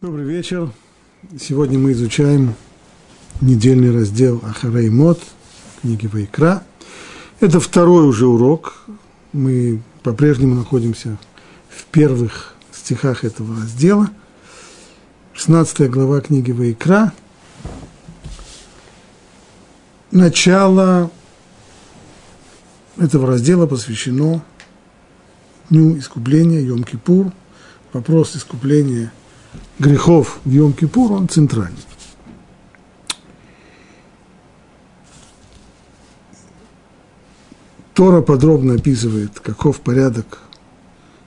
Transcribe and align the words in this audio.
Добрый 0.00 0.26
вечер. 0.26 0.70
Сегодня 1.40 1.76
мы 1.76 1.90
изучаем 1.90 2.54
недельный 3.40 3.90
раздел 3.90 4.40
Ахарей 4.44 4.90
Мод, 4.90 5.20
книги 5.82 6.06
Вайкра. 6.06 6.62
Это 7.40 7.58
второй 7.58 8.06
уже 8.06 8.28
урок. 8.28 8.84
Мы 9.32 9.82
по-прежнему 10.04 10.54
находимся 10.54 11.18
в 11.68 11.84
первых 11.86 12.54
стихах 12.70 13.24
этого 13.24 13.56
раздела. 13.56 14.08
16 15.32 15.90
глава 15.90 16.20
книги 16.20 16.52
Вайкра. 16.52 17.12
Начало 20.12 21.10
этого 22.98 23.26
раздела 23.26 23.66
посвящено 23.66 24.44
Дню 25.70 25.98
искупления, 25.98 26.60
Йом-Кипур. 26.60 27.32
Вопрос 27.92 28.36
искупления– 28.36 29.12
грехов 29.78 30.40
в 30.44 30.50
Йом-Кипур, 30.50 31.12
он 31.12 31.28
центральный. 31.28 31.76
Тора 37.94 38.22
подробно 38.22 38.74
описывает, 38.74 39.40
каков 39.40 39.80
порядок 39.80 40.38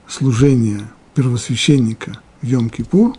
служения 0.08 0.90
первосвященника 1.16 2.20
в 2.42 2.46
Йом-Кипур. 2.46 3.16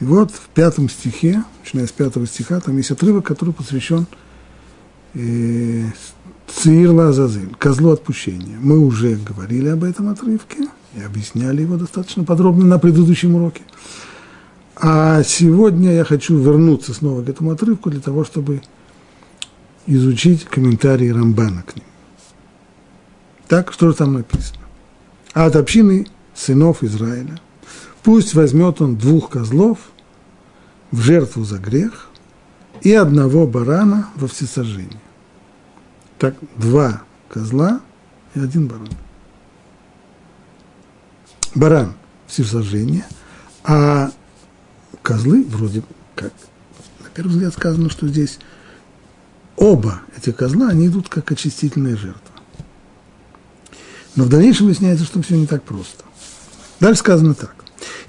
И 0.00 0.04
вот 0.04 0.30
в 0.30 0.48
пятом 0.54 0.88
стихе, 0.88 1.42
начиная 1.60 1.86
с 1.86 1.92
пятого 1.92 2.26
стиха, 2.26 2.60
там 2.60 2.76
есть 2.76 2.90
отрывок, 2.90 3.26
который 3.26 3.54
посвящен 3.54 4.06
э, 5.14 5.86
Цир 6.46 6.90
Лазазель, 6.90 7.54
козлу 7.58 7.90
отпущения. 7.90 8.58
Мы 8.60 8.78
уже 8.78 9.16
говорили 9.16 9.68
об 9.68 9.84
этом 9.84 10.08
отрывке 10.08 10.68
и 10.96 11.02
объясняли 11.02 11.62
его 11.62 11.76
достаточно 11.76 12.24
подробно 12.24 12.66
на 12.66 12.78
предыдущем 12.78 13.34
уроке. 13.34 13.62
А 14.76 15.22
сегодня 15.22 15.92
я 15.92 16.04
хочу 16.04 16.38
вернуться 16.38 16.94
снова 16.94 17.22
к 17.22 17.28
этому 17.28 17.50
отрывку 17.50 17.90
для 17.90 18.00
того, 18.00 18.24
чтобы 18.24 18.62
изучить 19.86 20.44
комментарии 20.44 21.08
Рамбана 21.08 21.62
к 21.62 21.76
ним. 21.76 21.84
Так, 23.48 23.72
что 23.72 23.90
же 23.90 23.94
там 23.94 24.14
написано? 24.14 24.60
А 25.34 25.46
от 25.46 25.56
общины 25.56 26.06
сынов 26.34 26.82
Израиля 26.82 27.38
пусть 28.02 28.34
возьмет 28.34 28.80
он 28.80 28.96
двух 28.96 29.30
козлов 29.30 29.78
в 30.90 31.00
жертву 31.00 31.44
за 31.44 31.58
грех 31.58 32.08
и 32.80 32.92
одного 32.92 33.46
барана 33.46 34.08
во 34.14 34.26
всесожжение. 34.26 35.00
Так, 36.18 36.34
два 36.56 37.02
козла 37.28 37.80
и 38.34 38.40
один 38.40 38.68
баран. 38.68 38.88
Баран– 41.54 41.92
всесожжение, 42.26 43.04
а 43.64 44.10
козлы, 45.02 45.44
вроде 45.48 45.82
как, 46.14 46.32
на 47.00 47.08
первый 47.14 47.30
взгляд 47.30 47.52
сказано, 47.52 47.90
что 47.90 48.08
здесь 48.08 48.38
оба 49.56 50.02
эти 50.16 50.32
козла, 50.32 50.68
они 50.68 50.86
идут 50.86 51.08
как 51.08 51.30
очистительная 51.30 51.96
жертва. 51.96 52.22
Но 54.14 54.24
в 54.24 54.28
дальнейшем 54.28 54.66
выясняется, 54.66 55.04
что 55.04 55.22
все 55.22 55.36
не 55.36 55.46
так 55.46 55.62
просто. 55.62 56.04
Дальше 56.80 57.00
сказано 57.00 57.34
так. 57.34 57.54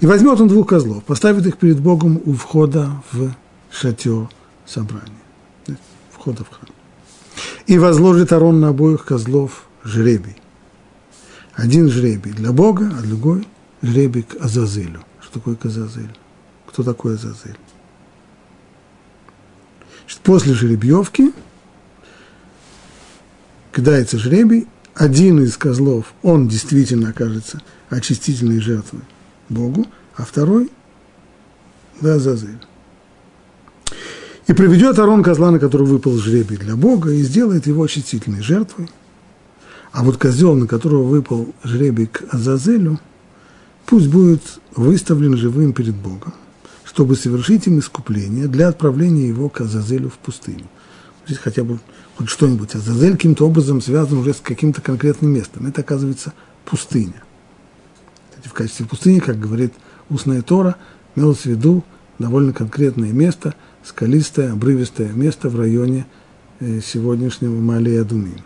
И 0.00 0.06
возьмет 0.06 0.40
он 0.40 0.48
двух 0.48 0.68
козлов, 0.68 1.04
поставит 1.04 1.46
их 1.46 1.56
перед 1.56 1.80
Богом 1.80 2.20
у 2.24 2.34
входа 2.34 3.02
в 3.12 3.32
шатер 3.70 4.28
собрания, 4.66 5.08
входа 6.10 6.44
в 6.44 6.50
храм. 6.50 6.74
И 7.66 7.78
возложит 7.78 8.32
Арон 8.32 8.60
на 8.60 8.68
обоих 8.68 9.04
козлов 9.04 9.64
жребий. 9.82 10.36
Один 11.54 11.88
жребий 11.88 12.32
для 12.32 12.52
Бога, 12.52 12.92
а 12.98 13.02
другой 13.02 13.46
жребий 13.82 14.22
к 14.22 14.36
Азазелю. 14.44 15.04
Что 15.20 15.34
такое 15.34 15.54
к 15.54 15.64
Азазелю? 15.64 16.14
Кто 16.74 16.82
такой 16.82 17.14
Азазель. 17.14 17.56
После 20.24 20.54
жеребьевки 20.54 21.32
кидается 23.72 24.18
жребий, 24.18 24.66
один 24.94 25.40
из 25.40 25.56
козлов, 25.56 26.12
он 26.22 26.48
действительно 26.48 27.10
окажется 27.10 27.62
очистительной 27.90 28.58
жертвой 28.58 29.02
Богу, 29.48 29.86
а 30.16 30.24
второй– 30.24 30.72
да, 32.00 32.14
Азазель. 32.14 32.58
И 34.48 34.52
приведет 34.52 34.98
Арон 34.98 35.22
козла, 35.22 35.52
на 35.52 35.60
который 35.60 35.86
выпал 35.86 36.16
жребий 36.16 36.56
для 36.56 36.74
Бога, 36.74 37.12
и 37.12 37.22
сделает 37.22 37.68
его 37.68 37.84
очистительной 37.84 38.42
жертвой. 38.42 38.90
А 39.92 40.02
вот 40.02 40.16
козел, 40.16 40.56
на 40.56 40.66
которого 40.66 41.04
выпал 41.04 41.54
жребий 41.62 42.06
к 42.06 42.24
Азазелю, 42.34 42.98
пусть 43.86 44.08
будет 44.08 44.42
выставлен 44.74 45.36
живым 45.36 45.72
перед 45.72 45.94
Богом 45.94 46.34
чтобы 46.94 47.16
совершить 47.16 47.66
им 47.66 47.80
искупление 47.80 48.46
для 48.46 48.68
отправления 48.68 49.26
его 49.26 49.48
к 49.48 49.60
Азазелю 49.60 50.10
в 50.10 50.18
пустыню. 50.18 50.66
Здесь 51.26 51.38
хотя 51.38 51.64
бы 51.64 51.80
хоть 52.14 52.28
что-нибудь. 52.28 52.72
Азазель 52.76 53.14
каким-то 53.14 53.48
образом 53.48 53.80
связан 53.80 54.18
уже 54.18 54.32
с 54.32 54.38
каким-то 54.38 54.80
конкретным 54.80 55.32
местом. 55.32 55.66
Это, 55.66 55.80
оказывается, 55.80 56.32
пустыня. 56.64 57.20
Кстати, 58.30 58.46
в 58.46 58.52
качестве 58.52 58.86
пустыни, 58.86 59.18
как 59.18 59.40
говорит 59.40 59.74
устная 60.08 60.40
Тора, 60.42 60.76
имелось 61.16 61.40
в 61.40 61.46
виду 61.46 61.82
довольно 62.20 62.52
конкретное 62.52 63.10
место, 63.10 63.56
скалистое, 63.84 64.52
обрывистое 64.52 65.08
место 65.08 65.48
в 65.48 65.58
районе 65.58 66.06
э, 66.60 66.80
сегодняшнего 66.80 67.58
Малия 67.58 68.04
Думин. 68.04 68.40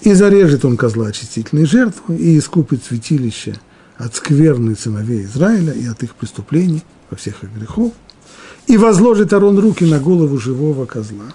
И 0.00 0.14
зарежет 0.14 0.64
он 0.64 0.78
козла 0.78 1.08
очистительной 1.08 1.66
жертвы, 1.66 2.16
и 2.16 2.38
искупит 2.38 2.82
святилище– 2.82 3.60
от 3.98 4.14
скверны 4.14 4.76
сыновей 4.76 5.24
Израиля 5.24 5.72
и 5.72 5.86
от 5.86 6.02
их 6.02 6.14
преступлений, 6.14 6.82
во 7.10 7.16
всех 7.16 7.42
их 7.42 7.52
грехов, 7.52 7.92
и 8.66 8.76
возложит 8.76 9.32
Арон 9.32 9.58
руки 9.58 9.84
на 9.84 9.98
голову 9.98 10.38
живого 10.38 10.86
козла, 10.86 11.26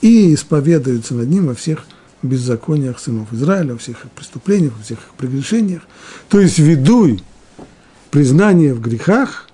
и 0.00 0.34
исповедуется 0.34 1.14
над 1.14 1.28
ним 1.28 1.46
во 1.46 1.54
всех 1.54 1.84
беззакониях 2.22 2.98
сынов 2.98 3.32
Израиля, 3.32 3.72
во 3.72 3.78
всех 3.78 4.04
их 4.04 4.10
преступлениях, 4.12 4.72
во 4.76 4.82
всех 4.82 4.98
их 4.98 5.14
прегрешениях. 5.16 5.82
То 6.28 6.40
есть 6.40 6.58
ведуй 6.58 7.22
признание 8.10 8.72
в 8.72 8.80
грехах 8.80 9.48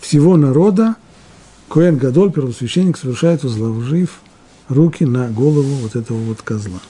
всего 0.00 0.36
народа, 0.36 0.96
Коэн 1.68 1.96
Гадоль, 1.96 2.32
первосвященник, 2.32 2.96
совершает, 2.96 3.44
возложив 3.44 4.20
руки 4.68 5.04
на 5.04 5.28
голову 5.28 5.74
вот 5.76 5.96
этого 5.96 6.18
вот 6.18 6.42
козла. 6.42 6.80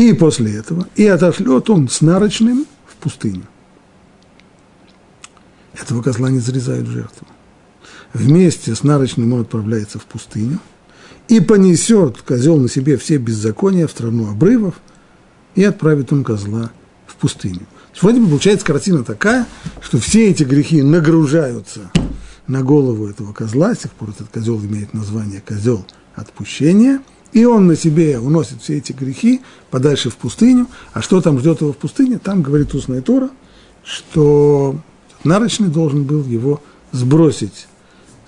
И 0.00 0.14
после 0.14 0.54
этого, 0.54 0.88
и 0.96 1.06
отошлет 1.06 1.68
он 1.68 1.90
с 1.90 2.00
нарочным 2.00 2.64
в 2.86 2.96
пустыню. 2.96 3.42
Этого 5.74 6.00
козла 6.00 6.30
не 6.30 6.38
зарезают 6.38 6.88
в 6.88 6.90
жертву. 6.90 7.26
Вместе 8.14 8.74
с 8.74 8.82
нарочным 8.82 9.34
он 9.34 9.42
отправляется 9.42 9.98
в 9.98 10.06
пустыню 10.06 10.58
и 11.28 11.38
понесет 11.40 12.22
козел 12.22 12.56
на 12.56 12.70
себе 12.70 12.96
все 12.96 13.18
беззакония 13.18 13.86
в 13.86 13.90
страну 13.90 14.30
обрывов 14.30 14.80
и 15.54 15.64
отправит 15.64 16.14
он 16.14 16.24
козла 16.24 16.70
в 17.06 17.16
пустыню. 17.16 17.66
Бы 18.00 18.26
получается 18.26 18.64
картина 18.64 19.04
такая, 19.04 19.46
что 19.82 19.98
все 19.98 20.30
эти 20.30 20.44
грехи 20.44 20.80
нагружаются 20.80 21.90
на 22.46 22.62
голову 22.62 23.06
этого 23.06 23.34
козла, 23.34 23.74
с 23.74 23.80
тех 23.80 23.92
пор 23.92 24.08
этот 24.08 24.28
козел 24.28 24.58
имеет 24.60 24.94
название 24.94 25.42
козел 25.42 25.84
отпущения– 26.14 27.02
и 27.32 27.44
он 27.44 27.66
на 27.66 27.76
себе 27.76 28.18
уносит 28.18 28.62
все 28.62 28.78
эти 28.78 28.92
грехи 28.92 29.40
подальше 29.70 30.10
в 30.10 30.16
пустыню. 30.16 30.66
А 30.92 31.00
что 31.02 31.20
там 31.20 31.38
ждет 31.38 31.60
его 31.60 31.72
в 31.72 31.76
пустыне? 31.76 32.18
Там 32.18 32.42
говорит 32.42 32.74
устная 32.74 33.02
Тора, 33.02 33.30
что 33.84 34.78
нарочный 35.24 35.68
должен 35.68 36.04
был 36.04 36.24
его 36.24 36.62
сбросить 36.92 37.68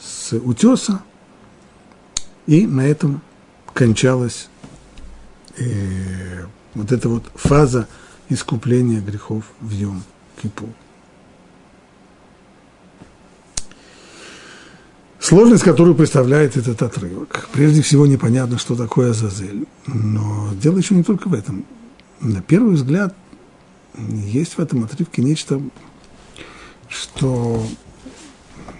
с 0.01 0.37
утеса, 0.37 1.03
и 2.47 2.67
на 2.67 2.87
этом 2.87 3.23
кончалась 3.75 4.49
э, 5.59 6.45
вот 6.75 6.93
эта 6.93 7.09
вот 7.09 7.25
фаза 7.35 7.89
искупления 8.29 9.01
грехов 9.01 9.45
в 9.61 9.73
Йом-Кипур. 9.73 10.71
Сложность, 15.23 15.63
которую 15.63 15.95
представляет 15.95 16.57
этот 16.57 16.83
отрывок. 16.83 17.49
Прежде 17.53 17.81
всего, 17.81 18.09
непонятно, 18.09 18.59
что 18.59 18.75
такое 18.75 19.13
Азазель. 19.13 19.69
Но 19.87 20.49
дело 20.61 20.79
еще 20.79 20.97
не 20.97 21.05
только 21.05 21.29
в 21.29 21.35
этом. 21.35 21.65
На 22.21 22.43
первый 22.43 22.75
взгляд, 22.75 23.15
есть 23.97 24.55
в 24.55 24.59
этом 24.59 24.83
отрывке 24.83 25.23
нечто, 25.23 25.63
что 26.89 27.65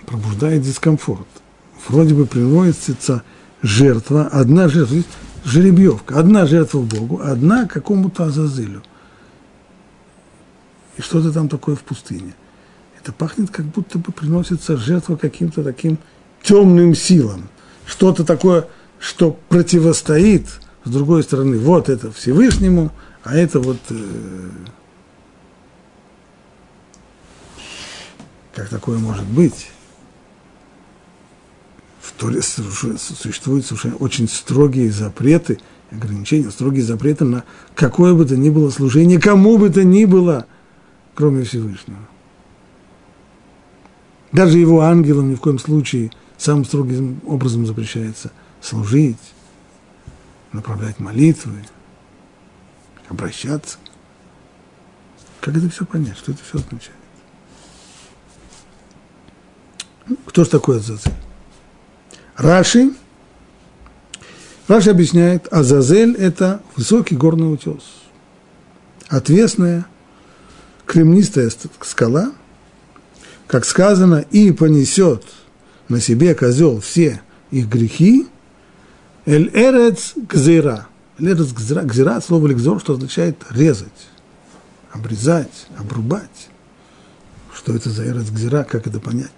пробуждает 0.07 0.63
дискомфорт. 0.63 1.29
Вроде 1.87 2.15
бы 2.15 2.27
приводится 2.27 3.23
жертва, 3.63 4.27
одна 4.27 4.69
жертва, 4.69 5.05
жеребьевка, 5.45 6.19
одна 6.19 6.47
жертва 6.47 6.81
Богу, 6.81 7.21
одна 7.23 7.69
какому-то 7.69 8.25
Азазелю. 8.25 8.83
И 10.97 11.03
что-то 11.03 11.31
там 11.33 11.49
такое 11.49 11.77
в 11.77 11.83
пустыне. 11.83 12.35
Это 13.01 13.13
пахнет, 13.13 13.51
как 13.51 13.67
будто 13.67 14.01
бы 14.01 14.11
приносится 14.11 14.77
жертва 14.77 15.15
каким-то 15.15 15.63
таким 15.63 15.99
темным 16.43 16.95
силам, 16.95 17.49
что-то 17.87 18.25
такое, 18.25 18.69
что 18.99 19.39
противостоит, 19.49 20.47
с 20.85 20.91
другой 20.91 21.23
стороны, 21.23 21.59
вот 21.59 21.89
это 21.89 22.11
Всевышнему, 22.13 22.91
А 23.25 23.37
это 23.37 23.61
вот, 23.61 23.79
э, 23.91 24.51
как 28.53 28.69
такое 28.69 28.99
может 28.99 29.27
быть? 29.27 29.71
В 32.01 32.13
Торе 32.13 32.43
существуют 32.43 33.65
совершенно 33.65 33.95
очень 33.97 34.29
строгие 34.29 34.91
запреты, 34.91 35.61
ограничения, 35.93 36.51
строгие 36.51 36.83
запреты 36.83 37.25
на 37.25 37.45
какое 37.77 38.13
бы 38.13 38.25
то 38.25 38.37
ни 38.37 38.51
было 38.51 38.71
служение, 38.71 39.21
кому 39.21 39.57
бы 39.57 39.71
то 39.71 39.85
ни 39.85 40.05
было, 40.05 40.47
кроме 41.15 41.45
Всевышнего. 41.45 42.09
Даже 44.33 44.59
его 44.59 44.81
ангелам 44.81 45.31
ни 45.31 45.35
в 45.37 45.41
коем 45.41 45.61
случае 45.61 46.11
самым 46.43 46.65
строгим 46.65 47.21
образом 47.27 47.67
запрещается 47.67 48.33
служить, 48.61 49.17
направлять 50.53 50.99
молитвы, 50.99 51.65
обращаться. 53.09 53.79
Как 55.41 55.57
это 55.57 55.69
все 55.69 55.85
понять? 55.85 56.17
Что 56.19 56.33
это 56.33 56.43
все 56.43 56.59
означает? 56.59 56.97
Ну, 60.07 60.17
кто 60.27 60.45
же 60.45 60.51
такой 60.51 60.79
Азазель? 60.79 61.13
Раши. 62.37 62.93
Раши 64.69 64.91
объясняет, 64.91 65.53
Азазель– 65.53 66.15
это 66.19 66.63
высокий 66.77 67.17
горный 67.17 67.53
утес. 67.53 67.83
Отвесная, 69.09 69.87
кремнистая 70.87 71.51
скала, 71.83 72.33
как 73.47 73.65
сказано, 73.65 74.25
и 74.31 74.53
понесет 74.53 75.25
на 75.89 76.01
себе 76.01 76.35
козел 76.35 76.81
все 76.81 77.21
их 77.51 77.69
грехи, 77.69 78.27
эль 79.27 79.51
эрец 79.55 80.15
гзира– 80.17 80.89
Лерес 81.23 81.53
гзира, 81.53 81.83
гзира 81.83 82.17
от 82.17 82.25
слова 82.25 82.47
легзор, 82.49 82.81
что 82.81 82.95
означает 82.95 83.37
резать, 83.51 84.09
обрезать, 84.91 85.69
обрубать. 85.79 86.49
Что 87.55 87.77
это 87.77 87.91
за 87.91 88.07
эрец 88.07 88.29
гзира, 88.31 88.65
как 88.65 88.87
это 88.87 88.99
понять? 88.99 89.31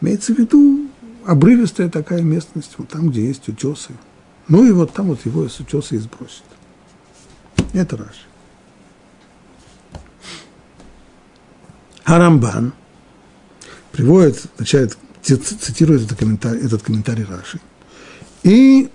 Имеется 0.00 0.32
в 0.32 0.38
виду 0.38 0.88
обрывистая 1.26 1.90
такая 1.90 2.22
местность, 2.22 2.72
вот 2.78 2.88
там, 2.88 3.10
где 3.10 3.26
есть 3.26 3.46
утесы. 3.48 3.90
Ну 4.48 4.64
и 4.64 4.70
вот 4.70 4.94
там 4.94 5.08
вот 5.08 5.26
его 5.26 5.44
из 5.44 5.60
утеса 5.60 5.96
и 5.96 5.98
сбросит. 5.98 6.44
Это 7.74 7.98
Раши. 7.98 8.12
Арамбан 12.04 12.72
приводит, 13.92 14.46
начинает, 14.58 14.96
цитирует 15.36 16.02
этот 16.04 16.18
комментарий, 16.18 16.60
этот 16.60 16.82
комментарий 16.82 17.24
Раши. 17.24 17.60
И 18.42 18.88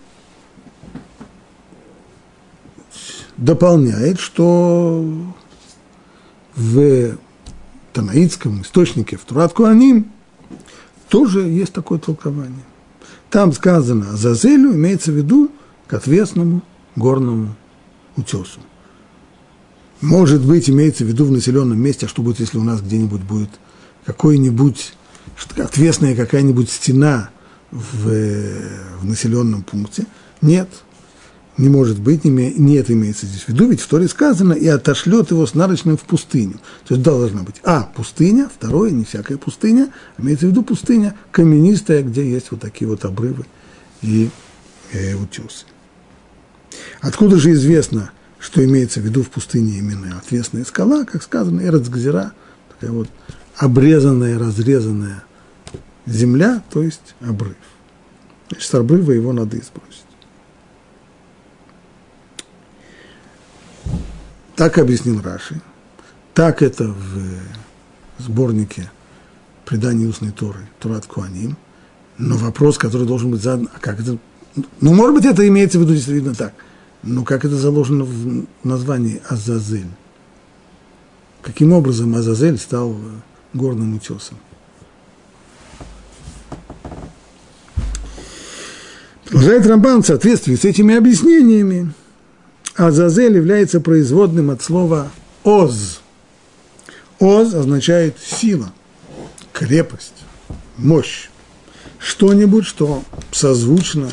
дополняет, 3.37 4.19
что 4.19 5.05
в 6.55 7.17
танаитском 7.93 8.61
источнике, 8.61 9.17
в 9.17 9.21
Турат 9.21 9.53
Куаним, 9.53 10.11
тоже 11.09 11.41
есть 11.41 11.73
такое 11.73 11.99
толкование. 11.99 12.63
Там 13.29 13.51
сказано 13.53 14.15
Зазелю 14.15 14.73
имеется 14.73 15.11
в 15.11 15.15
виду 15.15 15.51
к 15.87 15.93
отвесному 15.93 16.61
горному 16.95 17.55
утесу. 18.15 18.59
Может 20.01 20.45
быть, 20.45 20.69
имеется 20.69 21.05
в 21.05 21.07
виду 21.07 21.25
в 21.25 21.31
населенном 21.31 21.79
месте, 21.79 22.05
а 22.05 22.09
что 22.09 22.21
будет, 22.21 22.39
если 22.39 22.57
у 22.57 22.63
нас 22.63 22.81
где-нибудь 22.81 23.21
будет 23.21 23.49
какой-нибудь, 24.05 24.93
отвесная 25.57 26.15
какая-нибудь 26.15 26.69
стена 26.69 27.29
в, 27.71 28.07
в 28.99 29.05
населенном 29.05 29.63
пункте? 29.63 30.05
Нет, 30.41 30.69
не 31.57 31.69
может 31.69 31.99
быть, 31.99 32.23
не, 32.25 32.53
не 32.53 32.75
это 32.75 32.93
имеется 32.93 33.25
здесь 33.25 33.43
в 33.43 33.49
виду, 33.49 33.67
ведь 33.67 33.81
в 33.81 33.87
Торе 33.87 34.07
сказано, 34.07 34.53
и 34.53 34.67
отошлет 34.67 35.31
его 35.31 35.45
с 35.45 35.53
нарочным 35.53 35.97
в 35.97 36.01
пустыню. 36.01 36.59
То 36.87 36.95
есть 36.95 37.03
должна 37.03 37.43
быть, 37.43 37.55
а, 37.63 37.91
пустыня, 37.95 38.49
второе, 38.53 38.91
не 38.91 39.05
всякая 39.05 39.37
пустыня, 39.37 39.93
имеется 40.17 40.47
в 40.47 40.49
виду 40.49 40.63
пустыня 40.63 41.15
каменистая, 41.31 42.01
где 42.01 42.27
есть 42.29 42.51
вот 42.51 42.61
такие 42.61 42.87
вот 42.87 43.05
обрывы 43.05 43.45
и 44.01 44.29
э, 44.91 45.13
утесы. 45.13 45.65
Откуда 47.01 47.37
же 47.37 47.51
известно, 47.51 48.11
что 48.39 48.63
имеется 48.65 48.99
в 48.99 49.03
виду 49.03 49.23
в 49.23 49.29
пустыне 49.29 49.77
именно 49.77 50.17
отвесная 50.17 50.65
скала, 50.65 51.05
как 51.05 51.21
сказано, 51.21 51.61
Эрцгзира, 51.61 52.33
такая 52.69 52.91
вот 52.91 53.09
обрезанная, 53.57 54.37
разрезанная 54.39 55.23
земля, 56.05 56.63
то 56.71 56.81
есть 56.81 57.15
обрыв. 57.21 57.55
Значит, 58.49 58.69
с 58.69 58.73
обрыва 58.73 59.11
его 59.11 59.33
надо 59.33 59.57
избросить. 59.57 60.03
Так 64.55 64.77
объяснил 64.77 65.21
Раши. 65.21 65.61
Так 66.33 66.61
это 66.61 66.87
в 66.87 68.21
сборнике 68.23 68.91
предания 69.65 70.05
устной 70.05 70.31
Торы, 70.31 70.67
Турат 70.79 71.05
Куаним. 71.05 71.57
Но 72.17 72.37
вопрос, 72.37 72.77
который 72.77 73.07
должен 73.07 73.31
быть 73.31 73.41
задан, 73.41 73.69
а 73.73 73.79
как 73.79 73.99
это... 73.99 74.17
Ну, 74.81 74.93
может 74.93 75.15
быть, 75.15 75.25
это 75.25 75.47
имеется 75.47 75.79
в 75.79 75.81
виду 75.81 75.93
действительно 75.93 76.35
так. 76.35 76.53
Но 77.01 77.23
как 77.23 77.43
это 77.43 77.55
заложено 77.55 78.03
в 78.03 78.45
названии 78.63 79.21
Азазель? 79.27 79.89
Каким 81.41 81.73
образом 81.73 82.15
Азазель 82.15 82.59
стал 82.59 82.95
горным 83.53 83.95
утесом? 83.95 84.37
Продолжает 89.25 89.65
Рамбан 89.65 90.03
в 90.03 90.07
соответствии 90.07 90.55
с 90.55 90.63
этими 90.63 90.95
объяснениями. 90.95 91.91
Азазель 92.75 93.35
является 93.35 93.79
производным 93.79 94.51
от 94.51 94.61
слова 94.61 95.11
«оз». 95.43 96.01
«Оз» 97.19 97.53
означает 97.53 98.17
сила, 98.19 98.71
крепость, 99.51 100.13
мощь. 100.77 101.29
Что-нибудь, 101.99 102.65
что 102.65 103.03
созвучно, 103.31 104.11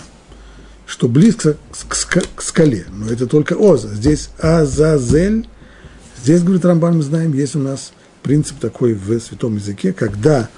что 0.86 1.08
близко 1.08 1.56
к, 1.88 2.42
скале. 2.42 2.86
Но 2.90 3.06
это 3.08 3.26
только 3.26 3.54
«עוז». 3.54 3.82
Здесь 3.82 4.30
«азазель». 4.38 5.48
Здесь, 6.22 6.42
говорит 6.42 6.64
Рамбан, 6.64 6.96
мы 6.96 7.02
знаем, 7.02 7.32
есть 7.32 7.56
у 7.56 7.60
нас 7.60 7.92
принцип 8.22 8.58
такой 8.58 8.94
в 8.94 9.20
святом 9.20 9.56
языке, 9.56 9.92
когда 9.92 10.48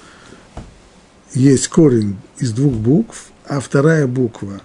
есть 1.33 1.67
корень 1.67 2.17
из 2.37 2.51
двух 2.51 2.73
букв, 2.73 3.31
а 3.47 3.59
вторая 3.59 4.07
буква 4.07 4.61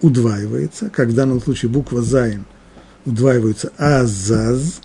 удваивается, 0.00 0.90
как 0.90 1.08
в 1.08 1.14
данном 1.14 1.40
случае 1.40 1.70
буква 1.70 2.02
«зайн» 2.02 2.44
удваиваются 3.04 3.72
азаз, 3.76 4.80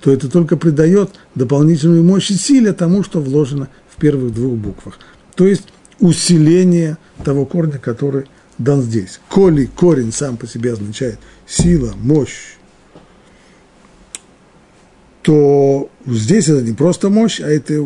то 0.00 0.10
это 0.12 0.28
только 0.28 0.56
придает 0.56 1.10
дополнительную 1.34 2.04
мощь 2.04 2.30
и 2.30 2.34
силе 2.34 2.72
тому, 2.72 3.02
что 3.02 3.20
вложено 3.20 3.68
в 3.88 4.00
первых 4.00 4.34
двух 4.34 4.54
буквах. 4.54 4.98
То 5.34 5.46
есть 5.46 5.64
усиление 5.98 6.98
того 7.24 7.46
корня, 7.46 7.78
который 7.78 8.26
дан 8.58 8.82
здесь. 8.82 9.20
Коли 9.28 9.66
корень 9.66 10.12
сам 10.12 10.36
по 10.36 10.46
себе 10.46 10.72
означает 10.72 11.18
сила, 11.46 11.94
мощь, 11.96 12.56
то 15.24 15.90
здесь 16.04 16.48
это 16.48 16.62
не 16.62 16.74
просто 16.74 17.08
мощь, 17.08 17.40
а 17.40 17.48
это 17.48 17.82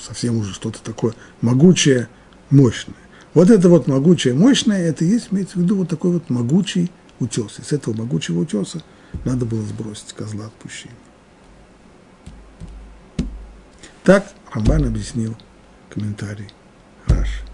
совсем 0.00 0.38
уже 0.38 0.54
что-то 0.54 0.82
такое 0.82 1.12
могучее, 1.42 2.08
мощное. 2.48 2.96
Вот 3.34 3.50
это 3.50 3.68
вот 3.68 3.86
могучее, 3.86 4.32
мощное, 4.32 4.88
это 4.88 5.04
есть, 5.04 5.28
имеется 5.30 5.58
в 5.58 5.62
виду 5.62 5.76
вот 5.76 5.90
такой 5.90 6.12
вот 6.12 6.30
могучий 6.30 6.90
утес. 7.20 7.58
И 7.58 7.62
с 7.62 7.72
этого 7.72 7.94
могучего 7.94 8.40
утеса 8.40 8.82
надо 9.26 9.44
было 9.44 9.62
сбросить 9.62 10.14
козла 10.14 10.46
отпущения. 10.46 10.96
Так 14.02 14.26
Рамбан 14.52 14.86
объяснил 14.86 15.36
комментарий 15.90 16.48
Раши. 17.06 17.44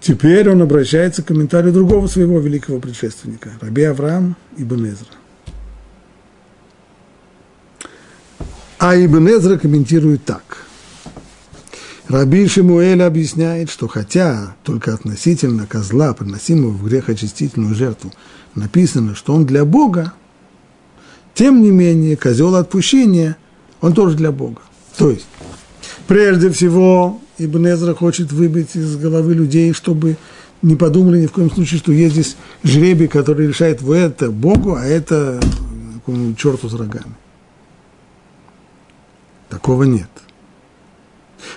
Теперь 0.00 0.48
он 0.48 0.62
обращается 0.62 1.22
к 1.22 1.26
комментарию 1.26 1.74
другого 1.74 2.06
своего 2.06 2.38
великого 2.40 2.78
предшественника, 2.80 3.52
Раби 3.60 3.82
Авраам 3.82 4.36
Ибн 4.56 4.86
Эзра. 4.86 5.08
А 8.86 8.94
Ибн 8.94 9.28
Эзра 9.28 9.56
комментирует 9.56 10.26
так. 10.26 10.58
Раби 12.06 12.46
Шимуэль 12.46 13.02
объясняет, 13.02 13.70
что 13.70 13.88
хотя 13.88 14.56
только 14.62 14.92
относительно 14.92 15.66
козла, 15.66 16.12
приносимого 16.12 16.72
в 16.72 16.86
грехочистительную 16.86 17.74
жертву, 17.74 18.12
написано, 18.54 19.14
что 19.14 19.32
он 19.32 19.46
для 19.46 19.64
Бога, 19.64 20.12
тем 21.32 21.62
не 21.62 21.70
менее 21.70 22.18
козел 22.18 22.56
отпущения, 22.56 23.38
он 23.80 23.94
тоже 23.94 24.18
для 24.18 24.32
Бога. 24.32 24.60
То 24.98 25.12
есть, 25.12 25.28
прежде 26.06 26.50
всего, 26.50 27.22
Ибн 27.38 27.68
Эзра 27.68 27.94
хочет 27.94 28.32
выбить 28.32 28.76
из 28.76 28.96
головы 28.98 29.32
людей, 29.32 29.72
чтобы 29.72 30.18
не 30.60 30.76
подумали 30.76 31.22
ни 31.22 31.26
в 31.26 31.32
коем 31.32 31.50
случае, 31.50 31.78
что 31.78 31.90
есть 31.90 32.12
здесь 32.12 32.36
жребий, 32.62 33.08
который 33.08 33.46
решает 33.46 33.80
в 33.80 33.90
это 33.90 34.30
Богу, 34.30 34.74
а 34.74 34.84
это 34.84 35.40
черту 36.36 36.68
с 36.68 36.74
рогами. 36.74 37.14
Такого 39.54 39.84
нет. 39.84 40.10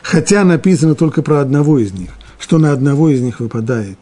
Хотя 0.03 0.43
написано 0.43 0.93
только 0.93 1.23
про 1.23 1.41
одного 1.41 1.79
из 1.79 1.93
них, 1.93 2.11
что 2.37 2.59
на 2.59 2.71
одного 2.71 3.09
из 3.09 3.21
них 3.21 3.39
выпадает 3.39 3.97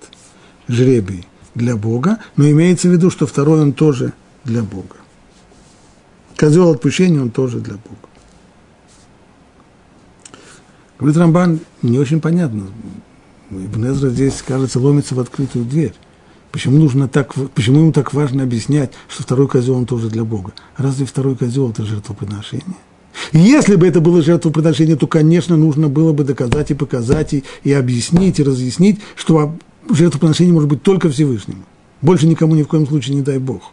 жребий 0.68 1.26
для 1.54 1.78
Бога, 1.78 2.18
но 2.36 2.50
имеется 2.52 2.90
в 2.90 2.92
виду, 2.92 3.10
что 3.10 3.26
второй 3.26 3.62
он 3.62 3.72
тоже 3.72 4.12
для 4.44 4.64
Бога. 4.64 4.98
Козел 6.36 6.72
отпущения, 6.72 7.22
он 7.22 7.30
тоже 7.30 7.62
для 7.62 7.76
Бога. 7.76 8.10
Говорит 11.00 11.18
Рамбан, 11.18 11.60
не 11.82 11.98
очень 11.98 12.20
понятно. 12.20 12.68
Ибн 13.50 13.94
Эзра 13.94 14.10
здесь, 14.10 14.44
кажется, 14.46 14.82
ломится 14.82 15.16
в 15.16 15.22
открытую 15.22 15.64
дверь. 15.64 15.94
Почему, 16.52 16.80
нужно 16.80 17.08
так, 17.08 17.34
почему 17.54 17.80
ему 17.80 17.94
так 17.94 18.14
важно 18.14 18.44
объяснять, 18.44 18.92
что 19.08 19.24
второй 19.24 19.48
козел 19.48 19.76
он 19.78 19.86
тоже 19.86 20.10
для 20.10 20.26
Бога? 20.26 20.52
Разве 20.76 21.06
второй 21.06 21.38
козел 21.38 21.72
это 21.72 21.86
жертвоприношение? 21.86 22.76
Если 23.32 23.76
бы 23.76 23.88
это 23.88 24.02
было 24.02 24.22
жертвоприношение, 24.22 24.96
то, 24.96 25.08
конечно, 25.08 25.58
нужно 25.58 25.88
было 25.88 26.14
бы 26.14 26.24
доказать 26.24 26.72
и 26.72 26.74
показать, 26.74 27.34
и, 27.34 27.44
и 27.64 27.72
объяснить, 27.74 28.40
и 28.40 28.44
разъяснить, 28.44 29.00
что 29.16 29.56
жертвоприношение 29.90 30.54
может 30.54 30.70
быть 30.70 30.84
только 30.84 31.10
Всевышнему. 31.10 31.64
Больше 32.02 32.28
никому 32.28 32.56
ни 32.56 32.64
в 32.64 32.68
коем 32.68 32.88
случае 32.88 33.16
не 33.16 33.22
дай 33.22 33.38
Бог. 33.38 33.72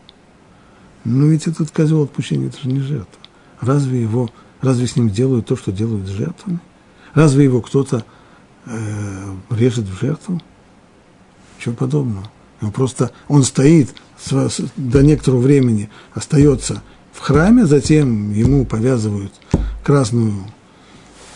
Но 1.05 1.27
ведь 1.27 1.47
этот 1.47 1.71
козел 1.71 2.03
отпущения, 2.03 2.49
это 2.49 2.61
же 2.61 2.69
не 2.69 2.81
жертва. 2.81 3.21
Разве 3.61 4.01
его, 4.01 4.31
разве 4.61 4.87
с 4.87 4.97
ним 4.97 5.11
делают 5.11 5.47
то, 5.47 5.57
что 5.57 5.73
делают 5.73 6.07
с 6.07 6.11
жертвами? 6.11 6.61
Разве 7.15 7.45
его 7.45 7.61
кто-то 7.61 8.05
э, 8.67 9.35
режет 9.51 9.87
в 9.87 10.01
жертву? 10.01 10.41
Чего 11.59 11.75
подобного. 11.75 12.31
Он 12.61 12.71
просто, 12.71 13.11
он 13.29 13.43
стоит 13.43 13.93
до 14.77 15.03
некоторого 15.03 15.41
времени, 15.41 15.91
остается 16.15 16.83
храме, 17.23 17.67
затем 17.67 18.33
ему 18.33 18.65
повязывают 18.65 19.33
красную 19.85 20.35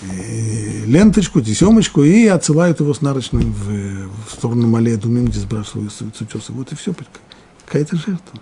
э, 0.03 0.85
ленточку, 0.85 1.41
тесемочку 1.41 2.03
и 2.03 2.27
отсылают 2.27 2.81
его 2.81 2.93
с 2.93 3.01
нарочным 3.01 3.53
в, 3.53 4.29
в 4.29 4.33
сторону 4.33 4.67
Малея 4.67 4.97
Думим, 4.97 5.27
где 5.27 5.41
сбрасываются 5.41 6.05
утесы. 6.05 6.53
Вот 6.53 6.73
и 6.73 6.75
все, 6.75 6.95
какая-то 7.65 7.97
жертва. 7.97 8.41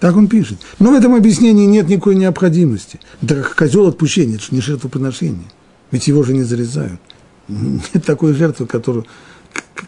Так 0.00 0.16
он 0.16 0.28
пишет. 0.28 0.58
Но 0.78 0.90
в 0.90 0.94
этом 0.94 1.14
объяснении 1.14 1.66
нет 1.66 1.88
никакой 1.88 2.14
необходимости. 2.14 3.00
Это 3.22 3.42
как 3.42 3.54
козел 3.54 3.86
отпущения, 3.86 4.36
это 4.36 4.44
же 4.44 4.50
не 4.52 4.60
жертвоприношение. 4.60 5.50
Ведь 5.90 6.08
его 6.08 6.22
же 6.22 6.34
не 6.34 6.42
зарезают. 6.42 7.00
Нет 7.48 8.04
такой 8.04 8.34
жертвы, 8.34 8.66
которую, 8.66 9.06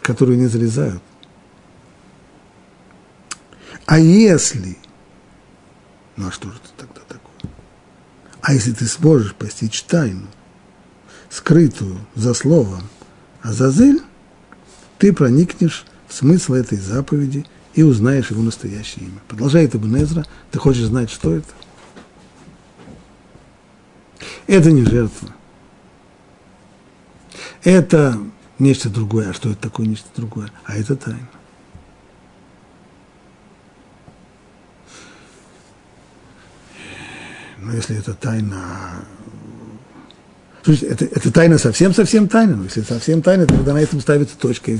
которую 0.01 0.37
не 0.37 0.47
зарезают. 0.47 1.01
А 3.85 3.99
если, 3.99 4.77
ну 6.17 6.27
а 6.27 6.31
что 6.31 6.49
же 6.49 6.57
это 6.57 6.85
тогда 6.85 7.01
такое? 7.07 7.51
А 8.41 8.53
если 8.53 8.73
ты 8.73 8.85
сможешь 8.85 9.35
постичь 9.35 9.83
тайну, 9.83 10.27
скрытую 11.29 11.99
за 12.15 12.33
словом 12.33 12.83
Азазель, 13.41 14.01
ты 14.97 15.13
проникнешь 15.13 15.85
в 16.07 16.13
смысл 16.13 16.53
этой 16.53 16.77
заповеди 16.77 17.45
и 17.75 17.83
узнаешь 17.83 18.31
его 18.31 18.41
настоящее 18.41 19.05
имя. 19.05 19.19
Продолжает 19.27 19.75
Ибн 19.75 19.97
Эзра, 19.97 20.25
ты 20.51 20.59
хочешь 20.59 20.85
знать, 20.85 21.11
что 21.11 21.35
это? 21.35 21.47
Это 24.47 24.71
не 24.71 24.83
жертва. 24.83 25.29
Это 27.63 28.17
нечто 28.59 28.89
другое. 28.89 29.29
А 29.29 29.33
что 29.33 29.49
это 29.49 29.61
такое 29.61 29.85
нечто 29.85 30.07
другое? 30.15 30.51
А 30.65 30.75
это 30.75 30.95
тайна. 30.95 31.27
Но 37.67 37.73
если 37.73 37.97
это 37.97 38.13
тайна... 38.13 39.03
Слушайте, 40.63 40.87
это, 40.87 41.05
это 41.05 41.31
тайна 41.33 41.57
совсем-совсем 41.57 42.29
тайна. 42.29 42.55
Но 42.55 42.63
если 42.63 42.81
совсем 42.81 43.21
тайна, 43.21 43.45
то 43.45 43.55
тогда 43.55 43.73
на 43.73 43.81
этом 43.81 43.99
ставится 43.99 44.37
точка, 44.37 44.71
и 44.71 44.79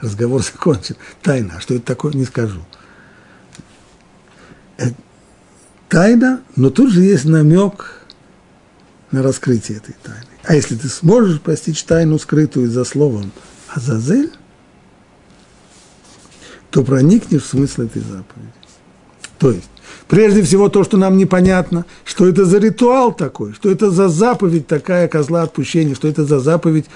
разговор 0.00 0.42
закончен. 0.42 0.96
Тайна. 1.20 1.54
А 1.58 1.60
что 1.60 1.74
это 1.74 1.84
такое, 1.84 2.14
не 2.14 2.24
скажу. 2.24 2.64
Это 4.78 4.94
тайна, 5.90 6.40
но 6.56 6.70
тут 6.70 6.90
же 6.90 7.02
есть 7.02 7.26
намек 7.26 8.06
на 9.10 9.22
раскрытие 9.22 9.76
этой 9.76 9.94
тайны. 10.02 10.24
А 10.44 10.54
если 10.54 10.74
ты 10.74 10.88
сможешь 10.88 11.38
постичь 11.38 11.84
тайну, 11.84 12.18
скрытую 12.18 12.70
за 12.70 12.84
словом 12.84 13.30
Азазель, 13.68 14.32
то 16.70 16.82
проникнешь 16.82 17.42
в 17.42 17.46
смысл 17.46 17.82
этой 17.82 18.00
заповеди. 18.00 18.52
То 19.38 19.50
есть, 19.50 19.68
прежде 20.08 20.42
всего 20.42 20.68
то, 20.68 20.84
что 20.84 20.96
нам 20.96 21.16
непонятно, 21.16 21.84
что 22.04 22.26
это 22.26 22.44
за 22.44 22.58
ритуал 22.58 23.12
такой, 23.12 23.52
что 23.54 23.70
это 23.70 23.90
за 23.90 24.08
заповедь 24.08 24.66
такая 24.66 25.08
козла 25.08 25.42
отпущения, 25.42 25.94
что 25.94 26.08
это 26.08 26.24
за 26.24 26.40
заповедь 26.40 26.86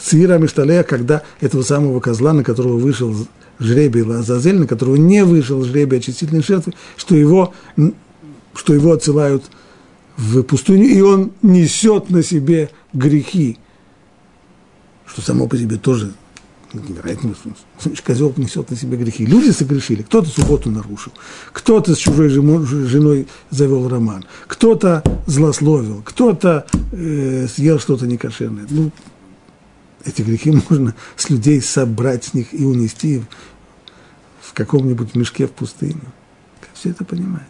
Сира 0.00 0.38
Мишталея, 0.38 0.84
когда 0.84 1.22
этого 1.40 1.62
самого 1.62 2.00
козла, 2.00 2.32
на 2.32 2.44
которого 2.44 2.78
вышел 2.78 3.14
жребий 3.58 4.02
Лазазель, 4.02 4.58
на 4.58 4.66
которого 4.66 4.96
не 4.96 5.24
вышел 5.24 5.64
жребий 5.64 5.98
очистительной 5.98 6.42
жертвы, 6.42 6.74
что 6.96 7.16
его, 7.16 7.52
что 8.54 8.74
его 8.74 8.92
отсылают 8.92 9.44
в 10.16 10.42
пустыню, 10.42 10.86
и 10.86 11.00
он 11.00 11.32
несет 11.42 12.10
на 12.10 12.22
себе 12.22 12.70
грехи, 12.92 13.58
что 15.06 15.22
само 15.22 15.46
по 15.46 15.56
себе 15.56 15.76
тоже 15.76 16.12
невероятно, 16.74 17.34
козел 18.04 18.32
несет 18.36 18.70
на 18.70 18.76
себе 18.76 18.96
грехи. 18.96 19.24
Люди 19.24 19.50
согрешили, 19.50 20.02
кто-то 20.02 20.28
субботу 20.28 20.70
нарушил, 20.70 21.12
кто-то 21.52 21.94
с 21.94 21.98
чужой 21.98 22.28
женой 22.28 23.26
завел 23.50 23.88
роман, 23.88 24.24
кто-то 24.46 25.02
злословил, 25.26 26.02
кто-то 26.04 26.66
э, 26.92 27.46
съел 27.48 27.78
что-то 27.78 28.06
некошерное. 28.06 28.66
Ну, 28.68 28.90
эти 30.04 30.22
грехи 30.22 30.50
можно 30.68 30.94
с 31.16 31.30
людей 31.30 31.60
собрать 31.60 32.24
с 32.24 32.34
них 32.34 32.52
и 32.52 32.64
унести 32.64 33.22
в, 34.40 34.52
каком-нибудь 34.54 35.14
мешке 35.14 35.46
в 35.46 35.52
пустыню. 35.52 36.00
Все 36.74 36.90
это 36.90 37.04
понимать? 37.04 37.46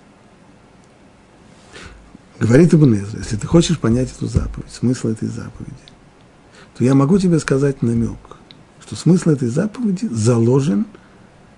Говорит 2.39 2.73
Ибн 2.75 2.95
Эзра, 2.95 3.19
если 3.19 3.37
ты 3.37 3.47
хочешь 3.47 3.79
понять 3.79 4.13
эту 4.13 4.27
заповедь, 4.27 4.71
смысл 4.71 5.09
этой 5.09 5.29
заповеди, 5.29 5.75
то 6.77 6.85
я 6.85 6.95
могу 6.95 7.19
тебе 7.19 7.39
сказать 7.39 7.83
намек, 7.83 8.19
что 8.89 8.97
смысл 8.97 9.31
этой 9.31 9.49
заповеди 9.49 10.09
заложен 10.11 10.87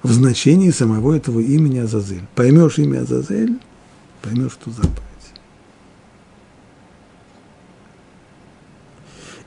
в 0.02 0.10
значении 0.10 0.70
самого 0.70 1.14
этого 1.14 1.38
имени 1.38 1.78
Азазель. 1.78 2.26
Поймешь 2.34 2.78
имя 2.78 3.02
Азазель, 3.02 3.56
поймешь 4.20 4.58
эту 4.60 4.72
заповедь. 4.72 4.96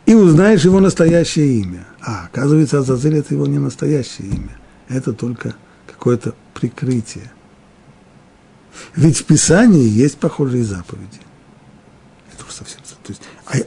И 0.06 0.14
узнаешь 0.14 0.64
его 0.64 0.80
настоящее 0.80 1.60
имя. 1.60 1.86
А, 2.00 2.26
оказывается, 2.26 2.80
Азазель– 2.80 3.18
это 3.18 3.34
его 3.34 3.48
не 3.48 3.60
настоящее 3.60 4.30
имя. 4.30 4.58
Это 4.88 5.12
только 5.12 5.56
какое-то 5.86 6.36
прикрытие. 6.54 7.30
Ведь 8.96 9.18
в 9.18 9.26
Писании 9.26 9.90
есть 9.90 10.20
похожие 10.20 10.64
заповеди 10.64 11.20
совсем. 12.54 12.80
То 13.04 13.12
есть, 13.12 13.22
а 13.48 13.58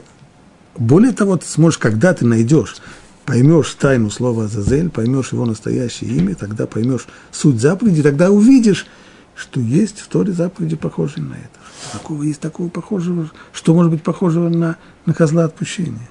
более 0.79 1.11
того, 1.11 1.37
ты 1.37 1.45
сможешь, 1.45 1.77
когда 1.77 2.13
ты 2.13 2.25
найдешь, 2.25 2.77
поймешь 3.27 3.73
тайну 3.73 4.09
слова 4.09 4.45
Азазель, 4.45 4.89
поймешь 4.89 5.33
его 5.33 5.45
настоящее 5.45 6.11
имя, 6.11 6.33
тогда 6.33 6.65
поймешь 6.65 7.07
суть 7.29 7.59
заповеди, 7.59 8.01
тогда 8.01 8.31
увидишь, 8.31 8.87
что 9.35 9.59
есть 9.59 9.99
в 9.99 10.07
Торе 10.07 10.31
заповеди, 10.31 10.77
похожие 10.77 11.23
на 11.23 11.33
это. 11.33 11.59
Что 11.89 11.97
такого 11.99 12.23
есть 12.23 12.39
такого 12.39 12.69
похожего, 12.69 13.29
что 13.51 13.75
может 13.75 13.91
быть 13.91 14.01
похожего 14.01 14.47
на, 14.47 14.77
на 15.05 15.13
козла 15.13 15.43
отпущения. 15.43 16.09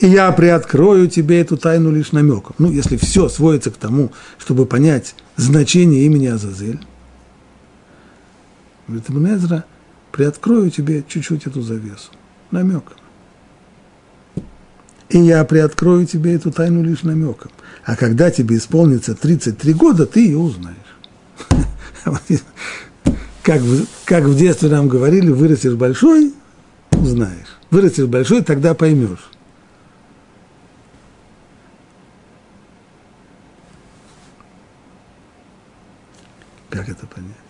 И 0.00 0.06
я 0.06 0.30
приоткрою 0.32 1.08
тебе 1.08 1.40
эту 1.40 1.56
тайну 1.56 1.90
лишь 1.90 2.12
намеком. 2.12 2.54
Ну, 2.58 2.70
если 2.70 2.98
все 2.98 3.30
сводится 3.30 3.70
к 3.70 3.76
тому, 3.76 4.12
чтобы 4.36 4.66
понять 4.66 5.14
значение 5.36 6.04
имени 6.04 6.26
Азазель, 6.26 6.86
говорит 8.86 9.08
Ibn 9.08 9.62
приоткрою 10.12 10.70
тебе 10.70 11.02
чуть-чуть 11.08 11.46
эту 11.46 11.62
завесу, 11.62 12.10
намеком. 12.50 12.99
И 15.10 15.18
я 15.18 15.44
приоткрою 15.44 16.06
тебе 16.06 16.34
эту 16.34 16.52
тайну 16.52 16.82
лишь 16.84 17.02
намеком. 17.02 17.50
А 17.84 17.96
когда 17.96 18.30
тебе 18.30 18.56
исполнится 18.56 19.14
33 19.14 19.74
года, 19.74 20.06
ты 20.06 20.24
ее 20.24 20.38
узнаешь. 20.38 20.76
Как 23.42 23.62
в, 23.62 23.86
как 24.04 24.24
в 24.24 24.36
детстве 24.36 24.68
нам 24.68 24.86
говорили, 24.86 25.30
вырастешь 25.30 25.72
большой, 25.72 26.34
узнаешь. 26.90 27.58
Вырастешь 27.70 28.04
большой, 28.04 28.42
тогда 28.42 28.74
поймешь. 28.74 29.30
Как 36.68 36.86
это 36.88 37.06
понять? 37.06 37.49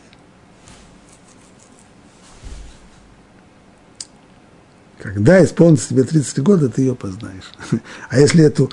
Когда 5.00 5.42
исполнится 5.42 5.88
тебе 5.88 6.04
33 6.04 6.42
года, 6.42 6.69
ты 6.69 6.83
ее 6.83 6.95
познаешь. 6.95 7.50
А 8.11 8.19
если, 8.19 8.45
эту, 8.45 8.71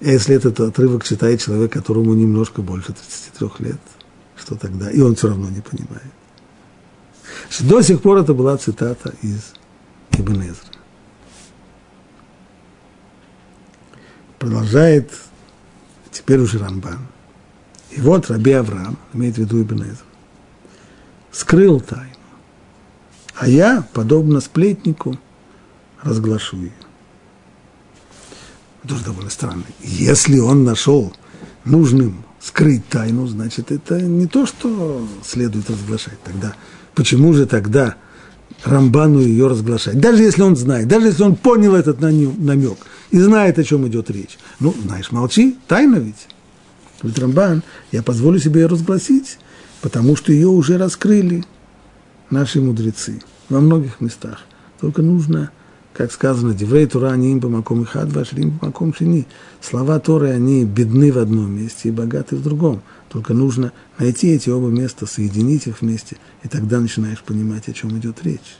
если 0.00 0.34
этот 0.34 0.58
отрывок 0.58 1.04
читает 1.04 1.40
человек, 1.40 1.72
которому 1.72 2.14
немножко 2.14 2.62
больше 2.62 2.94
33 3.38 3.66
лет, 3.66 3.80
что 4.36 4.56
тогда? 4.56 4.90
И 4.90 5.00
он 5.00 5.14
все 5.14 5.28
равно 5.28 5.48
не 5.48 5.60
понимает. 5.60 6.12
До 7.60 7.80
сих 7.82 8.02
пор 8.02 8.18
это 8.18 8.34
была 8.34 8.56
цитата 8.56 9.14
из 9.22 9.52
Ибн 10.12 10.42
Эзра. 10.42 10.72
Продолжает 14.38 15.12
теперь 16.10 16.40
уже 16.40 16.58
Рамбан. 16.58 17.06
И 17.90 18.00
вот 18.00 18.30
Раби 18.30 18.52
Авраам, 18.52 18.98
имеет 19.12 19.36
в 19.36 19.38
виду 19.38 19.62
Ибн 19.62 19.82
Эзра, 19.82 20.06
раскрыл 21.30 21.80
тайну. 21.80 22.14
А 23.36 23.48
я, 23.48 23.86
подобно 23.92 24.40
сплетнику, 24.40 25.16
разглашу 26.02 26.56
ее. 26.56 26.72
Тоже 28.86 29.04
довольно 29.04 29.30
странно. 29.30 29.64
Если 29.80 30.38
он 30.38 30.64
нашел 30.64 31.12
нужным 31.64 32.24
скрыть 32.40 32.86
тайну, 32.88 33.26
значит, 33.26 33.70
это 33.70 34.00
не 34.00 34.26
то, 34.26 34.46
что 34.46 35.06
следует 35.24 35.68
разглашать. 35.68 36.20
Тогда 36.22 36.54
почему 36.94 37.32
же 37.34 37.46
тогда 37.46 37.96
Рамбану 38.64 39.20
ее 39.20 39.48
разглашать? 39.48 40.00
Даже 40.00 40.22
если 40.22 40.42
он 40.42 40.56
знает, 40.56 40.88
даже 40.88 41.08
если 41.08 41.22
он 41.22 41.36
понял 41.36 41.74
этот 41.74 42.00
намек 42.00 42.78
и 43.10 43.18
знает, 43.18 43.58
о 43.58 43.64
чем 43.64 43.86
идет 43.88 44.10
речь. 44.10 44.38
Ну, 44.60 44.74
знаешь, 44.84 45.10
молчи, 45.10 45.58
тайна 45.66 45.96
ведь. 45.96 46.28
Говорит 47.02 47.18
Рамбан, 47.18 47.62
я 47.92 48.02
позволю 48.02 48.38
себе 48.38 48.62
ее 48.62 48.66
разгласить, 48.66 49.38
потому 49.82 50.16
что 50.16 50.32
ее 50.32 50.48
уже 50.48 50.78
раскрыли 50.78 51.44
наши 52.30 52.60
мудрецы 52.60 53.20
во 53.48 53.60
многих 53.60 54.00
местах. 54.00 54.40
Только 54.80 55.02
нужно 55.02 55.50
как 55.98 56.12
сказано, 56.12 56.54
Деврей 56.54 56.86
Тура, 56.86 57.08
они 57.08 57.32
им 57.32 57.40
помаком 57.40 57.82
и 57.82 57.84
хад, 57.84 58.12
ваш 58.12 58.32
рим 58.32 58.56
помаком 58.56 58.94
шини. 58.94 59.26
Слова 59.60 59.98
Торы, 59.98 60.30
они 60.30 60.64
бедны 60.64 61.10
в 61.10 61.18
одном 61.18 61.50
месте 61.50 61.88
и 61.88 61.90
богаты 61.90 62.36
в 62.36 62.42
другом. 62.42 62.82
Только 63.08 63.34
нужно 63.34 63.72
найти 63.98 64.28
эти 64.28 64.48
оба 64.48 64.68
места, 64.68 65.06
соединить 65.06 65.66
их 65.66 65.80
вместе, 65.80 66.16
и 66.44 66.48
тогда 66.48 66.78
начинаешь 66.78 67.20
понимать, 67.24 67.68
о 67.68 67.72
чем 67.72 67.98
идет 67.98 68.22
речь. 68.22 68.58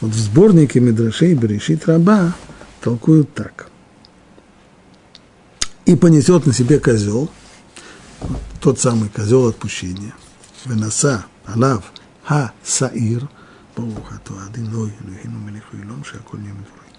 Вот 0.00 0.12
в 0.12 0.16
сборнике 0.16 0.78
Медрашей 0.78 1.34
Берешит 1.34 1.84
Раба 1.86 2.32
толкуют 2.80 3.34
так. 3.34 3.70
И 5.84 5.96
понесет 5.96 6.46
на 6.46 6.52
себе 6.52 6.78
козел, 6.78 7.28
тот 8.60 8.78
самый 8.78 9.08
козел 9.08 9.48
отпущения, 9.48 10.14
Венаса, 10.64 11.26
Алав, 11.44 11.92
Ха, 12.22 12.52
Саир– 12.62 13.28
ברוך 13.77 14.13
אתה 14.13 14.33
אדינוי 14.45 14.91
אלוהינו 15.05 15.39
מלך 15.39 15.63
העולם 15.73 16.03
שהכל 16.03 16.37
נהיה 16.37 16.53
מדברי. 16.53 16.89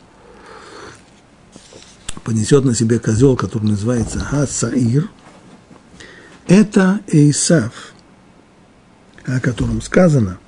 Понесет 2.25 2.65
на 2.65 2.75
себе 2.75 2.99
козел, 2.99 3.35
который 3.37 3.65
называется 3.65 4.19
Хасаир, 4.21 5.09
это 6.47 7.01
Эйсав, 7.07 7.73
о 9.25 9.41
котором 9.41 9.81
сказано, 9.81 10.39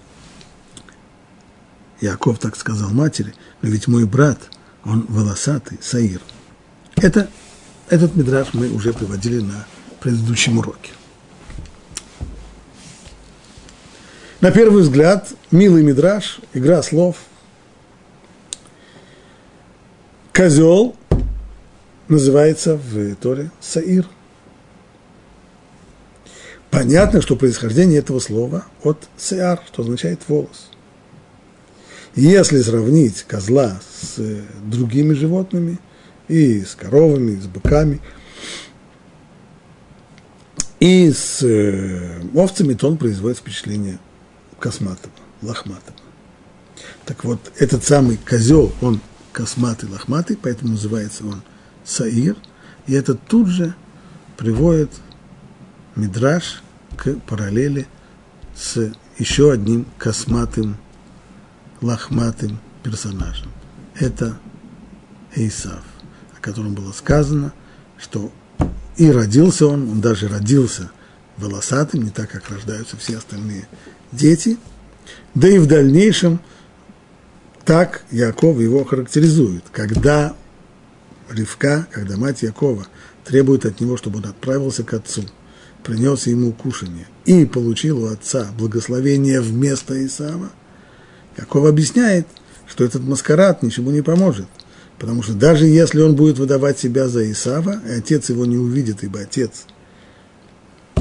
Яков 2.01 2.41
так 2.41 2.57
сказал 2.57 2.91
матери, 2.91 3.35
но 3.63 3.69
ведь 3.69 3.87
мой 3.87 4.05
брат, 4.05 4.51
он 4.85 5.07
волосатый, 5.09 5.79
Саир. 5.81 6.21
Это, 6.97 7.31
этот 7.89 8.17
мидраж 8.17 8.49
мы 8.53 8.69
уже 8.71 8.93
приводили 8.93 9.41
на 9.41 9.65
предыдущем 10.01 10.59
уроке. 10.59 10.91
На 14.40 14.52
первый 14.52 14.84
взгляд, 14.84 15.34
милый 15.50 15.82
мидраж, 15.82 16.40
игра 16.54 16.84
слов. 16.84 17.16
Козел 20.32 20.96
называется 22.08 22.78
в 22.78 23.16
Торе 23.16 23.50
Саир. 23.60 24.08
Понятно, 26.70 27.24
что 27.24 27.36
происхождение 27.36 27.98
этого 27.98 28.20
слова 28.20 28.66
от 28.84 29.10
сеар, 29.18 29.60
что 29.66 29.82
означает 29.82 30.20
волос. 30.28 30.70
Если 32.16 32.62
сравнить 32.62 33.24
козла 33.24 33.80
с 34.02 34.20
другими 34.64 35.16
животными, 35.16 35.80
и 36.28 36.64
с 36.64 36.76
коровами, 36.76 37.32
и 37.32 37.42
с 37.42 37.48
быками, 37.48 38.02
и 40.80 41.12
с 41.12 41.42
э, 41.42 42.22
овцами, 42.36 42.76
то 42.76 42.88
он 42.88 42.98
производит 42.98 43.40
впечатление 43.40 43.98
косматого, 44.60 45.14
лохматого. 45.42 45.98
Так 47.06 47.24
вот, 47.24 47.40
этот 47.58 47.84
самый 47.84 48.18
козел, 48.18 48.72
он 48.82 49.02
косматый, 49.32 49.90
лохматый, 49.90 50.38
поэтому 50.38 50.72
называется 50.72 51.26
он 51.26 51.42
Саир, 51.86 52.36
и 52.86 52.94
это 52.94 53.16
тут 53.16 53.48
же 53.48 53.76
приводит 54.36 54.92
Мидраш 55.96 56.62
к 56.96 57.16
параллели 57.28 57.88
с 58.56 58.92
еще 59.18 59.52
одним 59.52 59.86
косматым, 59.98 60.78
лохматым 61.82 62.60
персонажем. 62.84 63.52
Это 63.96 64.38
Исав, 65.36 65.84
о 66.38 66.42
котором 66.42 66.74
было 66.74 66.92
сказано, 66.92 67.54
что 67.98 68.32
и 68.96 69.12
родился 69.12 69.68
он, 69.68 69.90
он 69.90 70.02
даже 70.02 70.28
родился 70.28 70.92
волосатым, 71.38 72.04
не 72.04 72.10
так, 72.10 72.30
как 72.32 72.50
рождаются 72.50 72.98
все 72.98 73.18
остальные 73.18 73.68
дети, 74.12 74.58
да 75.36 75.48
и 75.48 75.58
в 75.58 75.68
дальнейшем 75.68 76.40
так 77.66 78.04
Яков 78.12 78.60
его 78.60 78.84
характеризует. 78.86 79.64
Когда 79.72 80.36
Ривка, 81.30 81.88
когда 81.92 82.18
мать 82.18 82.42
Якова 82.42 82.88
требует 83.26 83.66
от 83.66 83.82
него, 83.82 83.98
чтобы 83.98 84.20
он 84.20 84.26
отправился 84.26 84.84
к 84.84 84.94
отцу, 84.94 85.24
принес 85.84 86.28
ему 86.28 86.54
кушание 86.54 87.08
и 87.26 87.46
получил 87.46 88.04
у 88.04 88.08
отца 88.08 88.48
благословение 88.58 89.42
вместо 89.42 90.06
Исава, 90.06 90.50
Яков 91.38 91.66
объясняет, 91.66 92.26
что 92.68 92.84
этот 92.84 93.04
маскарад 93.04 93.62
ничему 93.64 93.92
не 93.92 94.02
поможет, 94.02 94.48
потому 94.98 95.22
что 95.22 95.34
даже 95.34 95.66
если 95.66 96.02
он 96.02 96.16
будет 96.16 96.40
выдавать 96.40 96.80
себя 96.80 97.10
за 97.10 97.30
Исава, 97.30 97.82
и 97.86 97.92
отец 97.92 98.30
его 98.30 98.46
не 98.46 98.58
увидит, 98.58 99.04
ибо 99.04 99.20
отец, 99.20 99.66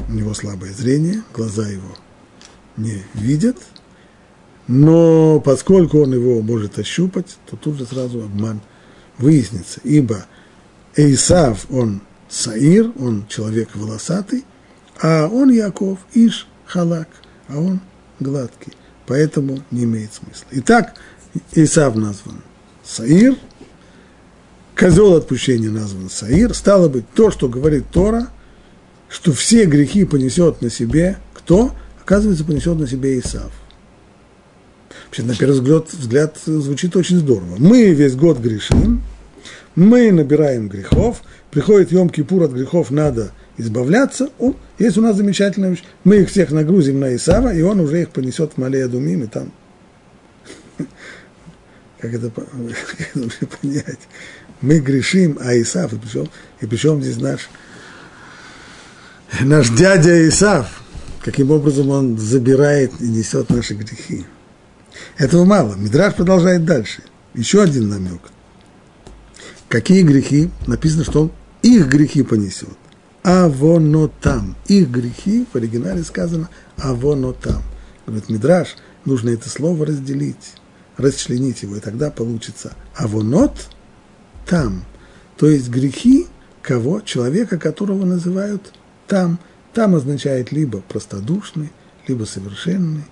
у 0.08 0.12
него 0.12 0.34
слабое 0.34 0.72
зрение, 0.72 1.22
глаза 1.32 1.66
его 1.68 1.96
не 2.76 3.02
видят, 3.14 3.56
но 4.66 5.40
поскольку 5.40 6.00
он 6.02 6.12
его 6.12 6.42
может 6.42 6.78
ощупать, 6.78 7.36
то 7.48 7.56
тут 7.56 7.76
же 7.76 7.86
сразу 7.86 8.20
обман 8.20 8.60
выяснится, 9.18 9.80
ибо 9.84 10.26
Эйсав, 10.96 11.66
он 11.70 12.00
Саир, 12.28 12.92
он 12.98 13.26
человек 13.28 13.70
волосатый, 13.74 14.44
а 15.00 15.28
он 15.28 15.50
Яков, 15.50 15.98
Иш, 16.14 16.48
Халак, 16.66 17.08
а 17.48 17.58
он 17.58 17.80
гладкий, 18.18 18.72
поэтому 19.06 19.62
не 19.70 19.84
имеет 19.84 20.12
смысла. 20.12 20.46
Итак, 20.52 20.94
Исав 21.52 21.94
назван 21.94 22.42
Саир, 22.84 23.36
козел 24.74 25.14
отпущения 25.14 25.70
назван 25.70 26.10
Саир, 26.10 26.54
стало 26.54 26.88
быть, 26.88 27.08
то, 27.14 27.30
что 27.30 27.48
говорит 27.48 27.88
Тора, 27.90 28.28
что 29.08 29.32
все 29.32 29.66
грехи 29.66 30.04
понесет 30.04 30.62
на 30.62 30.70
себе 30.70 31.18
кто? 31.34 31.72
Оказывается, 32.06 32.44
понесет 32.44 32.78
на 32.78 32.86
себе 32.86 33.18
Исав. 33.18 33.50
Вообще, 35.06 35.24
на 35.24 35.34
первый 35.34 35.54
взгляд, 35.54 35.92
взгляд 35.92 36.38
звучит 36.44 36.94
очень 36.96 37.18
здорово. 37.18 37.56
Мы 37.58 37.90
весь 37.90 38.14
год 38.14 38.38
грешим, 38.38 39.02
мы 39.74 40.12
набираем 40.12 40.68
грехов, 40.68 41.22
приходит 41.50 41.90
Йом-Кипур, 41.90 42.44
от 42.44 42.52
грехов 42.52 42.92
надо 42.92 43.32
избавляться. 43.56 44.28
О, 44.38 44.54
есть 44.78 44.96
у 44.96 45.02
нас 45.02 45.16
замечательная 45.16 45.70
вещь. 45.70 45.82
Мы 46.04 46.18
их 46.18 46.30
всех 46.30 46.52
нагрузим 46.52 47.00
на 47.00 47.16
Исава, 47.16 47.52
и 47.52 47.60
он 47.62 47.80
уже 47.80 48.02
их 48.02 48.10
понесет 48.10 48.52
в 48.52 48.58
Малея 48.58 48.86
Думим, 48.86 49.24
и 49.24 49.26
там... 49.26 49.50
Как 51.98 52.14
это, 52.14 52.30
понять? 53.60 54.00
Мы 54.60 54.78
грешим, 54.78 55.38
а 55.40 55.60
Исав, 55.60 55.92
и 55.92 55.96
причем, 55.96 56.28
и 56.60 56.66
причем 56.66 57.02
здесь 57.02 57.20
наш, 57.20 57.48
наш 59.40 59.70
дядя 59.70 60.28
Исав– 60.28 60.82
каким 61.26 61.50
образом 61.50 61.90
он 61.90 62.16
забирает 62.16 62.92
и 63.00 63.08
несет 63.08 63.50
наши 63.50 63.74
грехи. 63.74 64.24
Этого 65.18 65.44
мало. 65.44 65.74
Мидраж 65.74 66.14
продолжает 66.14 66.64
дальше. 66.64 67.02
Еще 67.34 67.60
один 67.60 67.88
намек. 67.88 68.20
Какие 69.68 70.02
грехи? 70.02 70.50
Написано, 70.68 71.02
что 71.02 71.22
он 71.22 71.32
их 71.62 71.88
грехи 71.88 72.22
понесет. 72.22 72.78
Авонотам. 73.24 74.54
Их 74.68 74.88
грехи, 74.88 75.44
в 75.52 75.56
оригинале 75.56 76.04
сказано, 76.04 76.48
авонотам. 76.76 77.64
Говорит, 78.06 78.28
Мидраж, 78.28 78.76
нужно 79.04 79.30
это 79.30 79.48
слово 79.48 79.84
разделить, 79.84 80.54
расчленить 80.96 81.62
его, 81.62 81.74
и 81.74 81.80
тогда 81.80 82.12
получится 82.12 82.72
авонот 82.94 83.70
там. 84.46 84.84
То 85.36 85.48
есть 85.48 85.70
грехи 85.70 86.28
кого? 86.62 87.00
Человека, 87.00 87.58
которого 87.58 88.04
называют 88.04 88.72
там– 89.08 89.40
там 89.76 89.94
означает 89.94 90.52
либо 90.52 90.80
простодушный, 90.80 91.70
либо 92.08 92.24
совершенный, 92.24 93.04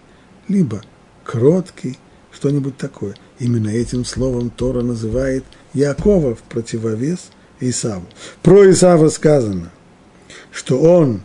либо 0.48 0.80
кроткий, 1.22 1.98
что-нибудь 2.32 2.78
такое. 2.78 3.14
Именно 3.38 3.68
этим 3.68 4.06
словом 4.06 4.48
Тора 4.48 4.80
называет 4.80 5.44
Якова 5.74 6.34
в 6.34 6.38
противовес 6.38 7.28
Исаву. 7.60 8.06
Про 8.42 8.70
Исава 8.70 9.10
сказано, 9.10 9.72
что 10.50 10.80
он 10.80 11.20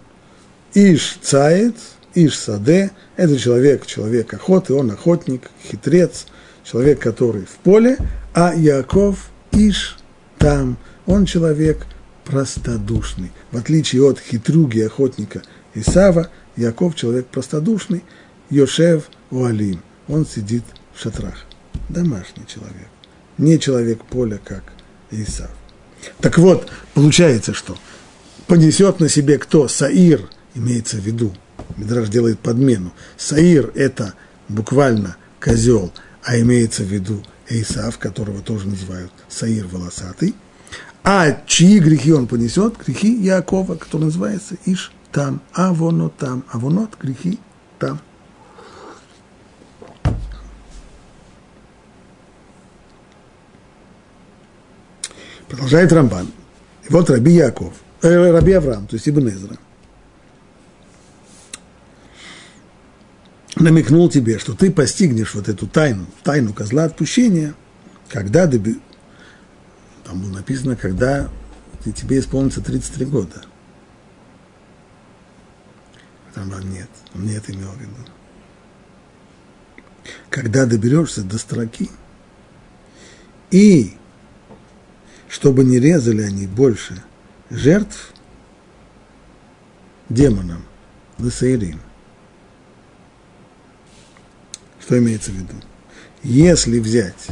Иш 0.73 1.17
Цаец, 1.21 1.75
Иш 2.15 2.37
Саде, 2.37 2.91
это 3.15 3.37
человек, 3.37 3.85
человек 3.85 4.33
охоты, 4.33 4.73
он 4.73 4.91
охотник, 4.91 5.49
хитрец, 5.63 6.25
человек, 6.65 6.99
который 6.99 7.45
в 7.45 7.63
поле, 7.63 7.97
а 8.33 8.53
Яков 8.53 9.29
Иш 9.53 9.97
там, 10.37 10.75
он 11.05 11.23
человек– 11.23 11.85
простодушный. 12.29 13.31
В 13.51 13.57
отличие 13.57 14.03
от 14.03 14.19
хитруги 14.19 14.81
охотника 14.81 15.41
Исава, 15.73 16.29
Яков 16.55 16.95
человек 16.95 17.25
простодушный, 17.27 18.03
Йошев 18.51 19.09
Уалим. 19.31 19.81
Он 20.07 20.25
сидит 20.25 20.63
в 20.93 21.01
шатрах. 21.01 21.45
Домашний 21.89 22.45
человек. 22.45 22.87
Не 23.39 23.57
человек 23.57 24.03
поля, 24.05 24.39
как 24.43 24.63
Исав. 25.09 25.49
Так 26.19 26.37
вот, 26.37 26.69
получается, 26.93 27.53
что 27.53 27.77
понесет 28.45 28.99
на 28.99 29.09
себе 29.09 29.39
кто? 29.39 29.67
Саир, 29.67 30.29
имеется 30.53 30.97
в 30.97 31.01
виду. 31.01 31.33
Мидраж 31.77 32.09
делает 32.09 32.39
подмену. 32.39 32.93
Саир– 33.17 33.71
это 33.75 34.13
буквально 34.49 35.17
козел, 35.39 35.91
а 36.23 36.39
имеется 36.39 36.83
в 36.83 36.87
виду 36.87 37.23
Исав, 37.49 37.97
которого 37.97 38.41
тоже 38.41 38.67
называют 38.67 39.11
Саир 39.29 39.65
волосатый. 39.65 40.35
А 41.03 41.31
чьи 41.47 41.79
грехи 41.79 42.13
он 42.13 42.27
понесет? 42.27 42.77
Грехи 42.77 43.13
Якова, 43.13 43.75
который 43.75 44.05
называется 44.05 44.55
Иш 44.65 44.91
там, 45.11 45.41
а 45.53 45.73
воно 45.73 46.09
там, 46.09 46.43
а 46.51 46.59
воно 46.59 46.89
грехи 47.01 47.39
там. 47.79 47.99
Продолжает 55.47 55.91
Рамбан. 55.91 56.27
И 56.87 56.93
вот 56.93 57.09
Раби 57.09 57.31
Яков, 57.31 57.73
э, 58.03 58.31
Раби 58.31 58.53
Авраам, 58.53 58.85
то 58.85 58.95
есть 58.95 59.09
Ибн 59.09 59.29
Эзра, 59.29 59.57
намекнул 63.55 64.09
тебе, 64.09 64.37
что 64.37 64.53
ты 64.53 64.71
постигнешь 64.71 65.33
вот 65.33 65.49
эту 65.49 65.67
тайну, 65.67 66.05
тайну 66.23 66.53
козла 66.53 66.85
отпущения, 66.85 67.55
когда 68.09 68.45
доби... 68.45 68.79
там 70.09 70.21
было 70.21 70.31
написано, 70.37 70.75
когда 70.75 71.29
тебе 71.95 72.17
исполнится 72.17 72.61
33 72.61 73.05
года. 73.05 73.43
Рамбан 76.33 76.67
нет, 76.67 76.89
он 77.13 77.27
не 77.27 77.33
это 77.33 77.51
имел 77.51 77.69
в 77.69 77.79
виду. 77.79 77.93
Когда 80.31 80.65
доберешься 80.65 81.21
до 81.21 81.37
строки, 81.37 81.91
и 83.51 83.99
чтобы 85.27 85.63
не 85.63 85.79
резали 85.79 86.23
они 86.23 86.47
больше 86.47 87.03
жертв 87.51 88.11
демонам, 90.09 90.65
лысаирим. 91.19 91.79
Что 94.79 94.97
имеется 94.97 95.29
в 95.29 95.35
виду? 95.35 95.53
Если 96.23 96.79
взять 96.79 97.27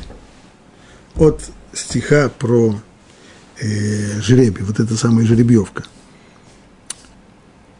от 1.16 1.42
стиха 1.78 2.30
про 2.30 2.80
э, 3.60 4.22
жребий, 4.22 4.64
вот 4.64 4.80
эта 4.80 4.96
самая 4.96 5.26
жеребьевка, 5.26 5.84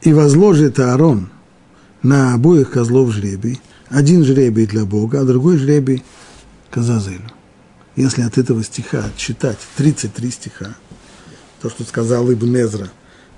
и 0.02 0.14
возложит 0.14 0.80
Аарон 0.80 1.30
на 2.04 2.34
обоих 2.34 2.72
козлов 2.72 3.12
жребий, 3.12 3.60
один 3.90 4.24
жребий 4.24 4.66
для 4.66 4.86
Бога, 4.86 5.22
а 5.22 5.26
другой 5.26 5.58
жребий 5.58 6.04
к 6.70 6.78
если 7.98 8.22
от 8.22 8.38
этого 8.38 8.64
стиха 8.64 9.06
отчитать 9.06 9.58
33 9.76 10.32
стиха, 10.32 10.76
то, 11.62 11.70
что 11.70 11.84
сказал 11.84 12.32
Ибн 12.32 12.58
Эзра, 12.58 12.90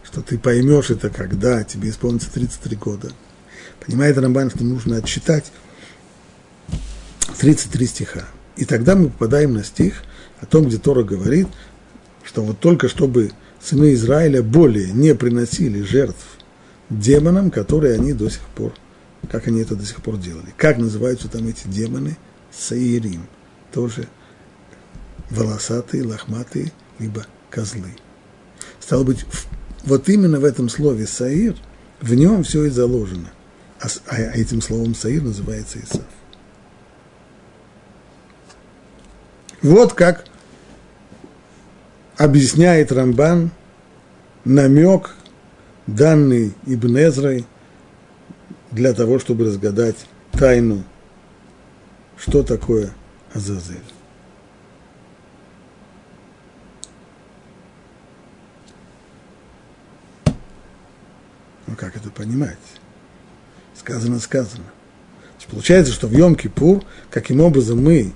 что 0.03 0.21
ты 0.21 0.37
поймешь 0.37 0.89
это, 0.89 1.09
когда 1.09 1.63
тебе 1.63 1.89
исполнится 1.89 2.29
33 2.31 2.75
года. 2.75 3.11
Понимает 3.85 4.17
Рамбан, 4.17 4.49
что 4.49 4.65
нужно 4.65 4.97
отчитать 4.97 5.51
33 7.37 7.87
стиха. 7.87 8.25
И 8.57 8.65
тогда 8.65 8.97
мы 8.97 9.09
попадаем 9.09 9.53
на 9.53 9.63
стих 9.63 10.03
о 10.41 10.45
том, 10.45 10.65
где 10.65 10.77
Тора 10.77 11.03
говорит, 11.03 11.47
что 12.23 12.43
вот 12.43 12.59
только 12.59 12.87
чтобы 12.87 13.31
сыны 13.61 13.93
Израиля 13.93 14.41
более 14.41 14.91
не 14.91 15.15
приносили 15.15 15.81
жертв 15.81 16.25
демонам, 16.89 17.51
которые 17.51 17.95
они 17.95 18.13
до 18.13 18.29
сих 18.29 18.41
пор, 18.55 18.73
как 19.29 19.47
они 19.47 19.61
это 19.61 19.75
до 19.75 19.85
сих 19.85 20.01
пор 20.01 20.17
делали. 20.17 20.53
Как 20.57 20.77
называются 20.77 21.27
там 21.27 21.47
эти 21.47 21.67
демоны? 21.67 22.17
Саирим. 22.51 23.27
Тоже 23.71 24.07
волосатые, 25.29 26.03
лохматые, 26.03 26.71
либо 26.97 27.25
козлы. 27.49 27.95
Стало 28.79 29.03
быть, 29.03 29.25
вот 29.83 30.09
именно 30.09 30.39
в 30.39 30.45
этом 30.45 30.69
слове 30.69 31.05
«саир» 31.05 31.55
в 32.01 32.13
нем 32.13 32.43
все 32.43 32.65
и 32.65 32.69
заложено. 32.69 33.31
А, 33.79 33.87
а, 34.07 34.15
этим 34.15 34.61
словом 34.61 34.95
«саир» 34.95 35.21
называется 35.21 35.79
Исав. 35.79 36.01
Вот 39.61 39.93
как 39.93 40.25
объясняет 42.19 42.91
Рамбан 42.91 43.49
намек, 44.43 45.15
данный 45.87 46.53
Ибн 46.65 47.45
для 48.71 48.93
того, 48.93 49.19
чтобы 49.19 49.45
разгадать 49.45 49.95
тайну, 50.33 50.83
что 52.17 52.43
такое 52.43 52.91
Азазель. 53.33 53.77
Ну, 61.67 61.75
как 61.77 61.95
это 61.95 62.09
понимать? 62.09 62.57
Сказано, 63.73 64.19
сказано. 64.19 64.65
Получается, 65.49 65.93
что 65.93 66.07
в 66.07 66.11
Йом-Кипур, 66.11 66.83
каким 67.09 67.39
образом 67.39 67.81
мы 67.81 68.13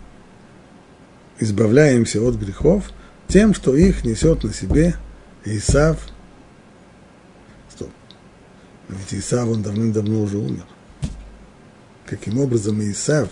избавляемся 1.40 2.22
от 2.22 2.36
грехов, 2.36 2.92
тем, 3.28 3.54
что 3.54 3.76
их 3.76 4.04
несет 4.04 4.44
на 4.44 4.54
себе 4.54 4.96
Исав. 5.46 5.98
Стоп. 7.70 7.90
Ведь 8.90 9.14
Исав, 9.14 9.50
он 9.50 9.62
давным-давно 9.62 10.22
уже 10.22 10.38
умер. 10.38 10.66
Каким 12.06 12.40
образом 12.40 12.82
Исав 12.82 13.30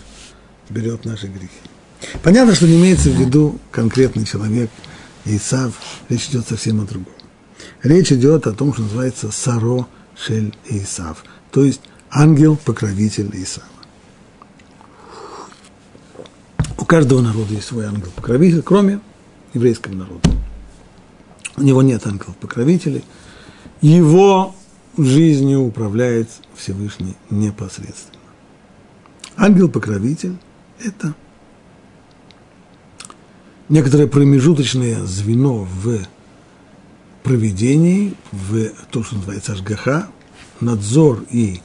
берет 0.68 1.04
наши 1.04 1.26
грехи? 1.26 1.50
Понятно, 2.22 2.54
что 2.54 2.66
не 2.66 2.80
имеется 2.80 3.10
в 3.10 3.18
виду 3.18 3.58
конкретный 3.70 4.24
человек, 4.24 4.70
Исав, 5.24 5.74
речь 6.08 6.28
идет 6.28 6.48
совсем 6.48 6.80
о 6.80 6.84
другом. 6.84 7.12
Речь 7.82 8.12
идет 8.12 8.46
о 8.46 8.52
том, 8.52 8.72
что 8.72 8.82
называется 8.82 9.30
Саро 9.30 9.86
Шель 10.16 10.54
Исав, 10.66 11.24
то 11.50 11.64
есть 11.64 11.80
ангел-покровитель 12.10 13.30
Исава. 13.34 13.66
У 16.78 16.84
каждого 16.84 17.20
народа 17.20 17.54
есть 17.54 17.68
свой 17.68 17.86
ангел-покровитель, 17.86 18.62
кроме 18.62 19.00
еврейского 19.54 19.94
народа. 19.94 20.30
У 21.56 21.62
него 21.62 21.82
нет 21.82 22.06
ангелов-покровителей. 22.06 23.04
Его 23.80 24.54
жизнью 24.96 25.60
управляет 25.60 26.28
Всевышний 26.54 27.16
непосредственно. 27.30 28.18
Ангел-покровитель– 29.36 30.36
это 30.78 31.14
некоторое 33.68 34.06
промежуточное 34.06 35.04
звено 35.04 35.66
в 35.82 36.00
проведении, 37.22 38.14
в 38.30 38.68
то, 38.90 39.02
что 39.02 39.16
называется 39.16 39.52
Ашгаха, 39.52 40.08
надзор 40.60 41.24
и 41.30 41.60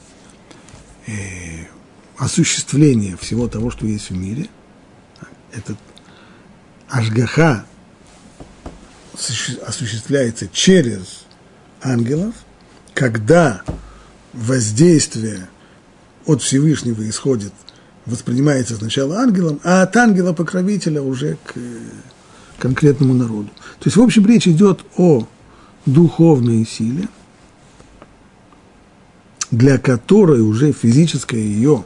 э, 1.06 1.12
осуществление 2.16 3.16
всего 3.16 3.48
того, 3.48 3.70
что 3.70 3.86
есть 3.86 4.10
в 4.10 4.16
мире. 4.16 4.48
Этот 5.52 5.76
Ашгаха 6.88 7.66
осуществляется 9.66 10.48
через 10.52 11.24
ангелов, 11.82 12.34
когда 12.94 13.62
воздействие 14.32 15.48
от 16.26 16.42
Всевышнего 16.42 17.08
исходит, 17.08 17.52
воспринимается 18.06 18.76
сначала 18.76 19.18
ангелом, 19.18 19.60
а 19.64 19.82
от 19.82 19.96
ангела-покровителя 19.96 21.02
уже 21.02 21.36
к 21.44 21.54
конкретному 22.58 23.14
народу. 23.14 23.50
То 23.78 23.86
есть, 23.86 23.96
в 23.96 24.02
общем, 24.02 24.26
речь 24.26 24.48
идет 24.48 24.80
о 24.96 25.26
духовной 25.86 26.66
силе, 26.66 27.08
для 29.50 29.78
которой 29.78 30.40
уже 30.40 30.72
физическое 30.72 31.40
ее 31.40 31.84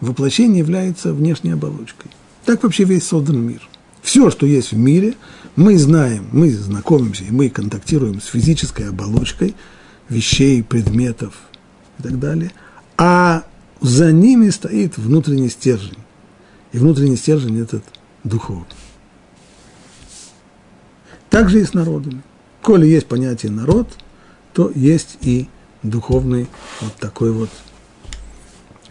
воплощение 0.00 0.58
является 0.58 1.12
внешней 1.12 1.52
оболочкой. 1.52 2.10
Так 2.44 2.62
вообще 2.62 2.84
весь 2.84 3.06
создан 3.06 3.40
мир. 3.40 3.68
Все, 4.02 4.30
что 4.30 4.46
есть 4.46 4.72
в 4.72 4.76
мире, 4.76 5.14
мы 5.56 5.78
знаем, 5.78 6.26
мы 6.32 6.50
знакомимся 6.50 7.24
и 7.24 7.30
мы 7.30 7.48
контактируем 7.48 8.20
с 8.20 8.26
физической 8.26 8.88
оболочкой 8.88 9.54
вещей, 10.08 10.62
предметов 10.62 11.34
и 11.98 12.02
так 12.02 12.18
далее, 12.18 12.52
а 12.96 13.44
за 13.80 14.12
ними 14.12 14.50
стоит 14.50 14.96
внутренний 14.98 15.48
стержень. 15.48 15.98
И 16.72 16.78
внутренний 16.78 17.16
стержень 17.16 17.60
этот 17.60 17.84
духовный. 18.24 18.66
Так 21.30 21.50
же 21.50 21.60
и 21.60 21.64
с 21.64 21.74
народами. 21.74 22.22
Коли 22.62 22.86
есть 22.86 23.06
понятие 23.06 23.52
народ, 23.52 23.88
то 24.52 24.72
есть 24.74 25.18
и 25.20 25.48
духовный 25.82 26.48
вот 26.80 26.94
такой 26.96 27.30
вот 27.30 27.50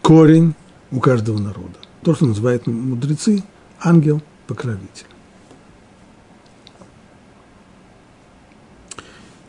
корень 0.02 0.54
у 0.92 1.00
каждого 1.00 1.40
народа. 1.40 1.76
То, 2.04 2.16
что 2.16 2.26
называют 2.26 2.68
мудрецы 2.68 3.44
ангел-покровитель. 3.82 5.08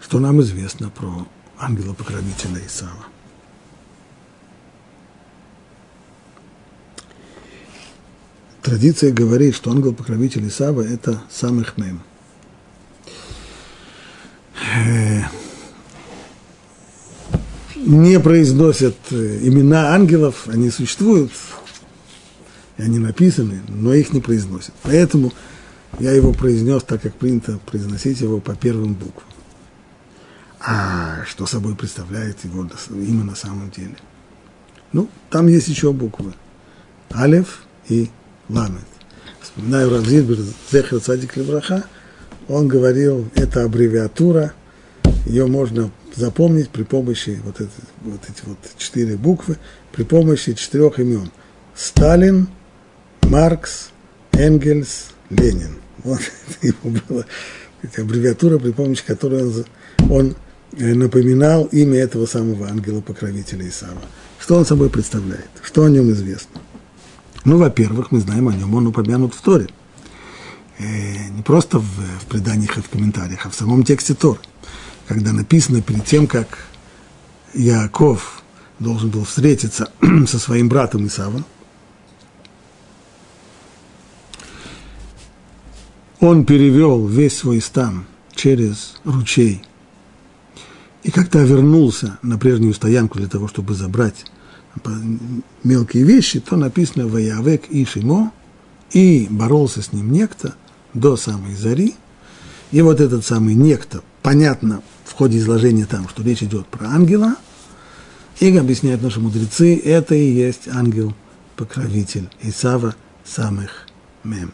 Что 0.05 0.21
нам 0.21 0.43
известно 0.43 0.91
про 0.91 1.27
ангела-покровителя 1.59 2.61
Исава? 2.67 3.07
традиция 8.61 9.13
говорит, 9.13 9.55
что 9.55 9.71
ангел-покровитель 9.71 10.47
Исава– 10.49 10.83
это 10.83 11.23
самых 11.31 11.79
мем. 11.79 12.03
Э, 14.75 15.23
не 17.77 18.21
произносят 18.21 18.97
имена 19.11 19.95
ангелов, 19.95 20.49
они 20.49 20.71
существуют, 20.71 21.33
и 22.77 22.83
они 22.83 22.99
написаны, 22.99 23.63
но 23.69 23.95
их 23.95 24.13
не 24.13 24.21
произносят. 24.21 24.75
Поэтому 24.83 25.33
я 25.99 26.13
его 26.13 26.33
произнес 26.33 26.83
так, 26.83 27.01
как 27.03 27.15
принято 27.15 27.59
произносить 27.67 28.21
его 28.21 28.41
по 28.41 28.55
первым 28.55 28.95
буквам. 28.95 29.34
А 30.67 31.25
что 31.27 31.47
собой 31.47 31.75
представляет 31.75 32.43
его 32.45 32.67
имя 32.91 33.25
на 33.25 33.35
самом 33.35 33.71
деле? 33.71 33.97
Ну, 34.93 35.11
там 35.29 35.47
есть 35.49 35.69
еще 35.69 35.93
буквы. 35.93 36.33
Алев 37.11 37.65
и 37.89 38.11
Ламет. 38.49 38.87
Вспоминаю 39.43 39.91
Равзидбер 39.91 40.39
Зехер 40.73 41.01
Цадик 41.01 41.37
Левраха, 41.37 41.85
он 42.49 42.67
говорил, 42.67 43.29
это 43.35 43.65
аббревиатура, 43.65 44.55
ее 45.27 45.47
можно 45.47 45.91
запомнить 46.15 46.71
при 46.71 46.83
помощи 46.83 47.41
вот, 47.45 47.61
это, 47.61 47.71
вот 48.03 48.21
эти 48.25 48.47
вот 48.47 48.59
четыре 48.79 49.17
буквы, 49.17 49.59
при 49.93 50.05
помощи 50.05 50.55
четырех 50.55 50.99
имен. 50.99 51.31
Сталин, 51.75 52.49
Маркс, 53.23 53.91
Энгельс, 54.33 55.09
Ленин. 55.29 55.77
Вот 56.03 56.21
это 56.49 56.67
его 56.67 57.01
была 57.09 57.25
аббревиатура, 57.97 58.59
при 58.59 58.73
помощи 58.73 59.05
которой 59.05 59.43
он, 59.43 59.65
он 60.11 60.37
напоминал 60.77 61.65
имя 61.67 61.99
этого 62.01 62.27
самого 62.27 62.69
ангела-покровителя 62.69 63.69
Исава. 63.69 64.03
Что 64.39 64.57
он 64.57 64.67
собой 64.67 64.91
представляет? 64.91 65.49
Что 65.63 65.85
о 65.85 65.91
нем 65.91 66.11
известно? 66.11 66.61
Ну, 67.45 67.59
во-первых, 67.59 68.11
мы 68.11 68.21
знаем 68.21 68.49
о 68.49 68.55
нем, 68.55 68.75
он 68.75 68.87
упомянут 68.87 69.35
в 69.35 69.41
Торе. 69.41 69.69
Э, 70.79 71.29
не 71.29 71.43
просто 71.43 71.79
в, 71.79 71.85
в 71.85 72.27
преданиях 72.29 72.79
и 72.79 72.83
в 72.83 72.89
комментариях, 72.89 73.47
а 73.47 73.51
в 73.51 73.55
самом 73.55 73.85
тексте 73.85 74.15
Торы. 74.15 74.41
Когда 75.07 75.33
написано 75.33 75.83
перед 75.83 76.05
тем, 76.05 76.27
как 76.27 76.67
Яков 77.53 78.43
должен 78.79 79.11
был 79.11 79.25
встретиться 79.25 79.91
со 80.27 80.39
своим 80.39 80.69
братом 80.69 81.07
Исавом, 81.07 81.45
он 86.21 86.45
перевел 86.45 87.07
весь 87.07 87.37
свой 87.37 87.61
стан 87.61 88.07
через 88.35 88.97
ручей 89.05 89.63
и 91.05 91.11
как-то 91.11 91.39
вернулся 91.45 92.19
на 92.23 92.39
прежнюю 92.39 92.75
стоянку 92.75 93.19
для 93.19 93.29
того, 93.29 93.47
чтобы 93.47 93.75
забрать 93.75 94.25
мелкие 95.63 96.03
вещи, 96.03 96.41
то 96.41 96.57
написано 96.57 97.07
«Ваявек 97.07 97.69
и 97.69 97.85
Шимо», 97.85 98.33
и 98.91 99.29
боролся 99.31 99.83
с 99.83 99.93
ним 99.93 100.11
некто 100.11 100.55
до 100.95 101.17
самой 101.17 101.55
зари. 101.55 101.95
И 102.73 102.81
вот 102.81 103.01
этот 103.01 103.25
самый 103.25 103.55
некто, 103.55 104.03
понятно 104.23 104.83
в 105.05 105.13
ходе 105.13 105.39
изложения 105.39 105.85
там, 105.85 106.09
что 106.09 106.23
речь 106.23 106.43
идет 106.43 106.67
про 106.67 106.89
ангела, 106.89 107.37
и 108.41 108.57
объясняют 108.57 109.03
наши 109.03 109.21
мудрецы, 109.21 109.77
это 109.77 110.15
и 110.15 110.33
есть 110.33 110.67
ангел-покровитель 110.69 112.29
Исава 112.41 112.97
самых 113.25 113.87
мем. 114.25 114.53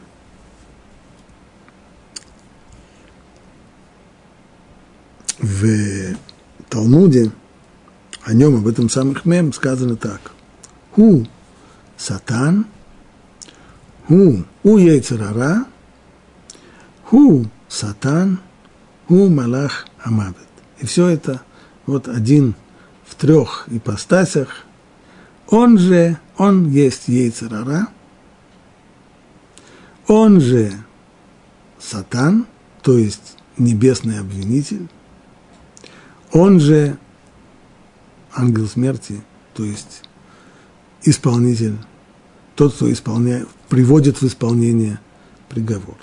В 5.38 6.14
Талмуде 6.70 7.33
о 8.22 8.33
нем, 8.33 8.56
об 8.56 8.68
этом 8.68 8.88
самых 8.88 9.24
мем, 9.24 9.52
сказано 9.52 9.96
так. 9.96 10.33
Ху 10.92 11.26
сатан, 11.96 12.66
ху 14.06 14.44
у 14.62 14.78
яйцерара, 14.78 15.66
ху 17.04 17.46
сатан, 17.68 18.38
ху 19.09 19.28
малах 19.28 19.87
амавет. 20.02 20.37
И 20.78 20.87
все 20.87 21.09
это 21.09 21.42
вот 21.87 22.09
один 22.09 22.54
в 23.04 23.16
трех 23.16 23.64
ипостасях. 23.68 24.64
Он 25.48 25.76
же, 25.76 26.18
он 26.38 26.70
есть 26.70 27.09
яйцерара, 27.09 27.88
он 30.06 30.40
же 30.40 30.72
сатан, 31.80 32.46
то 32.83 32.96
есть 32.96 33.37
небесный 33.59 34.20
обвинитель, 34.20 34.88
он 36.32 36.60
же 36.60 36.98
ангел 38.34 38.68
смерти, 38.68 39.22
то 39.54 39.64
есть 39.64 40.02
исполнитель, 41.02 41.76
тот, 42.54 42.74
кто 42.74 42.92
исполняет, 42.92 43.48
приводит 43.68 44.20
в 44.20 44.26
исполнение 44.26 45.00
приговор. 45.48 45.96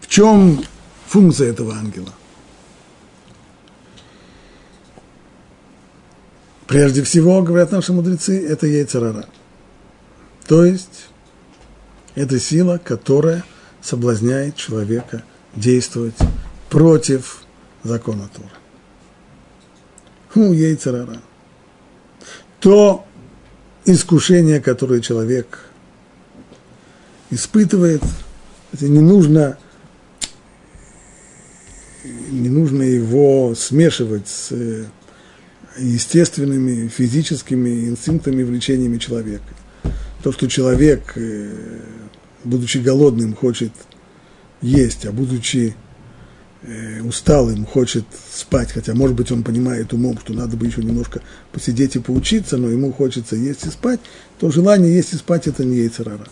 В 0.00 0.06
чем 0.08 0.62
функция 1.06 1.50
этого 1.50 1.74
ангела? 1.74 2.12
Прежде 6.66 7.02
всего, 7.02 7.40
говорят 7.42 7.72
наши 7.72 7.94
мудрецы, 7.94 8.46
это 8.46 8.66
яйцерара. 8.66 9.26
То 10.46 10.64
есть, 10.66 11.08
это 12.14 12.38
сила, 12.38 12.78
которая 12.78 13.42
соблазняет 13.80 14.56
человека 14.56 15.24
действовать 15.54 16.16
против 16.68 17.42
закона 17.82 18.28
Тура. 18.34 18.50
Ху 20.30 20.52
яйцерара. 20.52 21.20
То 22.60 23.04
искушение, 23.84 24.60
которое 24.60 25.00
человек 25.00 25.70
испытывает, 27.30 28.02
это 28.72 28.86
не 28.88 29.00
нужно, 29.00 29.58
не 32.04 32.48
нужно 32.48 32.82
его 32.82 33.54
смешивать 33.54 34.28
с 34.28 34.52
э, 34.52 34.84
естественными 35.78 36.88
физическими 36.88 37.88
инстинктами 37.88 38.42
и 38.42 38.44
влечениями 38.44 38.98
человека. 38.98 39.54
То, 40.22 40.32
что 40.32 40.48
человек, 40.48 41.12
э, 41.16 41.80
будучи 42.44 42.78
голодным, 42.78 43.34
хочет 43.34 43.72
есть, 44.60 45.06
а 45.06 45.12
будучи 45.12 45.74
Э, 46.60 47.02
усталым, 47.02 47.64
хочет 47.64 48.04
спать, 48.32 48.72
хотя, 48.72 48.92
может 48.92 49.14
быть, 49.14 49.30
он 49.30 49.44
понимает 49.44 49.92
умом, 49.92 50.18
что 50.18 50.32
надо 50.32 50.56
бы 50.56 50.66
еще 50.66 50.82
немножко 50.82 51.22
посидеть 51.52 51.94
и 51.94 52.00
поучиться, 52.00 52.56
но 52.56 52.68
ему 52.68 52.92
хочется 52.92 53.36
есть 53.36 53.64
и 53.64 53.70
спать, 53.70 54.00
то 54.40 54.50
желание 54.50 54.92
есть 54.92 55.12
и 55.12 55.16
спать– 55.16 55.46
это 55.46 55.64
не 55.64 55.76
яйцерара. 55.76 56.26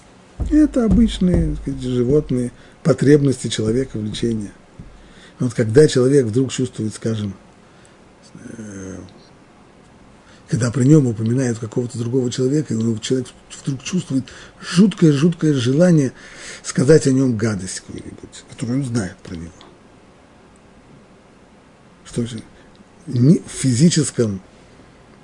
Это 0.51 0.85
обычные 0.85 1.55
сказать, 1.55 1.81
животные 1.81 2.51
потребности 2.83 3.47
человека, 3.47 3.99
влечения. 3.99 4.51
Но 5.39 5.47
вот 5.47 5.55
когда 5.55 5.87
человек 5.87 6.27
вдруг 6.27 6.51
чувствует, 6.51 6.93
скажем, 6.93 7.33
э, 8.35 8.86
когда 10.49 10.71
при 10.71 10.85
нем 10.85 11.07
упоминают 11.07 11.59
какого-то 11.59 11.99
другого 11.99 12.31
человека, 12.31 12.75
и 12.75 13.01
человек 13.01 13.29
вдруг 13.65 13.83
чувствует 13.83 14.25
жуткое-жуткое 14.61 15.55
желание 15.55 16.13
сказать 16.63 17.07
о 17.07 17.13
нем 17.13 17.37
гадость 17.37 17.81
какую-нибудь, 17.81 18.45
которую 18.51 18.81
он 18.81 18.85
знает 18.85 19.17
про 19.19 19.35
него 19.35 19.53
что 22.25 22.25
в 23.07 23.51
физическом 23.51 24.41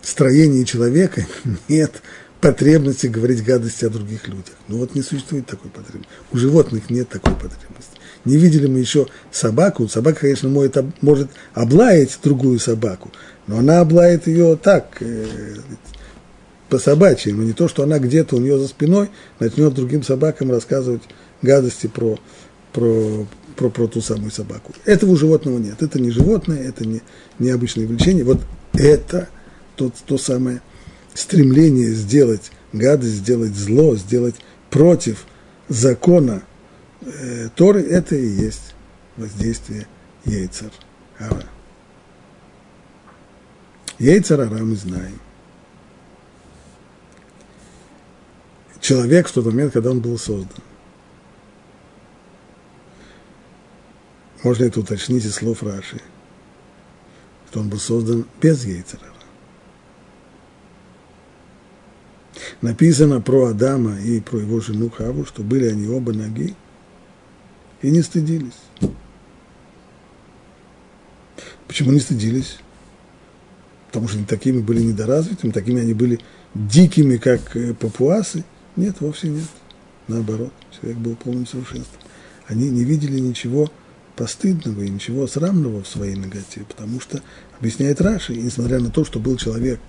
строении 0.02 0.64
человека 0.64 1.26
нет 1.68 2.02
потребности 2.40 3.06
говорить 3.06 3.44
гадости 3.44 3.84
о 3.84 3.90
других 3.90 4.26
людях. 4.28 4.54
Ну 4.68 4.78
вот 4.78 4.94
не 4.94 5.02
существует 5.02 5.46
такой 5.46 5.70
потребности. 5.70 6.12
У 6.32 6.36
животных 6.36 6.90
нет 6.90 7.08
такой 7.08 7.34
потребности. 7.34 7.98
Не 8.24 8.36
видели 8.36 8.66
мы 8.66 8.78
еще 8.78 9.06
собаку. 9.30 9.88
Собака, 9.88 10.20
конечно, 10.20 10.48
может, 10.48 10.76
может 11.00 11.30
облаять 11.54 12.18
другую 12.22 12.58
собаку, 12.58 13.10
но 13.46 13.58
она 13.58 13.80
облает 13.80 14.26
ее 14.26 14.56
так, 14.56 14.98
э, 15.00 15.26
по 16.68 16.78
но 16.86 17.42
не 17.42 17.52
то, 17.52 17.68
что 17.68 17.82
она 17.82 17.98
где-то 17.98 18.36
у 18.36 18.40
нее 18.40 18.58
за 18.58 18.66
спиной 18.66 19.10
начнет 19.38 19.74
другим 19.74 20.02
собакам 20.02 20.50
рассказывать 20.50 21.02
гадости 21.42 21.86
про, 21.86 22.18
про, 22.72 23.26
про, 23.56 23.68
про 23.68 23.86
ту 23.88 24.00
самую 24.00 24.30
собаку. 24.30 24.72
Этого 24.86 25.10
у 25.10 25.16
животного 25.16 25.58
нет. 25.58 25.82
Это 25.82 26.00
не 26.00 26.10
животное, 26.10 26.66
это 26.66 26.86
не 26.86 27.02
необычное 27.38 27.86
влечение. 27.86 28.24
Вот 28.24 28.40
это 28.72 29.28
то, 29.76 29.92
то 30.06 30.16
самое 30.16 30.62
стремление 31.12 31.90
сделать 31.90 32.50
гадость, 32.72 33.16
сделать 33.16 33.54
зло, 33.54 33.94
сделать 33.96 34.36
против 34.70 35.26
закона 35.68 36.42
э, 37.02 37.48
Торы, 37.54 37.82
это 37.82 38.14
и 38.16 38.26
есть 38.26 38.74
воздействие 39.16 39.86
яйцер 40.24 40.72
ара. 41.18 41.44
Яйцер 43.98 44.40
ара 44.40 44.58
мы 44.58 44.76
знаем. 44.76 45.20
Человек 48.80 49.28
в 49.28 49.32
тот 49.32 49.44
момент, 49.46 49.72
когда 49.72 49.90
он 49.90 50.00
был 50.00 50.18
создан, 50.18 50.62
Можно 54.42 54.64
это 54.64 54.80
уточнить 54.80 55.24
из 55.24 55.34
слов 55.34 55.62
Раши, 55.62 56.00
что 57.48 57.60
он 57.60 57.68
был 57.68 57.78
создан 57.78 58.26
без 58.40 58.64
Ейцерара. 58.64 59.12
написано 62.60 63.20
про 63.20 63.46
Адама 63.46 64.00
и 64.00 64.20
про 64.20 64.38
его 64.38 64.60
жену 64.60 64.90
Хаву, 64.90 65.24
что 65.24 65.42
были 65.42 65.68
они 65.68 65.86
оба 65.88 66.12
ноги 66.12 66.54
и 67.82 67.90
не 67.90 68.02
стыдились. 68.02 68.58
Почему 71.66 71.92
не 71.92 72.00
стыдились? 72.00 72.58
Потому 73.88 74.08
что 74.08 74.18
они 74.18 74.26
такими 74.26 74.60
были 74.60 74.82
недоразвитыми, 74.82 75.50
такими 75.50 75.82
они 75.82 75.94
были 75.94 76.20
дикими, 76.54 77.16
как 77.16 77.56
э, 77.56 77.74
папуасы. 77.74 78.44
Нет, 78.76 79.00
вовсе 79.00 79.28
нет. 79.28 79.48
Наоборот, 80.08 80.52
человек 80.70 80.98
был 80.98 81.16
полным 81.16 81.46
совершенством. 81.46 82.00
Они 82.46 82.70
не 82.70 82.84
видели 82.84 83.18
ничего 83.18 83.70
постыдного 84.16 84.82
и 84.82 84.90
ничего 84.90 85.26
срамного 85.26 85.82
в 85.82 85.88
своей 85.88 86.16
ноготе, 86.16 86.64
потому 86.68 87.00
что, 87.00 87.22
объясняет 87.58 88.00
Раши, 88.00 88.34
несмотря 88.34 88.78
на 88.78 88.90
то, 88.90 89.04
что 89.04 89.18
был 89.18 89.36
человек 89.36 89.80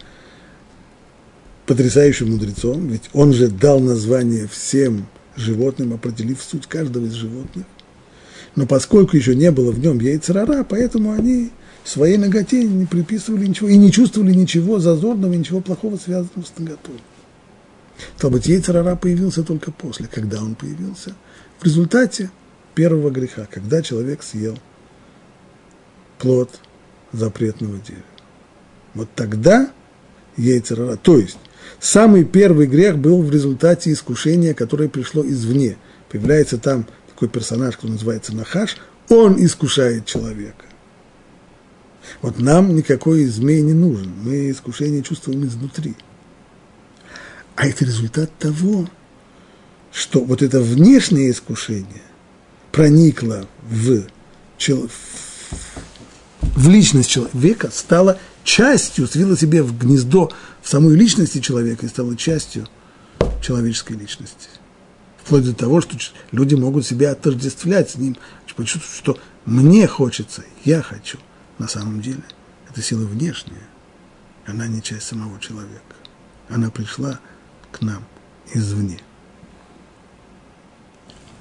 потрясающим 1.65 2.31
мудрецом, 2.31 2.87
ведь 2.87 3.09
он 3.13 3.33
же 3.33 3.47
дал 3.47 3.79
название 3.79 4.47
всем 4.47 5.07
животным, 5.35 5.93
определив 5.93 6.41
суть 6.41 6.67
каждого 6.67 7.05
из 7.05 7.13
животных, 7.13 7.65
но 8.55 8.65
поскольку 8.65 9.17
еще 9.17 9.35
не 9.35 9.51
было 9.51 9.71
в 9.71 9.79
нем 9.79 9.99
яйцерара, 9.99 10.63
поэтому 10.63 11.13
они 11.13 11.51
своей 11.83 12.17
ноготе 12.17 12.63
не 12.63 12.85
приписывали 12.85 13.47
ничего 13.47 13.69
и 13.69 13.77
не 13.77 13.91
чувствовали 13.91 14.33
ничего 14.33 14.79
зазорного, 14.79 15.33
ничего 15.33 15.59
плохого, 15.59 15.97
связанного 15.97 16.45
с 16.45 16.57
ноготой. 16.57 16.99
То 18.19 18.29
быть, 18.29 18.47
яйцерара 18.47 18.95
появился 18.95 19.43
только 19.43 19.71
после, 19.71 20.07
когда 20.07 20.41
он 20.41 20.55
появился. 20.55 21.15
В 21.59 21.65
результате 21.65 22.31
первого 22.75 23.09
греха, 23.09 23.47
когда 23.49 23.81
человек 23.81 24.23
съел 24.23 24.57
плод 26.19 26.49
запретного 27.11 27.77
дерева. 27.79 28.03
Вот 28.93 29.09
тогда 29.15 29.71
яйцерара, 30.37 30.95
то 30.95 31.17
есть 31.17 31.37
самый 31.79 32.23
первый 32.23 32.67
грех 32.67 32.97
был 32.97 33.21
в 33.21 33.31
результате 33.31 33.91
искушения, 33.91 34.53
которое 34.53 34.89
пришло 34.89 35.25
извне. 35.25 35.77
Появляется 36.09 36.57
там 36.57 36.85
такой 37.23 37.29
персонаж, 37.29 37.75
который 37.75 37.91
называется 37.91 38.35
Нахаш, 38.35 38.77
он 39.09 39.43
искушает 39.43 40.05
человека. 40.05 40.65
Вот 42.21 42.39
нам 42.39 42.75
никакой 42.75 43.25
змей 43.25 43.61
не 43.61 43.73
нужен, 43.73 44.11
мы 44.23 44.51
искушение 44.51 45.03
чувствуем 45.03 45.45
изнутри. 45.45 45.95
А 47.55 47.67
это 47.67 47.85
результат 47.85 48.29
того, 48.39 48.89
что 49.91 50.19
вот 50.21 50.41
это 50.41 50.59
внешнее 50.59 51.31
искушение 51.31 52.01
проникло 52.71 53.47
в, 53.61 54.03
в 56.41 56.69
личность 56.69 57.09
человека, 57.09 57.69
стало 57.71 58.19
частью, 58.43 59.07
свило 59.07 59.37
себе 59.37 59.63
в 59.63 59.77
гнездо 59.77 60.31
в 60.61 60.67
самой 60.67 60.95
личности 60.95 61.39
человека 61.39 61.85
и 61.85 61.89
стало 61.89 62.17
частью 62.17 62.67
человеческой 63.41 63.93
личности. 63.93 64.49
Вплоть 65.23 65.45
до 65.45 65.53
того, 65.53 65.79
что 65.79 65.97
люди 66.31 66.55
могут 66.55 66.85
себя 66.85 67.11
отождествлять 67.11 67.91
с 67.91 67.95
ним, 67.95 68.17
почувствовать, 68.55 68.97
что 68.97 69.17
мне 69.45 69.87
хочется, 69.87 70.43
я 70.63 70.81
хочу. 70.81 71.17
На 71.57 71.67
самом 71.67 72.01
деле, 72.01 72.23
это 72.69 72.81
сила 72.81 73.05
внешняя, 73.05 73.67
она 74.45 74.67
не 74.67 74.81
часть 74.81 75.07
самого 75.07 75.39
человека. 75.39 75.81
Она 76.49 76.69
пришла 76.69 77.19
к 77.71 77.81
нам 77.81 78.03
извне. 78.53 78.99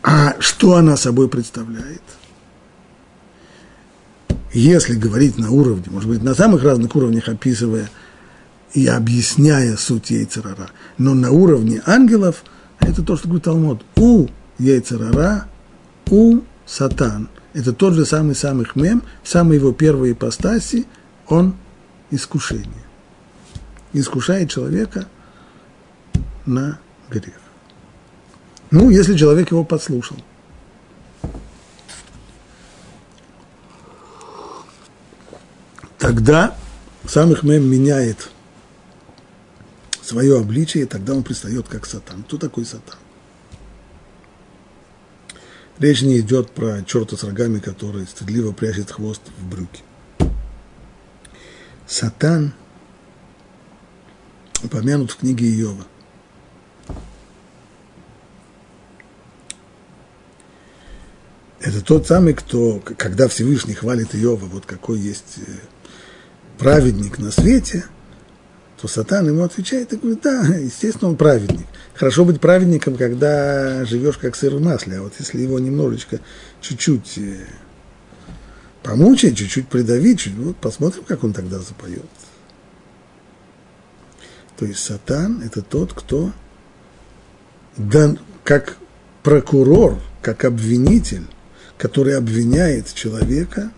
А 0.03 0.37
что 0.41 0.77
она 0.77 0.97
собой 0.97 1.29
представляет? 1.29 2.03
Если 4.53 4.95
говорить 4.95 5.39
на 5.39 5.51
уровне, 5.51 5.85
может 5.89 6.09
быть, 6.09 6.23
на 6.23 6.35
самых 6.35 6.63
разных 6.63 6.95
уровнях 6.95 7.29
описывая 7.29 7.89
и 8.75 8.87
объясняя 8.87 9.77
суть 9.77 10.11
яйцерара, 10.11 10.71
но 10.99 11.15
на 11.15 11.31
уровне 11.31 11.83
ангелов, 11.87 12.45
это 12.83 13.03
то, 13.03 13.17
что 13.17 13.29
говорит 13.29 13.45
Талмуд. 13.45 13.85
У 13.97 14.29
яйцерара, 14.59 15.47
у 16.11 16.41
сатан. 16.67 17.29
Это 17.55 17.73
тот 17.73 17.95
же 17.95 18.05
самый 18.05 18.35
самых 18.35 18.77
мем, 18.77 19.03
в 19.23 19.29
самой 19.29 19.57
его 19.57 19.73
первой 19.73 20.13
ипостаси, 20.13 20.87
он 21.29 21.55
искушение. 22.11 22.67
Искушает 23.93 24.51
человека 24.51 25.07
на 26.47 26.79
грех. 27.11 27.41
Ну, 28.71 28.89
если 28.91 29.17
человек 29.17 29.51
его 29.51 29.65
подслушал. 29.65 30.17
Тогда 35.99 36.57
самых 37.07 37.43
мем 37.43 37.71
меняет 37.71 38.32
свое 40.03 40.39
обличие, 40.39 40.85
и 40.85 40.87
тогда 40.87 41.15
он 41.15 41.23
пристает 41.23 41.69
как 41.69 41.87
сатан. 41.87 42.25
Кто 42.25 42.37
такой 42.37 42.65
сатан? 42.65 42.99
Речь 45.79 46.03
не 46.03 46.19
идет 46.21 46.51
про 46.51 46.83
черта 46.83 47.17
с 47.17 47.25
рогами, 47.25 47.59
который 47.59 48.07
стыдливо 48.07 48.53
прячет 48.53 48.91
хвост 48.91 49.23
в 49.39 49.49
брюки. 49.49 49.83
Сатан 51.87 52.53
упомянут 54.63 55.11
в 55.11 55.17
книге 55.17 55.47
Иова. 55.61 55.85
Это 61.61 61.81
тот 61.81 62.07
самый, 62.07 62.35
кто, 62.35 62.81
когда 62.81 63.29
Всевышний 63.29 63.75
хвалит 63.75 64.15
Иова, 64.15 64.47
вот 64.47 64.67
какой 64.67 64.99
есть 64.99 65.39
э, 65.39 65.53
праведник 66.59 67.19
на 67.19 67.31
свете, 67.31 67.85
то 68.83 68.89
Сатан 68.89 69.29
ему 69.29 69.45
отвечает 69.45 69.93
и 69.93 69.97
говорит, 69.97 70.23
да, 70.23 70.43
естественно, 70.57 71.11
он 71.11 71.17
праведник. 71.17 71.67
Хорошо 71.95 72.25
быть 72.25 72.41
праведником, 72.41 72.97
когда 72.97 73.85
живешь 73.85 74.19
как 74.19 74.35
сыр 74.35 74.57
в 74.57 74.61
масле, 74.61 74.99
а 74.99 75.03
вот 75.03 75.13
если 75.21 75.41
его 75.41 75.61
немножечко, 75.61 76.19
чуть-чуть 76.61 77.17
э, 77.19 77.47
помучить, 78.83 79.39
чуть-чуть 79.39 79.69
придавить, 79.69 80.19
чуть, 80.19 80.35
вот 80.35 80.57
посмотрим, 80.57 81.05
как 81.05 81.23
он 81.23 81.33
тогда 81.33 81.61
запоет. 81.61 82.03
То 84.59 84.67
есть 84.67 84.81
Сатан– 84.81 85.43
это 85.47 85.63
тот, 85.63 85.93
кто 85.93 86.33
дан, 87.77 88.19
как 88.43 88.79
прокурор, 89.23 90.01
как 90.23 90.45
обвинитель, 90.45 91.29
который 91.79 92.17
обвиняет 92.17 92.93
человека 92.93 93.71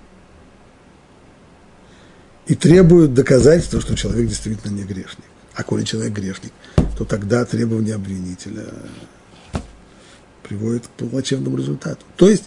и 2.47 2.55
требует 2.55 3.15
доказательства, 3.15 3.81
что 3.81 3.97
человек 3.97 4.29
действительно 4.29 4.73
не 4.73 4.85
грешник. 4.85 5.25
А 5.55 5.63
коли 5.63 5.85
человек 5.85 6.13
грешник, 6.13 6.53
то 6.99 7.05
тогда 7.05 7.45
требования 7.45 7.95
обвинителя 7.95 8.65
приводит 10.43 10.87
к 10.87 10.91
плачевному 10.91 11.57
результату. 11.57 12.05
То 12.17 12.29
есть 12.29 12.45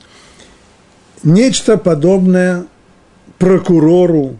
нечто 1.24 1.78
подобное 1.78 2.68
прокурору 3.38 4.40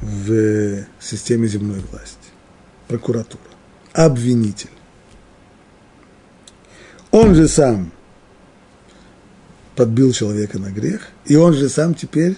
в 0.00 0.84
системе 1.00 1.48
земной 1.48 1.80
власти. 1.90 2.16
Прокуратура. 2.88 3.42
Обвинитель. 3.92 4.70
Он 7.10 7.34
же 7.34 7.48
сам 7.48 7.92
подбил 9.76 10.12
человека 10.12 10.58
на 10.58 10.70
грех, 10.70 11.08
и 11.24 11.36
он 11.36 11.54
же 11.54 11.68
сам 11.68 11.94
теперь 11.94 12.36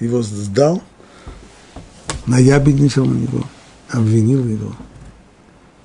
его 0.00 0.22
сдал, 0.22 0.82
наябедничал 2.26 3.04
на 3.04 3.14
него, 3.14 3.44
обвинил 3.90 4.46
его. 4.46 4.74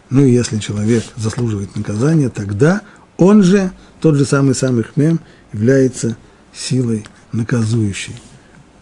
Ну 0.10 0.24
и 0.24 0.32
если 0.32 0.60
человек 0.60 1.04
заслуживает 1.16 1.76
наказания, 1.76 2.30
тогда 2.30 2.82
он 3.18 3.44
же, 3.44 3.72
тот 4.00 4.16
же 4.16 4.26
самый 4.26 4.56
самый 4.56 4.84
хмем, 4.84 5.20
является 5.52 6.18
силой 6.54 7.06
наказующей. 7.32 8.16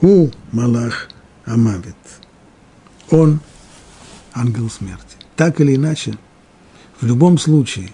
У 0.01 0.29
Малах 0.51 1.09
Амавит. 1.45 1.95
Он 3.09 3.39
ангел 4.33 4.69
смерти. 4.69 5.17
Так 5.35 5.61
или 5.61 5.75
иначе, 5.75 6.17
в 6.99 7.05
любом 7.05 7.37
случае, 7.37 7.91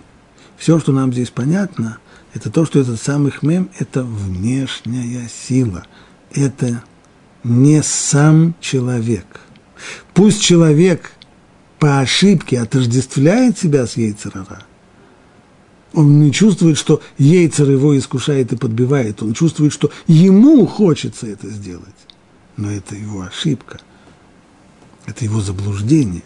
все, 0.57 0.79
что 0.79 0.91
нам 0.91 1.11
здесь 1.13 1.29
понятно, 1.29 1.97
это 2.33 2.49
то, 2.49 2.65
что 2.65 2.79
этот 2.79 3.01
самый 3.01 3.31
хмем– 3.31 3.69
это 3.79 4.03
внешняя 4.03 5.27
сила. 5.27 5.85
Это 6.31 6.83
не 7.47 7.81
сам 7.83 8.55
человек. 8.59 9.41
Пусть 10.13 10.41
человек 10.41 11.11
по 11.79 11.99
ошибке 11.99 12.59
отождествляет 12.59 13.57
себя 13.57 13.85
с 13.85 13.97
яйцерара, 13.97 14.63
он 15.93 16.19
не 16.19 16.31
чувствует, 16.31 16.77
что 16.77 17.01
яйцер 17.17 17.69
его 17.71 17.97
искушает 17.97 18.51
и 18.51 18.57
подбивает. 18.57 19.23
Он 19.23 19.33
чувствует, 19.33 19.73
что 19.73 19.89
ему 20.05 20.65
хочется 20.67 21.27
это 21.27 21.49
сделать. 21.49 21.85
Но 22.55 22.69
это 22.69 22.95
его 22.95 23.21
ошибка. 23.21 23.79
Это 25.05 25.23
его 25.23 25.39
заблуждение. 25.41 26.23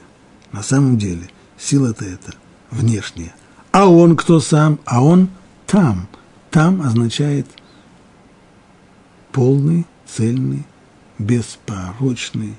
На 0.51 0.63
самом 0.63 0.97
деле 0.97 1.29
сила-то 1.57 2.05
это 2.05 2.33
внешняя. 2.71 3.33
А 3.71 3.87
он 3.87 4.17
кто 4.17 4.39
сам? 4.39 4.79
А 4.85 5.03
он 5.03 5.29
там. 5.67 6.07
Там 6.49 6.81
означает 6.81 7.47
полный, 9.31 9.85
цельный, 10.05 10.65
беспорочный, 11.21 12.55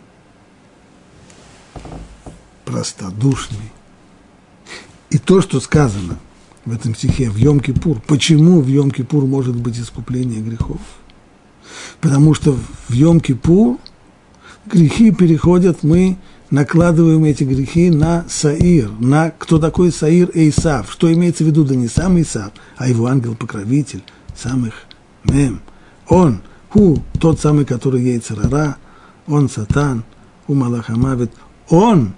простодушный 2.65 3.73
И 5.11 5.19
то, 5.19 5.43
что 5.43 5.61
сказано 5.61 6.19
в 6.65 6.73
этом 6.73 6.95
стихе, 6.95 7.29
в 7.29 7.37
Йом-Кипур, 7.37 8.01
почему 8.07 8.61
в 8.61 8.69
Йом-Кипур 8.69 9.27
может 9.27 9.57
быть 9.57 9.79
искупление 9.79 10.41
грехов? 10.41 10.81
Потому 12.01 12.35
что 12.35 12.53
в 12.53 12.93
Йом-Кипур 12.93 13.79
грехи 14.67 15.11
переходят, 15.11 15.83
мы 15.83 16.17
накладываем 16.51 17.25
эти 17.25 17.45
грехи 17.45 17.91
на 17.91 18.25
Саир, 18.29 18.91
на 19.01 19.31
кто 19.31 19.59
такой 19.59 19.91
Саир 19.91 20.31
Эйсав, 20.35 20.93
что 20.93 21.13
имеется 21.13 21.45
в 21.45 21.47
виду, 21.49 21.65
да 21.65 21.75
не 21.75 21.89
сам 21.89 22.17
Эйсав, 22.17 22.53
а 22.77 22.89
его 22.89 23.07
ангел-покровитель, 23.07 24.03
самых 24.37 24.75
Мем. 25.25 25.61
Он, 26.09 26.43
Ху, 26.73 27.03
тот 27.21 27.39
самый, 27.39 27.67
который 27.67 28.03
ей 28.03 28.19
царара, 28.19 28.79
он 29.27 29.51
сатан, 29.51 30.05
у 30.49 30.55
Малахамавит, 30.55 31.31
он 31.69 32.15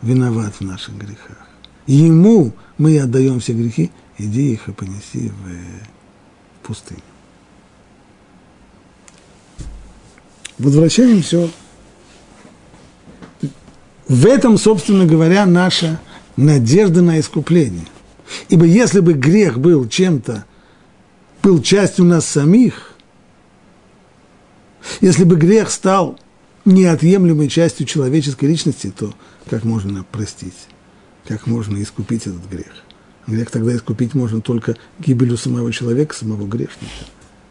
виноват 0.00 0.54
в 0.54 0.60
наших 0.60 0.96
грехах. 0.96 1.48
Ему 1.86 2.52
мы 2.78 2.98
отдаем 3.00 3.40
все 3.40 3.52
грехи, 3.52 3.90
иди 4.16 4.52
их 4.52 4.68
и 4.68 4.72
понеси 4.72 5.30
в 5.30 6.66
пустыню. 6.66 7.00
Возвращаемся. 10.58 11.50
В 14.06 14.26
этом, 14.26 14.56
собственно 14.56 15.04
говоря, 15.04 15.46
наша 15.46 16.00
надежда 16.36 17.02
на 17.02 17.18
искупление. 17.18 17.86
Ибо 18.48 18.66
если 18.66 19.00
бы 19.00 19.14
грех 19.14 19.58
был 19.58 19.88
чем-то, 19.88 20.44
был 21.42 21.60
частью 21.60 22.04
нас 22.04 22.24
самих, 22.24 22.93
если 25.00 25.24
бы 25.24 25.36
грех 25.36 25.70
стал 25.70 26.18
неотъемлемой 26.64 27.48
частью 27.48 27.86
человеческой 27.86 28.46
личности, 28.46 28.92
то 28.96 29.14
как 29.48 29.64
можно 29.64 30.04
простить, 30.04 30.54
как 31.26 31.46
можно 31.46 31.82
искупить 31.82 32.26
этот 32.26 32.48
грех? 32.48 32.72
Грех 33.26 33.50
тогда 33.50 33.74
искупить 33.74 34.14
можно 34.14 34.40
только 34.40 34.76
гибелью 34.98 35.36
самого 35.36 35.72
человека, 35.72 36.14
самого 36.14 36.46
грешника. 36.46 36.92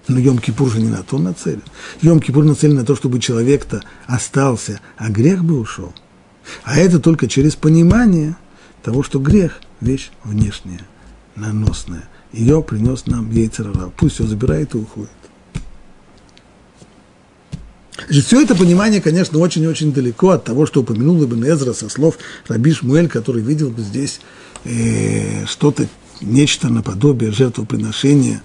Но 0.08 0.20
Йом-Кипур 0.20 0.70
же 0.70 0.82
не 0.82 0.90
на 0.90 1.02
то 1.02 1.18
нацелен. 1.18 1.64
Йом-Кипур 2.02 2.44
нацелен 2.44 2.76
на 2.76 2.86
то, 2.86 2.96
чтобы 2.96 3.20
человек-то 3.20 3.84
остался, 4.06 4.82
а 4.98 5.10
грех 5.10 5.44
бы 5.44 5.60
ушел. 5.60 5.94
А 6.64 6.78
это 6.78 7.00
только 7.00 7.28
через 7.28 7.56
понимание 7.56 8.36
того, 8.84 9.02
что 9.02 9.20
грех– 9.20 9.62
вещь 9.82 10.12
внешняя, 10.24 10.82
наносная. 11.36 12.04
Ее 12.34 12.62
принес 12.62 13.06
нам 13.06 13.32
Ейцерара. 13.32 13.92
Пусть 13.96 14.16
все 14.16 14.26
забирает 14.26 14.76
и 14.76 14.78
уходит. 14.78 15.12
Значит, 18.08 18.26
все 18.26 18.42
это 18.42 18.56
понимание, 18.56 19.02
конечно, 19.02 19.40
очень-очень 19.40 19.94
далеко 19.94 20.32
от 20.32 20.44
того, 20.44 20.66
что 20.66 20.82
упомянул 20.82 21.24
Ибн 21.24 21.46
Эзра 21.46 21.74
со 21.74 21.90
слов 21.90 22.18
Раби 22.48 22.74
Шмуэль, 22.74 23.08
который 23.08 23.42
видел 23.42 23.70
бы 23.70 23.82
здесь 23.82 24.20
э, 24.66 25.46
что-то, 25.46 25.88
нечто 26.22 26.70
наподобие 26.70 27.32
жертвоприношения 27.32 28.42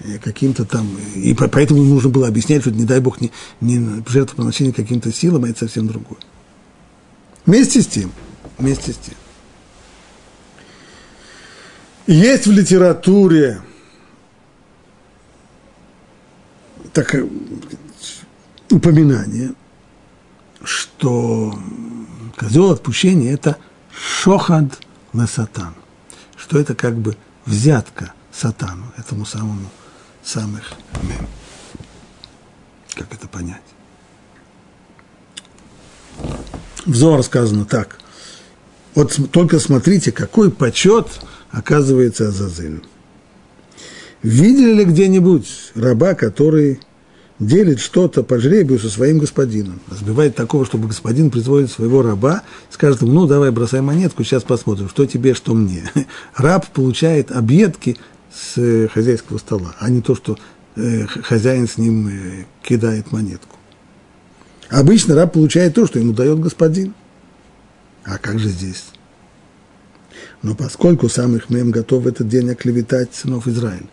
э, 0.00 0.18
каким-то 0.18 0.64
там, 0.64 0.88
и 1.14 1.34
поэтому 1.34 1.84
нужно 1.84 2.10
было 2.10 2.26
объяснять, 2.28 2.62
что, 2.62 2.72
не 2.72 2.84
дай 2.84 3.00
бог, 3.00 3.20
не, 3.20 3.30
не 3.60 4.02
жертвоприношение 4.08 4.72
каким-то 4.72 5.12
силам, 5.12 5.44
а 5.44 5.48
это 5.48 5.60
совсем 5.60 5.86
другое. 5.86 6.18
Вместе 7.46 7.82
с 7.82 7.86
тем, 7.86 8.12
вместе 8.58 8.92
с 8.92 8.96
тем, 8.96 9.14
есть 12.06 12.46
в 12.46 12.50
литературе 12.50 13.62
так, 16.92 17.14
упоминание, 18.70 19.52
что 20.62 21.58
козел 22.36 22.70
отпущения– 22.70 23.32
это 23.34 23.56
шохад 23.92 24.78
на 25.12 25.26
сатан, 25.26 25.74
что 26.36 26.58
это 26.58 26.74
как 26.74 26.96
бы 26.96 27.16
взятка 27.46 28.12
сатану, 28.32 28.92
этому 28.96 29.24
самому 29.24 29.68
самых 30.22 30.72
мем. 31.02 31.26
Как 32.94 33.12
это 33.12 33.28
понять? 33.28 33.62
В 36.86 36.94
сказано 37.22 37.64
так. 37.64 37.98
Вот 38.94 39.18
только 39.30 39.58
смотрите, 39.58 40.12
какой 40.12 40.50
почет 40.50 41.08
оказывается 41.50 42.28
Азазелю. 42.28 42.82
Видели 44.22 44.74
ли 44.74 44.84
где-нибудь 44.84 45.72
раба, 45.74 46.14
который 46.14 46.80
делит 47.40 47.80
что-то 47.80 48.22
по 48.22 48.38
жребию 48.38 48.78
со 48.78 48.90
своим 48.90 49.18
господином. 49.18 49.80
Разбивает 49.90 50.36
такого, 50.36 50.66
чтобы 50.66 50.88
господин 50.88 51.30
производит 51.30 51.70
своего 51.70 52.02
раба, 52.02 52.42
скажет 52.70 53.00
ему, 53.00 53.12
ну, 53.12 53.26
давай 53.26 53.50
бросай 53.50 53.80
монетку, 53.80 54.22
сейчас 54.22 54.42
посмотрим, 54.44 54.88
что 54.88 55.06
тебе, 55.06 55.34
что 55.34 55.54
мне. 55.54 55.90
Раб 56.36 56.68
получает 56.68 57.32
объедки 57.32 57.96
с 58.32 58.58
э, 58.58 58.88
хозяйского 58.88 59.38
стола, 59.38 59.74
а 59.80 59.88
не 59.88 60.02
то, 60.02 60.14
что 60.14 60.38
э, 60.76 61.06
хозяин 61.06 61.66
с 61.66 61.78
ним 61.78 62.08
э, 62.08 62.44
кидает 62.62 63.10
монетку. 63.10 63.56
Обычно 64.68 65.16
раб 65.16 65.32
получает 65.32 65.74
то, 65.74 65.84
что 65.84 65.98
ему 65.98 66.12
дает 66.12 66.38
господин. 66.38 66.94
А 68.04 68.18
как 68.18 68.38
же 68.38 68.48
здесь? 68.48 68.84
Но 70.42 70.54
поскольку 70.54 71.08
сам 71.08 71.34
их 71.34 71.50
мем 71.50 71.72
готов 71.72 72.04
в 72.04 72.06
этот 72.06 72.28
день 72.28 72.50
оклеветать 72.50 73.12
сынов 73.12 73.48
Израиля, 73.48 73.88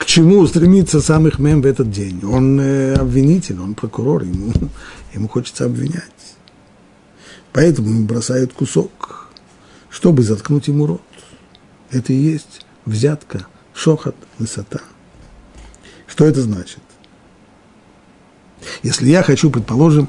к 0.00 0.06
чему 0.06 0.46
стремится 0.46 1.02
сам 1.02 1.28
их 1.28 1.38
мем 1.38 1.60
в 1.60 1.66
этот 1.66 1.90
день? 1.90 2.24
Он 2.24 2.58
э, 2.58 2.94
обвинитель, 2.94 3.60
он 3.60 3.74
прокурор, 3.74 4.22
ему, 4.22 4.50
ему 5.12 5.28
хочется 5.28 5.66
обвинять. 5.66 6.36
Поэтому 7.52 7.90
ему 7.90 8.06
бросают 8.06 8.54
кусок, 8.54 9.28
чтобы 9.90 10.22
заткнуть 10.22 10.68
ему 10.68 10.86
рот. 10.86 11.02
Это 11.90 12.14
и 12.14 12.16
есть 12.16 12.64
взятка, 12.86 13.46
шохот, 13.74 14.16
высота. 14.38 14.80
Что 16.06 16.24
это 16.24 16.40
значит? 16.40 16.80
Если 18.82 19.10
я 19.10 19.22
хочу, 19.22 19.50
предположим, 19.50 20.08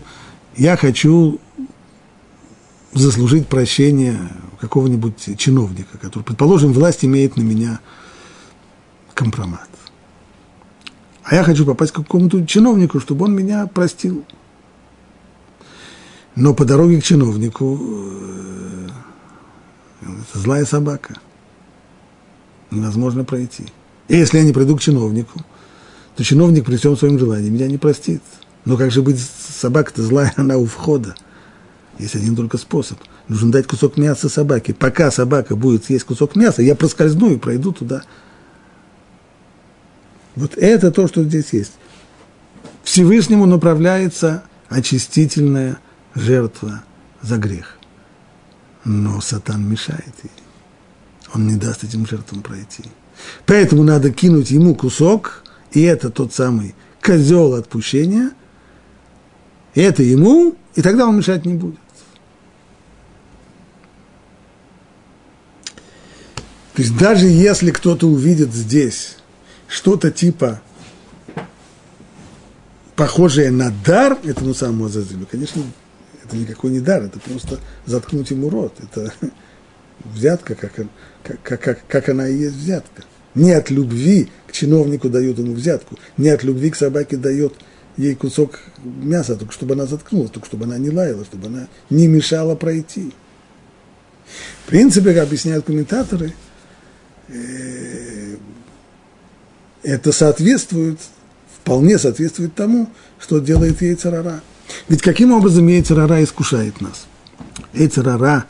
я 0.55 0.77
хочу 0.77 1.41
заслужить 2.93 3.47
прощение 3.47 4.17
какого-нибудь 4.61 5.37
чиновника, 5.37 5.97
который, 5.97 6.23
предположим, 6.23 6.71
власть 6.71 7.03
имеет 7.03 7.35
на 7.35 7.41
меня 7.41 7.81
компромат 9.13 9.67
а 11.23 11.35
я 11.35 11.43
хочу 11.43 11.65
попасть 11.65 11.91
к 11.91 11.95
какому-то 11.95 12.45
чиновнику, 12.45 12.99
чтобы 12.99 13.25
он 13.25 13.35
меня 13.35 13.67
простил. 13.67 14.25
Но 16.35 16.53
по 16.53 16.65
дороге 16.65 17.01
к 17.01 17.03
чиновнику 17.03 17.79
это 20.01 20.39
злая 20.39 20.65
собака. 20.65 21.15
Невозможно 22.71 23.23
пройти. 23.23 23.65
И 24.07 24.15
если 24.15 24.37
я 24.37 24.43
не 24.43 24.53
приду 24.53 24.75
к 24.77 24.81
чиновнику, 24.81 25.41
то 26.15 26.23
чиновник 26.23 26.65
при 26.65 26.77
всем 26.77 26.97
своем 26.97 27.19
желании 27.19 27.49
меня 27.49 27.67
не 27.67 27.77
простит. 27.77 28.21
Но 28.65 28.77
как 28.77 28.91
же 28.91 29.01
быть, 29.01 29.19
собака-то 29.19 30.03
злая, 30.03 30.33
она 30.37 30.57
у 30.57 30.65
входа. 30.65 31.15
Есть 31.99 32.15
один 32.15 32.35
только 32.35 32.57
способ. 32.57 32.97
Нужно 33.27 33.51
дать 33.51 33.67
кусок 33.67 33.97
мяса 33.97 34.29
собаке. 34.29 34.73
Пока 34.73 35.11
собака 35.11 35.55
будет 35.55 35.89
есть 35.89 36.05
кусок 36.05 36.35
мяса, 36.35 36.61
я 36.61 36.75
проскользну 36.75 37.33
и 37.33 37.37
пройду 37.37 37.71
туда, 37.71 38.03
вот 40.35 40.57
это 40.57 40.91
то, 40.91 41.07
что 41.07 41.23
здесь 41.23 41.53
есть. 41.53 41.73
Всевышнему 42.83 43.45
направляется 43.45 44.43
очистительная 44.69 45.79
жертва 46.15 46.83
за 47.21 47.37
грех. 47.37 47.77
Но 48.83 49.21
сатан 49.21 49.67
мешает 49.67 50.13
ей. 50.23 50.31
Он 51.33 51.47
не 51.47 51.55
даст 51.55 51.83
этим 51.83 52.07
жертвам 52.07 52.41
пройти. 52.41 52.83
Поэтому 53.45 53.83
надо 53.83 54.11
кинуть 54.11 54.51
ему 54.51 54.75
кусок, 54.75 55.43
и 55.71 55.81
это 55.81 56.09
тот 56.09 56.33
самый 56.33 56.75
козел 57.01 57.53
отпущения. 57.53 58.31
И 59.75 59.81
это 59.81 60.03
ему, 60.03 60.55
и 60.75 60.81
тогда 60.81 61.07
он 61.07 61.17
мешать 61.17 61.45
не 61.45 61.53
будет. 61.53 61.79
То 66.73 66.81
есть 66.81 66.97
даже 66.97 67.27
если 67.27 67.71
кто-то 67.71 68.07
увидит 68.07 68.53
здесь 68.53 69.17
что-то 69.71 70.11
типа 70.11 70.61
похожее 72.95 73.51
на 73.51 73.73
дар 73.85 74.19
этому 74.23 74.53
самому 74.53 74.85
Азазилю, 74.85 75.25
конечно, 75.25 75.63
это 76.23 76.35
никакой 76.35 76.71
не 76.71 76.81
дар, 76.81 77.03
это 77.03 77.19
просто 77.19 77.59
заткнуть 77.85 78.29
ему 78.31 78.49
рот. 78.49 78.75
Это 78.83 79.13
взятка, 80.03 80.55
как, 80.55 80.73
как, 81.23 81.61
как, 81.61 81.87
как 81.87 82.09
она 82.09 82.27
и 82.27 82.35
есть 82.35 82.57
взятка. 82.57 83.03
Не 83.33 83.53
от 83.53 83.69
любви 83.69 84.29
к 84.45 84.51
чиновнику 84.51 85.09
дают 85.09 85.39
ему 85.39 85.53
взятку, 85.53 85.97
не 86.17 86.29
от 86.29 86.43
любви 86.43 86.69
к 86.69 86.75
собаке 86.75 87.15
дает 87.15 87.53
ей 87.95 88.13
кусок 88.13 88.59
мяса, 88.83 89.37
только 89.37 89.53
чтобы 89.53 89.75
она 89.75 89.85
заткнулась, 89.85 90.31
только 90.31 90.47
чтобы 90.47 90.65
она 90.65 90.77
не 90.77 90.89
лаяла, 90.89 91.23
чтобы 91.23 91.47
она 91.47 91.67
не 91.89 92.07
мешала 92.07 92.55
пройти. 92.55 93.13
В 94.65 94.69
принципе, 94.69 95.13
как 95.13 95.23
объясняют 95.23 95.65
комментаторы, 95.65 96.33
э, 97.29 98.35
это 99.83 100.11
соответствует, 100.11 100.99
вполне 101.61 101.97
соответствует 101.97 102.55
тому, 102.55 102.89
что 103.19 103.39
делает 103.39 103.81
Ейцерара. 103.81 104.41
Ведь 104.87 105.01
каким 105.01 105.31
образом 105.31 105.67
Ейцерара 105.67 106.23
искушает 106.23 106.81
нас? 106.81 107.05
Ейцерара, 107.73 108.45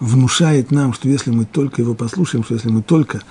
внушает 0.00 0.70
нам, 0.70 0.92
что 0.92 1.08
если 1.08 1.30
мы 1.30 1.44
только 1.44 1.80
его 1.80 1.94
послушаем, 1.94 2.44
что 2.44 2.54
если 2.54 2.68
мы 2.68 2.82
только 2.82 3.22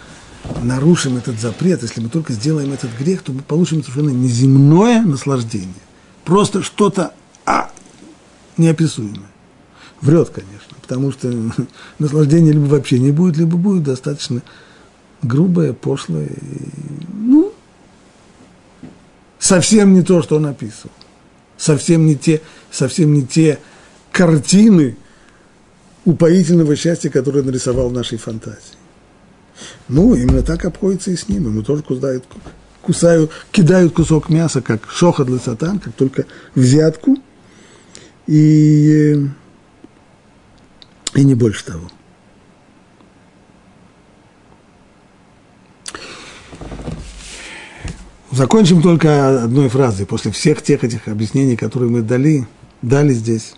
нарушим 0.64 1.18
этот 1.18 1.40
запрет, 1.40 1.84
если 1.84 2.02
мы 2.02 2.10
только 2.10 2.34
сделаем 2.34 2.72
этот 2.72 2.92
грех, 2.98 3.22
то 3.22 3.34
мы 3.34 3.42
получим 3.42 3.84
совершенно 3.84 4.10
неземное 4.10 5.02
наслаждение. 5.02 5.74
Просто 6.24 6.64
что-то 6.64 7.14
а, 7.46 7.70
неописуемое. 8.58 9.30
Врет, 10.00 10.30
конечно, 10.30 10.76
потому 10.82 11.12
что 11.12 11.32
наслаждения 12.00 12.54
либо 12.54 12.66
вообще 12.66 13.00
не 13.00 13.12
будет, 13.12 13.38
либо 13.38 13.58
будет 13.58 13.84
достаточно 13.84 14.42
грубое, 15.22 15.74
пошлое. 15.74 16.30
Ну, 17.14 17.54
совсем 19.40 19.94
не 19.94 20.02
то, 20.02 20.22
что 20.22 20.38
он 20.38 20.46
описывал. 20.46 20.92
Совсем 21.58 22.06
не 22.06 22.16
те, 22.16 22.42
совсем 22.72 23.14
не 23.14 23.26
те 23.26 23.60
картины 24.12 24.98
упоительного 26.06 26.76
счастья, 26.76 27.10
которые 27.10 27.44
нарисовал 27.44 27.90
в 27.90 27.94
нашей 27.94 28.18
фантазии. 28.18 28.78
Ну, 29.88 30.16
именно 30.16 30.42
так 30.42 30.66
обходится 30.66 31.12
и 31.12 31.16
с 31.16 31.28
ним. 31.28 31.46
Ему 31.46 31.62
тоже 31.62 31.84
кусают, 31.84 32.26
кусают, 32.82 33.32
кидают 33.52 33.94
кусок 33.94 34.30
мяса, 34.30 34.62
как 34.62 34.90
шоха 34.90 35.24
для 35.24 35.38
сатан, 35.38 35.80
как 35.80 35.94
только 35.94 36.26
взятку. 36.56 37.18
И, 38.28 39.14
и 41.14 41.24
не 41.24 41.36
больше 41.36 41.66
того. 41.66 41.90
Закончим 48.32 48.82
только 48.82 49.44
одной 49.44 49.68
фразой. 49.68 50.06
После 50.06 50.32
всех 50.32 50.62
тех 50.62 50.86
этих 50.86 51.10
объяснений, 51.10 51.58
которые 51.58 51.90
мы 51.90 52.02
дали, 52.02 52.48
дали 52.82 53.12
здесь, 53.12 53.56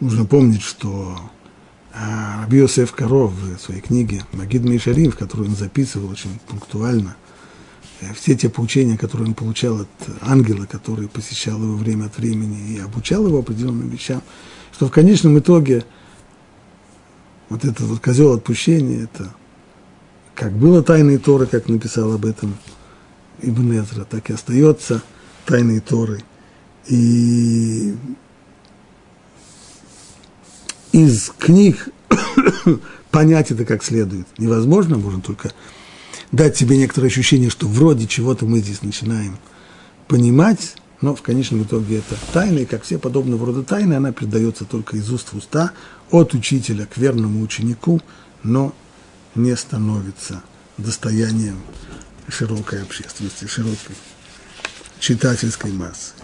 нужно 0.00 0.24
помнить, 0.24 0.62
что 0.62 1.18
а, 1.92 2.40
Раби 2.40 2.58
Йосеф 2.58 2.92
Коров 2.92 3.32
в 3.34 3.58
своей 3.58 3.82
книге 3.82 4.22
«Магид 4.32 4.64
Мишарим», 4.64 5.12
в 5.12 5.18
которой 5.18 5.48
он 5.48 5.54
записывал 5.54 6.10
очень 6.10 6.30
пунктуально 6.48 7.14
э, 8.00 8.06
все 8.14 8.36
те 8.36 8.48
поучения, 8.48 8.96
которые 8.96 9.28
он 9.28 9.34
получал 9.34 9.82
от 9.82 9.88
ангела, 10.22 10.64
который 10.64 11.06
посещал 11.06 11.58
его 11.58 11.76
время 11.76 12.06
от 12.06 12.16
времени 12.16 12.74
и 12.74 12.78
обучал 12.78 13.26
его 13.26 13.40
определенным 13.40 13.90
вещам, 13.90 14.22
что 14.72 14.88
в 14.88 14.90
конечном 14.90 15.38
итоге 15.38 15.84
вот 17.50 17.66
этот 17.66 17.82
вот 17.82 18.00
козел 18.00 18.32
отпущения, 18.32 19.04
это 19.04 19.34
как 20.34 20.52
было 20.52 20.82
тайной 20.82 21.18
Торы, 21.18 21.44
как 21.44 21.68
написал 21.68 22.14
об 22.14 22.24
этом 22.24 22.54
Ибн 23.48 23.78
Эзра, 23.78 24.04
так 24.04 24.30
и 24.30 24.32
остается 24.32 25.02
тайной 25.46 25.80
Торы. 25.80 26.22
И 26.86 27.94
из 30.92 31.30
книг 31.38 31.88
понять 33.10 33.50
это 33.50 33.64
как 33.64 33.82
следует 33.82 34.26
невозможно, 34.38 34.98
можно 34.98 35.20
только 35.20 35.52
дать 36.30 36.56
себе 36.56 36.76
некоторое 36.76 37.08
ощущение, 37.08 37.50
что 37.50 37.66
вроде 37.66 38.06
чего-то 38.06 38.44
мы 38.46 38.60
здесь 38.60 38.82
начинаем 38.82 39.38
понимать, 40.08 40.76
но 41.00 41.14
в 41.14 41.22
конечном 41.22 41.62
итоге 41.62 41.98
это 41.98 42.16
тайна, 42.32 42.58
и 42.58 42.64
как 42.64 42.82
все 42.82 42.98
подобного 42.98 43.46
рода 43.46 43.62
тайны, 43.62 43.94
она 43.94 44.12
передается 44.12 44.64
только 44.64 44.96
из 44.96 45.10
уст 45.10 45.32
в 45.32 45.36
уста, 45.36 45.72
от 46.10 46.34
учителя 46.34 46.86
к 46.86 46.96
верному 46.96 47.40
ученику, 47.40 48.00
но 48.42 48.74
не 49.34 49.56
становится 49.56 50.42
достоянием 50.78 51.56
широкой 52.28 52.82
общественности, 52.82 53.46
широкой 53.46 53.96
читательской 54.98 55.70
массы. 55.72 56.14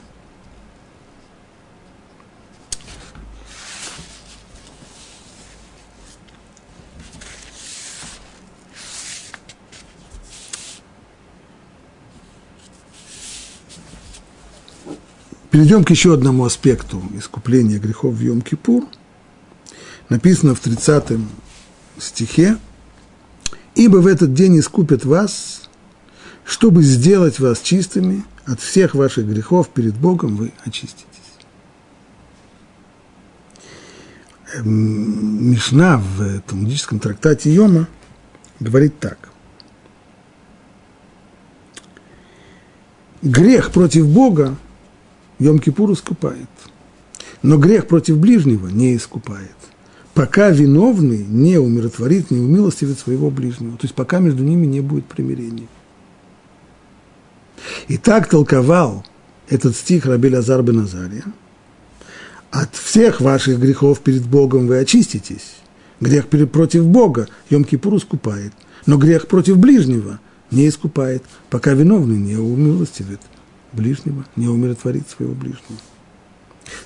Перейдем 15.51 15.85
к 15.85 15.91
еще 15.91 16.15
одному 16.15 16.45
аспекту 16.45 17.03
искупления 17.15 17.79
грехов 17.79 18.15
в 18.15 18.23
Йом-Кипур. 18.23 18.87
Написано 20.09 20.55
в 20.55 20.61
30 20.61 21.19
стихе, 21.99 22.57
«Ибо 23.75 23.99
в 23.99 24.07
этот 24.07 24.33
день 24.33 24.59
искупят 24.59 25.05
вас, 25.05 25.69
чтобы 26.51 26.83
сделать 26.83 27.39
вас 27.39 27.61
чистыми, 27.61 28.25
от 28.45 28.61
всех 28.61 28.97
ваших 28.97 29.25
грехов 29.25 29.69
перед 29.69 29.95
Богом 29.95 30.35
вы 30.35 30.53
очиститесь». 30.65 31.07
Эм, 34.57 35.53
Мишна 35.53 35.99
в 35.99 36.41
талмудическом 36.41 36.99
трактате 36.99 37.55
Йома 37.55 37.87
говорит 38.59 38.99
так. 38.99 39.29
Грех 43.23 43.71
против 43.71 44.09
Бога– 44.09 44.57
Йом-Кипур 45.39 45.93
искупает. 45.93 46.49
Но 47.43 47.59
грех 47.59 47.87
против 47.87 48.19
ближнего 48.19 48.67
не 48.67 48.97
искупает. 48.97 49.55
Пока 50.15 50.51
виновный 50.51 51.25
не 51.25 51.59
умиротворит, 51.59 52.33
не 52.33 52.41
умилостивит 52.41 52.99
своего 52.99 53.31
ближнего. 53.31 53.77
То 53.77 53.85
есть 53.85 53.95
пока 53.95 54.19
между 54.19 54.43
ними 54.43 54.67
не 54.67 54.81
будет 54.81 55.05
примирения. 55.05 55.69
И 57.89 57.97
так 57.97 58.29
толковал 58.29 59.05
этот 59.49 59.77
стих 59.77 60.07
Рабель 60.07 60.37
Азар 60.37 60.63
бен 60.63 60.81
Азария. 60.81 61.25
От 62.51 62.75
всех 62.75 63.21
ваших 63.21 63.61
грехов 63.61 64.01
перед 64.01 64.25
Богом 64.27 64.67
вы 64.67 64.79
очиститесь. 64.79 65.57
Грех 66.01 66.29
против 66.29 66.87
Бога 66.87 67.29
Йом-Кипур 67.51 67.97
искупает. 67.99 68.53
Но 68.87 68.97
грех 68.97 69.29
против 69.29 69.59
ближнего 69.59 70.19
не 70.51 70.69
искупает, 70.69 71.23
пока 71.49 71.75
виновный 71.75 72.17
не 72.17 72.37
умилостивит 72.37 73.21
ближнего, 73.73 74.25
не 74.37 74.49
умиротворит 74.49 75.09
своего 75.09 75.35
ближнего. 75.35 75.79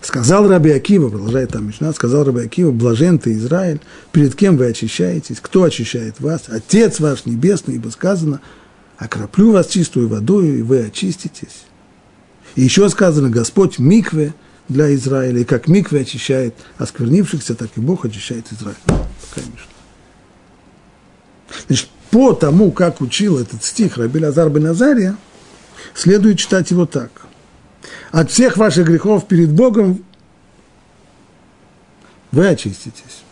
Сказал 0.01 0.49
Раби 0.49 0.71
Акива, 0.71 1.11
продолжает 1.11 1.51
там 1.51 1.67
Мишна, 1.67 1.93
сказал 1.93 2.25
Раби 2.25 2.43
Акива, 2.43 2.71
блажен 2.73 3.19
ты, 3.19 3.35
Израиль, 3.35 3.81
перед 4.13 4.35
кем 4.35 4.57
вы 4.57 4.67
очищаетесь, 4.67 5.39
кто 5.41 5.65
очищает 5.65 6.21
вас? 6.21 6.45
Отец 6.49 7.01
ваш 7.01 7.27
небесный, 7.27 7.77
ибо 7.77 7.89
сказано, 7.91 8.41
окроплю 9.05 9.53
вас 9.53 9.69
чистую 9.69 10.09
водою, 10.09 10.59
и 10.59 10.63
вы 10.63 10.87
очиститесь. 10.87 11.65
И 12.55 12.63
еще 12.63 12.89
сказано, 12.89 13.31
Господь 13.31 13.79
микве 13.79 14.35
для 14.69 14.95
Израиля, 14.95 15.41
и 15.41 15.45
как 15.45 15.69
микве 15.69 16.01
очищает 16.01 16.55
осквернившихся, 16.79 17.55
так 17.55 17.71
и 17.77 17.81
Бог 17.81 18.05
очищает 18.05 18.47
Израиль. 18.53 18.77
Мишна. 19.37 19.73
Значит, 21.67 21.89
по 22.11 22.33
тому, 22.33 22.71
как 22.71 23.01
учил 23.01 23.39
этот 23.39 23.65
стих 23.65 23.97
Раби 23.97 24.25
Лазар 24.25 24.49
бен 24.49 25.17
следует 25.95 26.39
читать 26.39 26.71
его 26.71 26.87
так. 26.87 27.27
От 28.13 28.31
всех 28.31 28.57
ваших 28.57 28.87
грехов 28.87 29.27
перед 29.27 29.53
Богом 29.53 30.05
вы 32.31 32.49
очиститесь. 32.49 33.24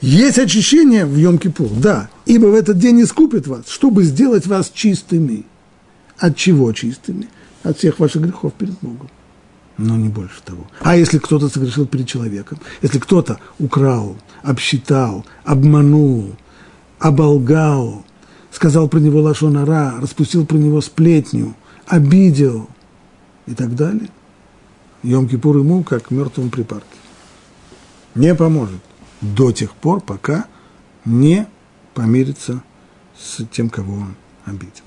Есть 0.00 0.38
очищение 0.38 1.04
в 1.04 1.16
Йом-Кипур, 1.16 1.80
да, 1.80 2.08
ибо 2.24 2.46
в 2.46 2.54
этот 2.54 2.78
день 2.78 3.02
искупит 3.02 3.48
вас, 3.48 3.68
чтобы 3.68 4.04
сделать 4.04 4.46
вас 4.46 4.70
чистыми. 4.72 5.44
От 6.18 6.36
чего 6.36 6.72
чистыми? 6.72 7.28
От 7.64 7.78
всех 7.78 7.98
ваших 7.98 8.22
грехов 8.22 8.52
перед 8.54 8.74
Богом. 8.80 9.10
Но 9.76 9.96
не 9.96 10.08
больше 10.08 10.40
того. 10.44 10.66
А 10.80 10.96
если 10.96 11.18
кто-то 11.18 11.48
согрешил 11.48 11.86
перед 11.86 12.06
человеком, 12.06 12.58
если 12.80 12.98
кто-то 12.98 13.40
украл, 13.58 14.16
обсчитал, 14.42 15.26
обманул, 15.44 16.36
оболгал, 17.00 18.04
сказал 18.52 18.88
про 18.88 19.00
него 19.00 19.20
лашонара, 19.20 19.94
распустил 20.00 20.46
про 20.46 20.56
него 20.56 20.80
сплетню, 20.80 21.56
обидел 21.86 22.68
и 23.46 23.54
так 23.54 23.74
далее, 23.74 24.10
Йом-Кипур 25.02 25.58
ему 25.58 25.82
как 25.82 26.12
мертвому 26.12 26.50
припарке. 26.50 26.86
Не 28.14 28.34
поможет 28.34 28.80
до 29.20 29.52
тех 29.52 29.72
пор, 29.74 30.00
пока 30.00 30.46
не 31.04 31.46
помирится 31.94 32.62
с 33.18 33.44
тем, 33.46 33.70
кого 33.70 33.94
он 33.94 34.14
обидел. 34.44 34.84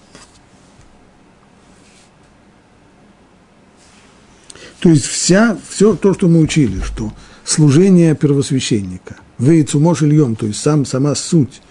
То 4.80 4.90
есть 4.90 5.06
вся, 5.06 5.58
все 5.70 5.96
то, 5.96 6.14
что 6.14 6.28
мы 6.28 6.40
учили, 6.40 6.82
что 6.82 7.14
служение 7.44 8.16
первосвященника, 8.16 9.18
выйцу 9.38 9.80
Мош 9.80 10.02
Ильем, 10.02 10.36
то 10.36 10.48
есть 10.48 10.60
сам, 10.60 10.86
сама 10.86 11.14
суть 11.14 11.62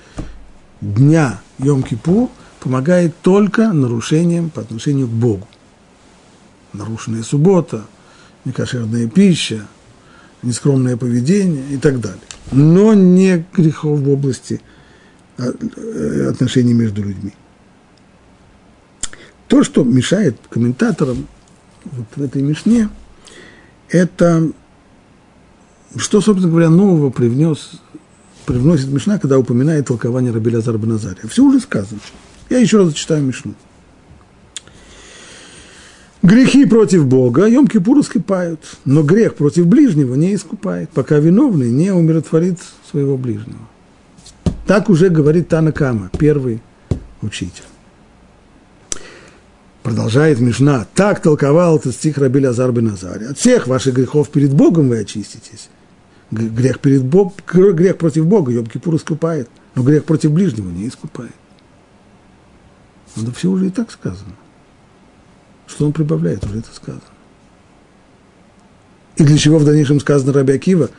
дня 0.81 1.41
Йом-Кипур 1.59 2.31
помогает 2.61 3.15
только 3.23 3.73
нарушением 3.73 4.51
по 4.51 4.61
отношению 4.61 5.09
к 5.09 5.11
Богу. 5.11 5.49
Нарушенная 6.73 7.25
суббота, 7.25 7.85
некошерная 8.45 9.09
пища, 9.09 9.67
нескромное 10.43 10.97
поведение 10.97 11.65
и 11.73 11.79
так 11.79 12.01
далее. 12.01 12.21
Но 12.53 12.95
не 12.95 13.45
грехов 13.53 14.01
в 14.01 14.11
области 14.11 14.61
а, 15.39 15.53
э, 15.77 16.29
отношений 16.29 16.75
между 16.75 17.03
людьми. 17.03 17.33
То, 19.49 19.65
что 19.65 19.85
мешает 19.85 20.37
комментаторам 20.49 21.27
вот 21.85 22.07
в 22.17 22.23
этой 22.23 22.43
Мишне, 22.43 22.89
это 23.89 24.53
что, 25.97 26.21
собственно 26.21 26.51
говоря, 26.51 26.71
нового 26.71 27.11
привнес, 27.11 27.73
привносит 28.47 28.89
Мишна, 28.89 29.19
когда 29.19 29.39
упоминает 29.39 29.87
толкование 29.87 30.33
Рабиля 30.33 30.59
Азар 30.59 30.79
Назария? 30.79 31.27
Все 31.29 31.43
уже 31.43 31.61
сказано. 31.61 32.01
Я 32.49 32.59
еще 32.59 32.79
раз 32.79 32.89
зачитаю 32.89 33.25
Мишну. 33.25 33.55
Грехи 36.23 36.67
против 36.67 37.07
Бога 37.07 37.49
Йом-Кипур 37.49 38.01
искупают, 38.01 38.61
но 38.85 39.03
грех 39.03 39.37
против 39.37 39.67
ближнего 39.67 40.15
не 40.15 40.35
искупает, 40.35 40.91
пока 40.91 41.19
виновный 41.19 41.71
не 41.71 41.93
умиротворит 41.93 42.59
своего 42.91 43.17
ближнего. 43.17 43.69
Так 44.67 44.91
уже 44.91 45.09
говорит 45.09 45.49
Танакама, 45.49 46.11
первый 46.19 46.61
учитель. 47.23 47.65
Продолжает 49.83 50.41
Мишна, 50.41 50.87
так 50.95 51.23
толковал 51.23 51.79
этот 51.79 51.95
стих 51.95 52.19
Рабиль 52.19 52.47
Азар 52.47 52.71
бен 52.71 52.89
Азари. 52.89 53.25
От 53.25 53.39
всех 53.39 53.67
ваших 53.67 53.95
грехов 53.95 54.29
перед 54.29 54.53
Богом 54.53 54.91
вы 54.91 54.99
очиститесь. 54.99 55.71
Грех, 56.31 56.81
перед 56.81 57.03
Бог, 57.03 57.33
грех 57.47 57.97
против 57.97 58.27
Бога 58.27 58.53
Йом-Кипур 58.53 58.97
искупает, 58.97 59.49
но 59.75 59.83
грех 59.83 60.05
против 60.05 60.33
ближнего 60.33 60.69
не 60.69 60.87
искупает. 60.87 61.33
Ну, 63.17 63.25
да 63.25 63.33
все 63.33 63.49
уже 63.51 63.69
и 63.69 63.71
так 63.71 63.91
сказано. 63.91 64.35
Что 65.71 65.87
он 65.87 65.93
прибавляет, 65.93 66.45
уже 66.45 66.59
это 66.59 66.69
сказано. 66.75 67.03
И 69.17 69.23
для 69.23 69.39
чего 69.39 69.59
в 69.59 69.65
дальнейшем 69.65 70.01
сказано 70.01 70.33
Раби 70.33 70.55
Акива? 70.55 70.91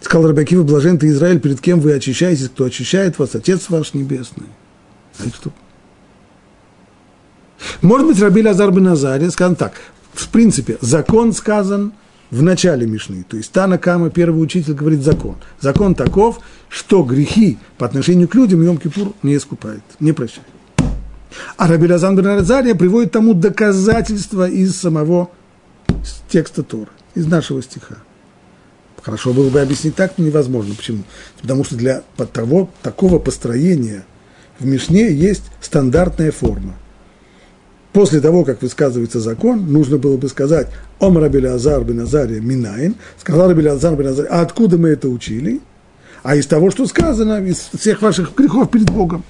Сказал 0.00 0.28
Раби 0.28 0.42
Акива, 0.42 0.64
блажен 0.64 0.98
ты 0.98 1.08
Израиль, 1.08 1.38
перед 1.38 1.60
кем 1.60 1.80
вы 1.80 1.92
очищаетесь, 1.92 2.48
кто 2.48 2.64
очищает 2.64 3.18
вас, 3.18 3.34
Отец 3.34 3.68
ваш 3.68 3.94
Небесный. 3.94 4.48
А 5.18 5.26
это 5.26 5.36
что? 5.36 5.52
Может 7.80 8.08
быть, 8.08 8.20
Раби 8.20 8.42
Лазар 8.42 8.72
бен 8.72 8.88
Азария 8.88 9.30
сказал 9.30 9.54
так, 9.54 9.74
в 10.12 10.28
принципе, 10.28 10.78
закон 10.80 11.32
сказан 11.32 11.92
в 12.30 12.42
начале 12.42 12.86
Мишны. 12.86 13.24
То 13.28 13.36
есть 13.36 13.52
Тана 13.52 13.78
Кама, 13.78 14.10
первый 14.10 14.42
учитель, 14.42 14.74
говорит 14.74 15.02
закон. 15.02 15.36
Закон 15.60 15.94
таков, 15.94 16.40
что 16.68 17.02
грехи 17.02 17.58
по 17.78 17.86
отношению 17.86 18.26
к 18.26 18.34
людям 18.34 18.62
Йом-Кипур 18.62 19.14
не 19.22 19.36
искупает, 19.36 19.82
не 20.00 20.12
прощает. 20.12 20.46
А 21.56 21.68
Раби 21.68 21.88
Лазан 21.90 22.16
бен 22.16 22.26
Азария 22.26 22.74
приводит 22.74 23.12
тому 23.12 23.34
доказательства 23.34 24.48
из 24.48 24.76
самого 24.76 25.30
текста 26.28 26.62
Тора, 26.62 26.90
из 27.14 27.26
нашего 27.26 27.62
стиха. 27.62 27.96
Хорошо 29.02 29.32
было 29.32 29.50
бы 29.50 29.60
объяснить 29.60 29.96
так, 29.96 30.14
но 30.16 30.24
невозможно. 30.24 30.74
Почему? 30.74 31.02
Потому 31.40 31.64
что 31.64 31.76
для 31.76 32.02
того, 32.32 32.70
такого 32.82 33.18
построения 33.18 34.04
в 34.58 34.64
Мишне 34.64 35.12
есть 35.12 35.42
стандартная 35.60 36.30
форма. 36.30 36.76
После 37.92 38.20
того, 38.20 38.44
как 38.44 38.62
высказывается 38.62 39.20
закон, 39.20 39.70
нужно 39.70 39.98
было 39.98 40.16
бы 40.16 40.28
сказать 40.28 40.68
«Ом 40.98 41.18
Рабили 41.18 41.46
Азар 41.46 41.84
бен 41.84 42.00
Азария 42.00 42.40
Минайн», 42.40 42.94
сказал 43.20 43.48
Рабили 43.48 43.68
Азар 43.68 43.96
бен 43.96 44.06
Азария, 44.06 44.30
а 44.30 44.40
откуда 44.40 44.78
мы 44.78 44.90
это 44.90 45.08
учили? 45.08 45.60
А 46.22 46.36
из 46.36 46.46
того, 46.46 46.70
что 46.70 46.86
сказано, 46.86 47.44
из 47.44 47.58
всех 47.76 48.00
ваших 48.00 48.34
грехов 48.34 48.70
перед 48.70 48.88
Богом. 48.88 49.24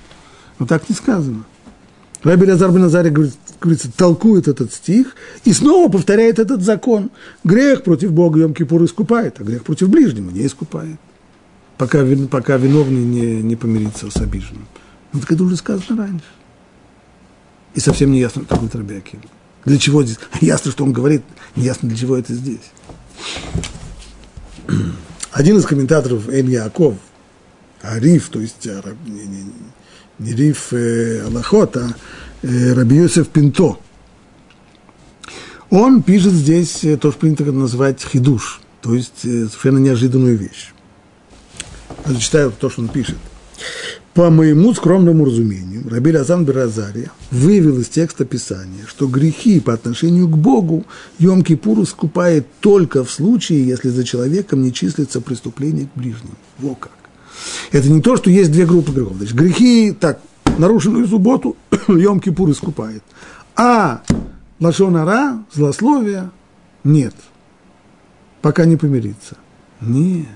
Но 0.58 0.66
так 0.66 0.88
не 0.88 0.94
сказано. 0.94 1.44
Раби 2.24 2.46
Лазар 2.46 2.70
бен 2.70 2.84
Азария, 2.84 3.10
говорит, 3.10 3.34
толкует 3.96 4.46
этот 4.46 4.72
стих 4.72 5.16
и 5.44 5.52
снова 5.52 5.90
повторяет 5.90 6.38
этот 6.38 6.62
закон. 6.62 7.10
Грех 7.42 7.82
против 7.82 8.12
Бога 8.12 8.40
Йом 8.40 8.54
Кипур 8.54 8.84
искупает, 8.84 9.40
а 9.40 9.44
грех 9.44 9.64
против 9.64 9.88
ближнего 9.88 10.30
не 10.30 10.46
искупает. 10.46 10.98
Пока, 11.78 12.04
пока 12.30 12.56
виновный 12.58 13.02
не, 13.02 13.42
не 13.42 13.56
помирится 13.56 14.08
с 14.10 14.16
обиженным. 14.18 14.66
Ну, 15.12 15.20
так 15.20 15.32
это 15.32 15.42
уже 15.42 15.56
сказано 15.56 16.06
раньше. 16.06 16.24
И 17.74 17.80
совсем 17.80 18.12
не 18.12 18.20
ясно, 18.20 18.44
как 18.48 18.62
это 18.62 18.78
Раби 18.78 18.96
Акива. 18.96 19.22
Для 19.64 19.78
чего 19.78 20.04
здесь? 20.04 20.18
Ясно, 20.40 20.70
что 20.70 20.84
он 20.84 20.92
говорит, 20.92 21.22
не 21.56 21.64
ясно, 21.64 21.88
для 21.88 21.98
чего 21.98 22.16
это 22.16 22.34
здесь. 22.34 22.70
Один 25.32 25.56
из 25.56 25.64
комментаторов 25.64 26.28
Эль 26.28 26.50
Яков, 26.50 26.94
Ариф, 27.80 28.28
то 28.28 28.38
есть 28.40 28.66
а, 28.66 28.82
не, 29.06 29.24
не, 29.24 29.42
не 29.42 29.52
Риф 30.18 30.72
э, 30.72 31.22
Аллахот, 31.26 31.76
а 31.76 31.94
э, 32.42 32.72
Раби 32.72 32.96
Йосеф 32.96 33.28
Пинто. 33.28 33.78
Он 35.70 36.02
пишет 36.02 36.32
здесь 36.32 36.84
э, 36.84 36.96
то, 36.96 37.10
что 37.10 37.20
принято 37.20 37.44
называть 37.44 38.02
хидуш, 38.02 38.60
то 38.82 38.94
есть 38.94 39.24
э, 39.24 39.46
совершенно 39.46 39.78
неожиданную 39.78 40.36
вещь. 40.36 40.72
Я 42.06 42.12
зачитаю 42.12 42.52
то, 42.52 42.68
что 42.68 42.82
он 42.82 42.88
пишет. 42.88 43.16
По 44.14 44.28
моему 44.28 44.74
скромному 44.74 45.24
разумению, 45.24 45.88
Раби 45.88 46.14
Лазан 46.14 46.44
Беразария 46.44 47.10
вывел 47.30 47.78
из 47.78 47.88
текста 47.88 48.26
Писания, 48.26 48.84
что 48.86 49.06
грехи 49.06 49.58
по 49.60 49.72
отношению 49.72 50.28
к 50.28 50.36
Богу 50.36 50.84
Йом-Кипур 51.18 51.82
искупает 51.82 52.46
только 52.60 53.04
в 53.04 53.10
случае, 53.10 53.66
если 53.66 53.88
за 53.88 54.04
человеком 54.04 54.62
не 54.62 54.72
числится 54.74 55.22
преступление 55.22 55.86
к 55.86 55.98
ближнему. 55.98 56.34
Во 56.58 56.74
как. 56.74 56.92
Это 57.70 57.88
не 57.88 58.00
то, 58.00 58.16
что 58.16 58.30
есть 58.30 58.52
две 58.52 58.66
группы 58.66 58.92
грехов. 58.92 59.16
Значит, 59.16 59.34
грехи, 59.34 59.92
так, 59.92 60.20
нарушенную 60.58 61.06
субботу 61.06 61.56
Йом-Кипур 61.70 62.50
искупает. 62.50 63.02
А 63.56 64.02
Лашонара, 64.60 65.44
злословие, 65.52 66.30
нет. 66.84 67.14
Пока 68.40 68.64
не 68.64 68.76
помирится. 68.76 69.36
Нет. 69.80 70.26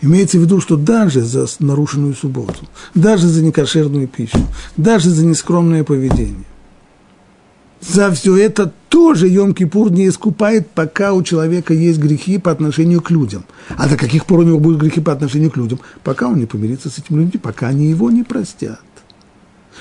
Имеется 0.00 0.38
в 0.38 0.42
виду, 0.42 0.60
что 0.60 0.76
даже 0.76 1.22
за 1.22 1.46
нарушенную 1.60 2.14
субботу, 2.14 2.66
даже 2.94 3.26
за 3.28 3.42
некошерную 3.42 4.08
пищу, 4.08 4.38
даже 4.76 5.10
за 5.10 5.24
нескромное 5.24 5.84
поведение, 5.84 6.44
за 7.80 8.10
все 8.10 8.36
это 8.36 8.72
тоже 8.88 9.28
Йом-Кипур 9.28 9.90
не 9.90 10.08
искупает, 10.08 10.68
пока 10.70 11.12
у 11.12 11.22
человека 11.22 11.74
есть 11.74 11.98
грехи 11.98 12.38
по 12.38 12.50
отношению 12.50 13.00
к 13.00 13.10
людям. 13.10 13.44
А 13.76 13.88
до 13.88 13.96
каких 13.96 14.26
пор 14.26 14.40
у 14.40 14.42
него 14.42 14.58
будут 14.58 14.80
грехи 14.80 15.00
по 15.00 15.12
отношению 15.12 15.50
к 15.50 15.56
людям? 15.56 15.78
Пока 16.02 16.26
он 16.26 16.38
не 16.38 16.46
помирится 16.46 16.90
с 16.90 16.98
этими 16.98 17.20
людьми, 17.20 17.40
пока 17.40 17.68
они 17.68 17.88
его 17.88 18.10
не 18.10 18.24
простят. 18.24 18.80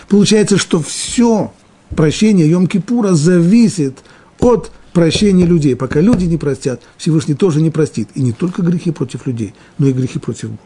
Получается, 0.09 0.57
что 0.57 0.79
все 0.79 1.51
прощение 1.95 2.49
Йом-Кипура 2.51 3.13
зависит 3.13 3.97
от 4.39 4.71
прощение 4.93 5.45
людей. 5.45 5.75
Пока 5.75 6.01
люди 6.01 6.25
не 6.25 6.37
простят, 6.37 6.81
Всевышний 6.97 7.35
тоже 7.35 7.61
не 7.61 7.71
простит. 7.71 8.09
И 8.15 8.21
не 8.21 8.31
только 8.31 8.61
грехи 8.61 8.91
против 8.91 9.25
людей, 9.25 9.53
но 9.77 9.87
и 9.87 9.93
грехи 9.93 10.19
против 10.19 10.49
Бога. 10.49 10.61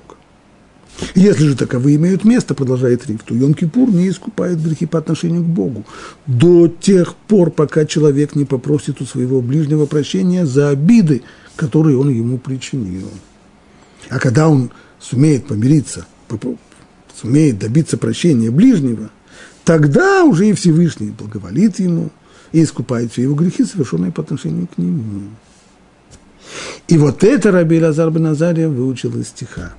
Если 1.15 1.47
же 1.47 1.55
таковые 1.55 1.95
имеют 1.95 2.23
место, 2.23 2.53
продолжает 2.53 3.07
Риф, 3.07 3.23
то 3.23 3.33
Йом-Кипур 3.33 3.91
не 3.91 4.09
искупает 4.09 4.61
грехи 4.61 4.85
по 4.85 4.99
отношению 4.99 5.41
к 5.41 5.47
Богу 5.47 5.85
до 6.27 6.67
тех 6.67 7.15
пор, 7.15 7.49
пока 7.49 7.85
человек 7.85 8.35
не 8.35 8.45
попросит 8.45 9.01
у 9.01 9.05
своего 9.05 9.41
ближнего 9.41 9.85
прощения 9.85 10.45
за 10.45 10.69
обиды, 10.69 11.23
которые 11.55 11.97
он 11.97 12.09
ему 12.09 12.37
причинил. 12.37 13.09
А 14.09 14.19
когда 14.19 14.47
он 14.47 14.71
сумеет 14.99 15.47
помириться, 15.47 16.05
сумеет 17.19 17.57
добиться 17.57 17.97
прощения 17.97 18.51
ближнего, 18.51 19.09
тогда 19.63 20.23
уже 20.23 20.49
и 20.49 20.53
Всевышний 20.53 21.11
благоволит 21.11 21.79
ему– 21.79 22.09
и 22.51 22.63
искупает 22.63 23.11
все 23.11 23.23
его 23.23 23.35
грехи, 23.35 23.63
совершенные 23.63 24.11
по 24.11 24.21
отношению 24.21 24.67
к 24.67 24.77
нему. 24.77 25.29
И 26.87 26.97
вот 26.97 27.23
это 27.23 27.51
Раби 27.51 27.81
Лазар 27.81 28.11
бен 28.11 28.27
Азария 28.27 28.67
выучил 28.67 29.17
из 29.19 29.29
стиха. 29.29 29.73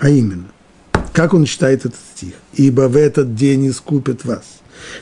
А 0.00 0.08
именно, 0.08 0.46
как 1.12 1.34
он 1.34 1.44
читает 1.44 1.80
этот 1.84 2.00
стих? 2.14 2.34
«Ибо 2.54 2.88
в 2.88 2.96
этот 2.96 3.34
день 3.34 3.68
искупят 3.68 4.24
вас, 4.24 4.44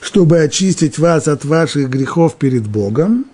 чтобы 0.00 0.40
очистить 0.40 0.98
вас 0.98 1.28
от 1.28 1.44
ваших 1.44 1.88
грехов 1.88 2.36
перед 2.36 2.66
Богом, 2.66 3.24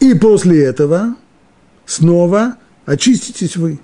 и 0.00 0.14
после 0.14 0.64
этого 0.64 1.14
снова 1.86 2.56
очиститесь 2.86 3.56
вы». 3.56 3.78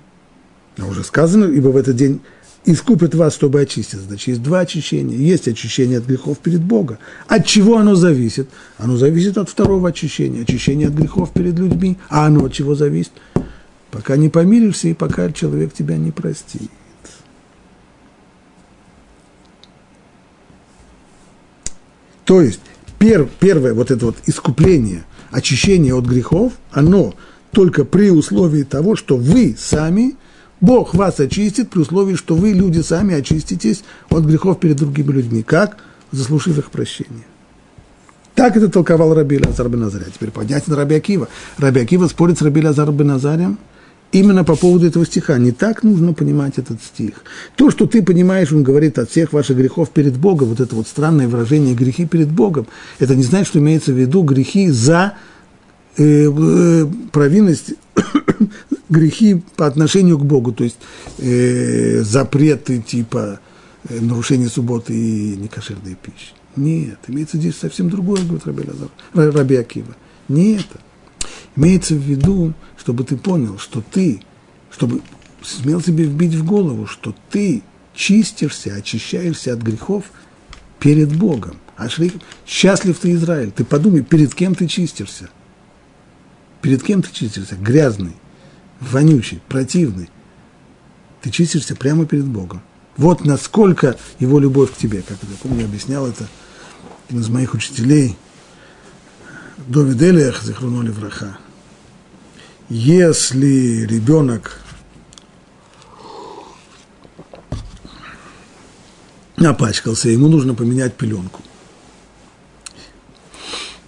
А 0.77 0.85
уже 0.85 1.03
сказано, 1.03 1.45
ибо 1.45 1.67
в 1.67 1.77
этот 1.77 1.95
день 1.95 2.21
искупит 2.65 3.13
вас, 3.13 3.35
чтобы 3.35 3.61
очиститься. 3.61 3.99
Значит, 4.07 4.27
есть 4.27 4.43
два 4.43 4.61
очищения. 4.61 5.17
Есть 5.17 5.47
очищение 5.47 5.99
от 5.99 6.05
грехов 6.05 6.39
перед 6.39 6.61
Богом. 6.61 6.97
От 7.27 7.45
чего 7.45 7.77
оно 7.77 7.95
зависит? 7.95 8.49
Оно 8.77 8.97
зависит 8.97 9.37
от 9.37 9.49
второго 9.49 9.89
очищения. 9.89 10.43
Очищение 10.43 10.87
от 10.87 10.93
грехов 10.93 11.31
перед 11.31 11.59
людьми. 11.59 11.97
А 12.09 12.27
оно 12.27 12.45
от 12.45 12.53
чего 12.53 12.75
зависит? 12.75 13.11
Пока 13.91 14.17
не 14.17 14.29
помиришься 14.29 14.87
и 14.87 14.93
пока 14.93 15.31
человек 15.31 15.73
тебя 15.73 15.97
не 15.97 16.11
простит. 16.11 16.69
То 22.25 22.41
есть, 22.41 22.61
пер, 22.99 23.27
первое 23.39 23.73
вот 23.73 23.89
это 23.89 24.05
вот 24.05 24.17
искупление, 24.27 25.03
очищение 25.31 25.95
от 25.95 26.05
грехов, 26.05 26.53
оно 26.71 27.15
только 27.51 27.85
при 27.85 28.11
условии 28.11 28.63
того, 28.63 28.95
что 28.95 29.17
вы 29.17 29.55
сами– 29.57 30.15
Бог 30.61 30.93
вас 30.93 31.19
очистит 31.19 31.69
при 31.69 31.79
условии, 31.79 32.15
что 32.15 32.35
вы, 32.35 32.51
люди, 32.51 32.81
сами 32.81 33.15
очиститесь 33.15 33.83
от 34.09 34.25
грехов 34.25 34.59
перед 34.59 34.77
другими 34.77 35.11
людьми. 35.11 35.43
Как? 35.43 35.77
Заслужив 36.11 36.57
их 36.57 36.71
прощение. 36.71 37.23
Так 38.35 38.57
это 38.57 38.69
толковал 38.69 39.13
Раби 39.13 39.39
Лазар 39.39 39.69
бен 39.69 39.83
Азаря. 39.83 40.05
Теперь 40.05 40.31
поднять 40.31 40.67
на 40.67 40.75
Раби 40.75 40.95
Акива. 40.95 41.27
Раби 41.57 41.81
Акива 41.81 42.07
спорит 42.07 42.37
с 42.39 42.41
Раби 42.41 42.61
Лазар 42.61 42.91
бен 42.91 43.11
Азарем 43.11 43.57
именно 44.11 44.43
по 44.43 44.55
поводу 44.55 44.87
этого 44.87 45.05
стиха. 45.05 45.37
Не 45.37 45.51
так 45.51 45.83
нужно 45.83 46.13
понимать 46.13 46.57
этот 46.57 46.81
стих. 46.81 47.23
То, 47.55 47.71
что 47.71 47.85
ты 47.85 48.01
понимаешь, 48.01 48.51
он 48.51 48.63
говорит 48.63 48.97
от 48.99 49.09
всех 49.09 49.33
ваших 49.33 49.57
грехов 49.57 49.89
перед 49.91 50.17
Богом, 50.17 50.49
вот 50.49 50.59
это 50.59 50.75
вот 50.75 50.87
странное 50.87 51.27
выражение 51.27 51.75
«грехи 51.75 52.05
перед 52.05 52.29
Богом», 52.29 52.67
это 52.99 53.15
не 53.15 53.23
значит, 53.23 53.49
что 53.49 53.59
имеется 53.59 53.91
в 53.91 53.97
виду 53.99 54.23
грехи 54.23 54.69
за 54.69 55.13
э, 55.97 56.29
э, 56.29 56.85
провинность, 57.11 57.73
грехи 58.89 59.41
по 59.55 59.67
отношению 59.67 60.17
к 60.17 60.25
Богу, 60.25 60.51
то 60.51 60.63
есть 60.63 60.77
э, 61.19 62.01
запреты 62.01 62.81
типа 62.81 63.39
э, 63.87 63.99
нарушения 63.99 64.47
субботы 64.47 64.93
и 64.93 65.35
некошерной 65.37 65.95
пищи. 66.01 66.33
Нет, 66.55 66.99
имеется 67.07 67.37
здесь 67.37 67.55
совсем 67.55 67.89
другое, 67.89 68.21
говорит 68.23 68.45
Раби, 68.45 68.63
Лазар, 68.67 69.35
Раби 69.35 69.55
Акива. 69.55 69.95
Не 70.27 70.55
это. 70.55 70.79
Имеется 71.55 71.95
в 71.95 71.99
виду, 71.99 72.53
чтобы 72.79 73.03
ты 73.03 73.17
понял, 73.17 73.59
что 73.59 73.81
ты, 73.81 74.23
чтобы 74.71 75.01
смел 75.43 75.81
себе 75.81 76.05
вбить 76.05 76.33
в 76.33 76.45
голову, 76.45 76.87
что 76.87 77.13
ты 77.29 77.61
чистишься, 77.93 78.73
очищаешься 78.73 79.53
от 79.53 79.59
грехов 79.59 80.05
перед 80.79 81.15
Богом. 81.15 81.57
Ашри, 81.75 82.13
счастлив 82.47 82.97
ты, 82.97 83.13
Израиль. 83.13 83.51
Ты 83.51 83.65
подумай, 83.65 84.01
перед 84.01 84.33
кем 84.33 84.55
ты 84.55 84.67
чистишься. 84.67 85.29
Перед 86.61 86.83
кем 86.83 87.01
ты 87.01 87.11
чистишься? 87.11 87.55
Грязный, 87.55 88.15
вонючий, 88.79 89.41
противный. 89.47 90.09
Ты 91.21 91.31
чистишься 91.31 91.75
прямо 91.75 92.05
перед 92.05 92.25
Богом. 92.25 92.61
Вот 92.95 93.25
насколько 93.25 93.97
его 94.19 94.39
любовь 94.39 94.73
к 94.73 94.77
тебе, 94.77 95.01
как 95.01 95.17
я 95.21 95.35
помню, 95.41 95.65
объяснял 95.65 96.05
это 96.07 96.27
один 97.07 97.21
из 97.21 97.29
моих 97.29 97.53
учителей, 97.53 98.17
Довид 99.67 100.01
Элиях, 100.01 100.41
захрунули 100.41 100.89
враха. 100.89 101.37
Если 102.69 103.83
ребенок 103.87 104.61
напачкался, 109.37 110.09
ему 110.09 110.27
нужно 110.27 110.53
поменять 110.53 110.93
пеленку. 110.93 111.41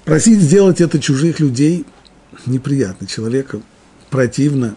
Просить 0.03 0.39
сделать 0.39 0.81
это 0.81 0.99
чужих 0.99 1.39
людей 1.39 1.85
неприятно. 2.47 3.05
Человеку 3.05 3.61
противно 4.09 4.75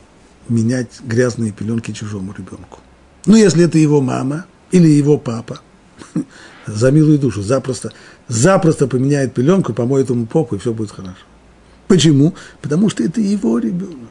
менять 0.50 1.00
грязные 1.00 1.52
пеленки 1.52 1.92
чужому 1.92 2.34
ребенку. 2.36 2.80
Ну, 3.24 3.36
если 3.36 3.64
это 3.64 3.78
его 3.78 4.02
мама 4.02 4.44
или 4.70 4.86
его 4.86 5.16
папа, 5.16 5.60
за 6.66 6.90
милую 6.90 7.18
душу, 7.18 7.40
запросто, 7.40 7.90
запросто 8.28 8.86
поменяет 8.86 9.32
пеленку, 9.32 9.72
помоет 9.72 10.10
ему 10.10 10.26
попу, 10.26 10.56
и 10.56 10.58
все 10.58 10.74
будет 10.74 10.90
хорошо. 10.90 11.24
Почему? 11.88 12.34
Потому 12.62 12.88
что 12.88 13.02
это 13.02 13.20
его 13.20 13.58
ребенок. 13.58 14.10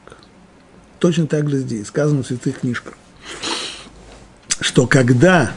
Точно 0.99 1.27
так 1.27 1.49
же 1.49 1.59
здесь, 1.59 1.87
сказано 1.87 2.23
в 2.23 2.27
святых 2.27 2.59
книжках, 2.59 2.93
что 4.61 4.87
когда 4.87 5.51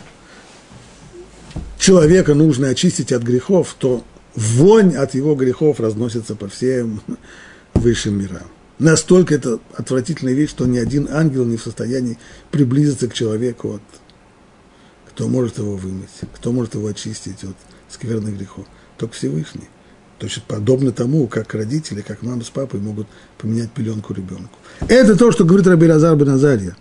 человека 1.79 2.35
нужно 2.35 2.69
очистить 2.69 3.13
от 3.13 3.23
грехов, 3.23 3.77
то 3.79 4.05
вонь 4.35 4.97
от 4.97 5.15
его 5.15 5.35
грехов 5.35 5.79
разносится 5.79 6.35
по 6.35 6.49
всем 6.49 7.01
высшим 7.75 8.19
мирам. 8.19 8.49
Настолько 8.79 9.35
это 9.35 9.61
отвратительная 9.75 10.35
вещь, 10.35 10.51
что 10.51 10.67
ни 10.67 10.79
один 10.79 11.09
ангел 11.11 11.45
не 11.45 11.57
в 11.57 11.63
состоянии 11.63 12.19
приблизиться 12.51 13.09
к 13.09 13.15
человеку, 13.15 13.75
от, 13.77 13.83
кто 15.09 15.29
может 15.29 15.59
его 15.59 15.77
вымыть, 15.77 16.11
кто 16.35 16.53
может 16.53 16.75
его 16.75 16.89
очистить 16.89 17.43
от 17.45 17.57
скверных 17.89 18.37
грехов. 18.37 18.67
Только 18.99 19.15
Всевышний. 19.15 19.69
Точно 20.19 20.43
подобно 20.47 20.93
тому, 20.93 21.27
как 21.27 21.53
родители, 21.53 22.01
как 22.01 22.23
мама 22.23 22.43
с 22.43 22.49
папой 22.49 22.81
могут 22.81 23.07
поменять 23.37 23.71
пеленку 23.71 24.15
ребенку. 24.15 24.59
Это 24.89 25.17
то, 25.17 25.31
что 25.31 25.45
говорит 25.45 25.67
Раби 25.67 25.87
Лазар 25.87 26.17
бен 26.17 26.31
Азарья. 26.31 26.75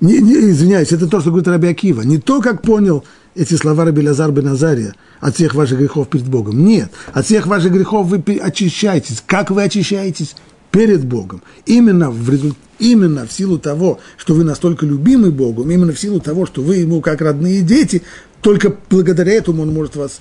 Не, 0.00 0.18
не, 0.18 0.50
извиняюсь, 0.50 0.90
это 0.90 1.06
то, 1.06 1.20
что 1.20 1.30
говорит 1.30 1.46
Раби 1.46 1.68
Акива. 1.68 2.02
Не 2.02 2.18
то, 2.18 2.40
как 2.40 2.62
понял 2.62 3.04
эти 3.36 3.54
слова 3.54 3.84
Раби 3.84 4.06
Лазар 4.06 4.32
бен 4.32 4.48
Азария 4.48 4.96
от 5.20 5.36
всех 5.36 5.54
ваших 5.54 5.78
грехов 5.78 6.08
перед 6.08 6.26
Богом. 6.26 6.64
Нет, 6.64 6.90
от 7.12 7.26
всех 7.26 7.46
ваших 7.46 7.72
грехов 7.72 8.08
вы 8.08 8.18
очищаетесь. 8.38 9.22
Как 9.24 9.52
вы 9.52 9.62
очищаетесь? 9.62 10.34
Перед 10.72 11.04
Богом. 11.04 11.42
Именно 11.66 12.10
в, 12.10 12.28
результ... 12.28 12.56
именно 12.80 13.26
в 13.26 13.32
силу 13.32 13.58
того, 13.58 14.00
что 14.16 14.34
вы 14.34 14.42
настолько 14.42 14.84
любимы 14.86 15.30
Богом, 15.30 15.70
именно 15.70 15.92
в 15.92 16.00
силу 16.00 16.18
того, 16.18 16.46
что 16.46 16.62
вы 16.62 16.76
ему 16.76 17.02
как 17.02 17.20
родные 17.20 17.60
дети, 17.60 18.02
только 18.40 18.74
благодаря 18.90 19.34
этому 19.34 19.62
он 19.62 19.72
может 19.72 19.94
вас 19.94 20.20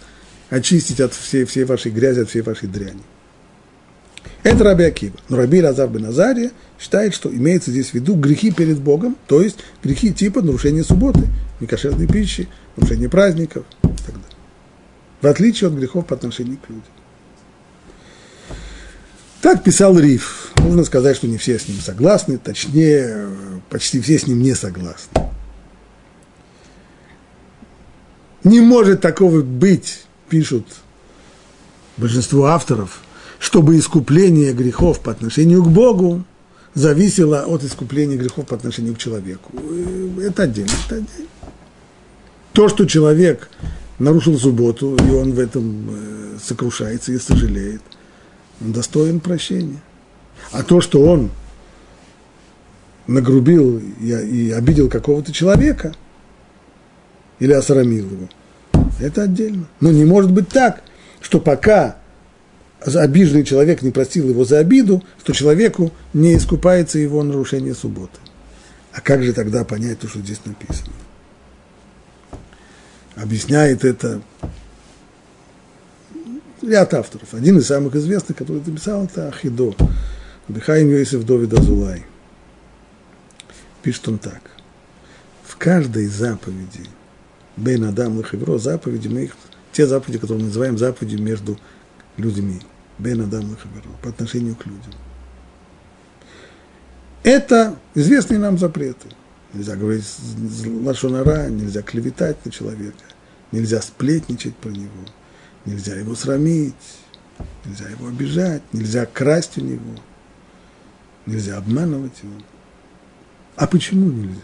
очистить 0.51 0.99
от 0.99 1.13
всей, 1.13 1.45
всей 1.45 1.63
вашей 1.63 1.91
грязи, 1.91 2.19
от 2.19 2.29
всей 2.29 2.41
вашей 2.41 2.67
дряни. 2.67 3.01
Это 4.43 4.63
Раби 4.63 4.83
Акива. 4.83 5.15
Но 5.29 5.37
Раби 5.37 5.63
Лазар 5.63 5.87
бен 5.87 6.05
Азария 6.05 6.51
считает, 6.79 7.13
что 7.13 7.33
имеется 7.33 7.71
здесь 7.71 7.89
в 7.89 7.93
виду 7.93 8.15
грехи 8.15 8.51
перед 8.51 8.79
Богом, 8.79 9.17
то 9.27 9.41
есть 9.41 9.59
грехи 9.81 10.13
типа 10.13 10.41
нарушения 10.41 10.83
субботы, 10.83 11.27
некошерной 11.59 12.07
пищи, 12.07 12.49
нарушения 12.75 13.07
праздников 13.07 13.65
и 13.83 13.87
так 13.87 14.13
далее. 14.13 14.37
В 15.21 15.27
отличие 15.27 15.69
от 15.69 15.73
грехов 15.73 16.05
по 16.05 16.15
отношению 16.15 16.57
к 16.57 16.69
людям. 16.69 16.83
Так 19.41 19.63
писал 19.63 19.97
Риф. 19.97 20.51
Нужно 20.57 20.83
сказать, 20.83 21.15
что 21.15 21.27
не 21.27 21.37
все 21.37 21.57
с 21.57 21.67
ним 21.67 21.79
согласны, 21.79 22.37
точнее, 22.37 23.27
почти 23.69 24.01
все 24.01 24.19
с 24.19 24.27
ним 24.27 24.41
не 24.41 24.53
согласны. 24.53 25.21
Не 28.43 28.59
может 28.59 29.01
такого 29.01 29.41
быть, 29.41 30.05
пишут 30.31 30.65
большинство 31.97 32.45
авторов, 32.45 33.01
чтобы 33.37 33.77
искупление 33.77 34.53
грехов 34.53 35.01
по 35.01 35.11
отношению 35.11 35.61
к 35.61 35.67
Богу 35.69 36.23
зависело 36.73 37.41
от 37.41 37.65
искупления 37.65 38.15
грехов 38.15 38.47
по 38.47 38.55
отношению 38.55 38.95
к 38.95 38.97
человеку. 38.97 39.51
Это 40.21 40.43
отдельно, 40.43 40.71
это 40.85 40.95
отдельно. 40.95 41.29
То, 42.53 42.69
что 42.69 42.85
человек 42.85 43.49
нарушил 43.99 44.39
субботу, 44.39 44.95
и 44.95 45.11
он 45.11 45.33
в 45.33 45.39
этом 45.39 45.89
э, 45.89 46.37
сокрушается 46.41 47.11
и 47.11 47.19
сожалеет, 47.19 47.81
он 48.61 48.71
достоин 48.71 49.19
прощения. 49.19 49.81
А 50.53 50.63
то, 50.63 50.79
что 50.79 51.01
он 51.01 51.29
нагрубил 53.05 53.81
и, 53.99 54.53
обидел 54.55 54.89
какого-то 54.89 55.33
человека– 55.33 55.93
или 57.41 57.53
осрамил 57.53 58.05
его. 58.05 58.29
Это 59.01 59.23
отдельно. 59.23 59.67
Но 59.79 59.91
не 59.91 60.05
может 60.05 60.31
быть 60.31 60.49
так, 60.49 60.83
что 61.21 61.39
пока 61.39 61.97
обиженный 62.79 63.43
человек 63.43 63.81
не 63.81 63.91
простил 63.91 64.29
его 64.29 64.45
за 64.45 64.59
обиду, 64.59 65.03
что 65.19 65.33
человеку 65.33 65.91
не 66.13 66.35
искупается 66.35 66.99
его 66.99 67.23
нарушение 67.23 67.73
субботы. 67.73 68.19
А 68.93 69.01
как 69.01 69.23
же 69.23 69.33
тогда 69.33 69.63
понять 69.63 69.99
то, 69.99 70.07
что 70.07 70.19
здесь 70.19 70.41
написано? 70.45 70.93
Объясняет 73.15 73.83
это 73.83 74.21
ряд 76.61 76.93
авторов. 76.93 77.33
Один 77.33 77.57
из 77.57 77.67
самых 77.67 77.95
известных, 77.95 78.37
который 78.37 78.61
написал, 78.65 79.05
это 79.05 79.29
Ахидо, 79.29 79.75
Бихаим 80.47 80.89
Йосиф 80.89 81.25
Довид 81.25 81.53
Азулай. 81.53 82.05
Пишет 83.81 84.07
он 84.07 84.19
так. 84.19 84.41
В 85.43 85.55
каждой 85.57 86.05
заповеди– 86.05 86.85
Бейн 87.57 87.85
Адам 87.85 88.17
Лахевро, 88.17 88.57
заповеди 88.57 89.07
мы 89.07 89.23
их, 89.23 89.35
те 89.71 89.85
заповеди, 89.85 90.19
которые 90.19 90.39
мы 90.39 90.47
называем 90.47 90.77
заповеди 90.77 91.15
между 91.15 91.57
людьми. 92.17 92.61
Бейн 92.97 93.21
Адам 93.21 93.49
Лахевро, 93.49 93.89
по 94.01 94.09
отношению 94.09 94.55
к 94.55 94.65
людям. 94.65 94.93
Это 97.23 97.77
известные 97.93 98.39
нам 98.39 98.57
запреты. 98.57 99.07
Нельзя 99.53 99.75
говорить 99.75 100.05
лашонара, 100.65 101.49
нельзя 101.49 101.81
клеветать 101.81 102.43
на 102.45 102.51
человека, 102.51 103.03
нельзя 103.51 103.81
сплетничать 103.81 104.55
про 104.55 104.69
него, 104.69 105.05
нельзя 105.65 105.95
его 105.95 106.15
срамить, 106.15 106.73
нельзя 107.65 107.89
его 107.89 108.07
обижать, 108.07 108.61
нельзя 108.71 109.05
красть 109.05 109.57
у 109.57 109.61
него, 109.61 109.95
нельзя 111.25 111.57
обманывать 111.57 112.23
его. 112.23 112.33
А 113.57 113.67
почему 113.67 114.09
нельзя? 114.09 114.39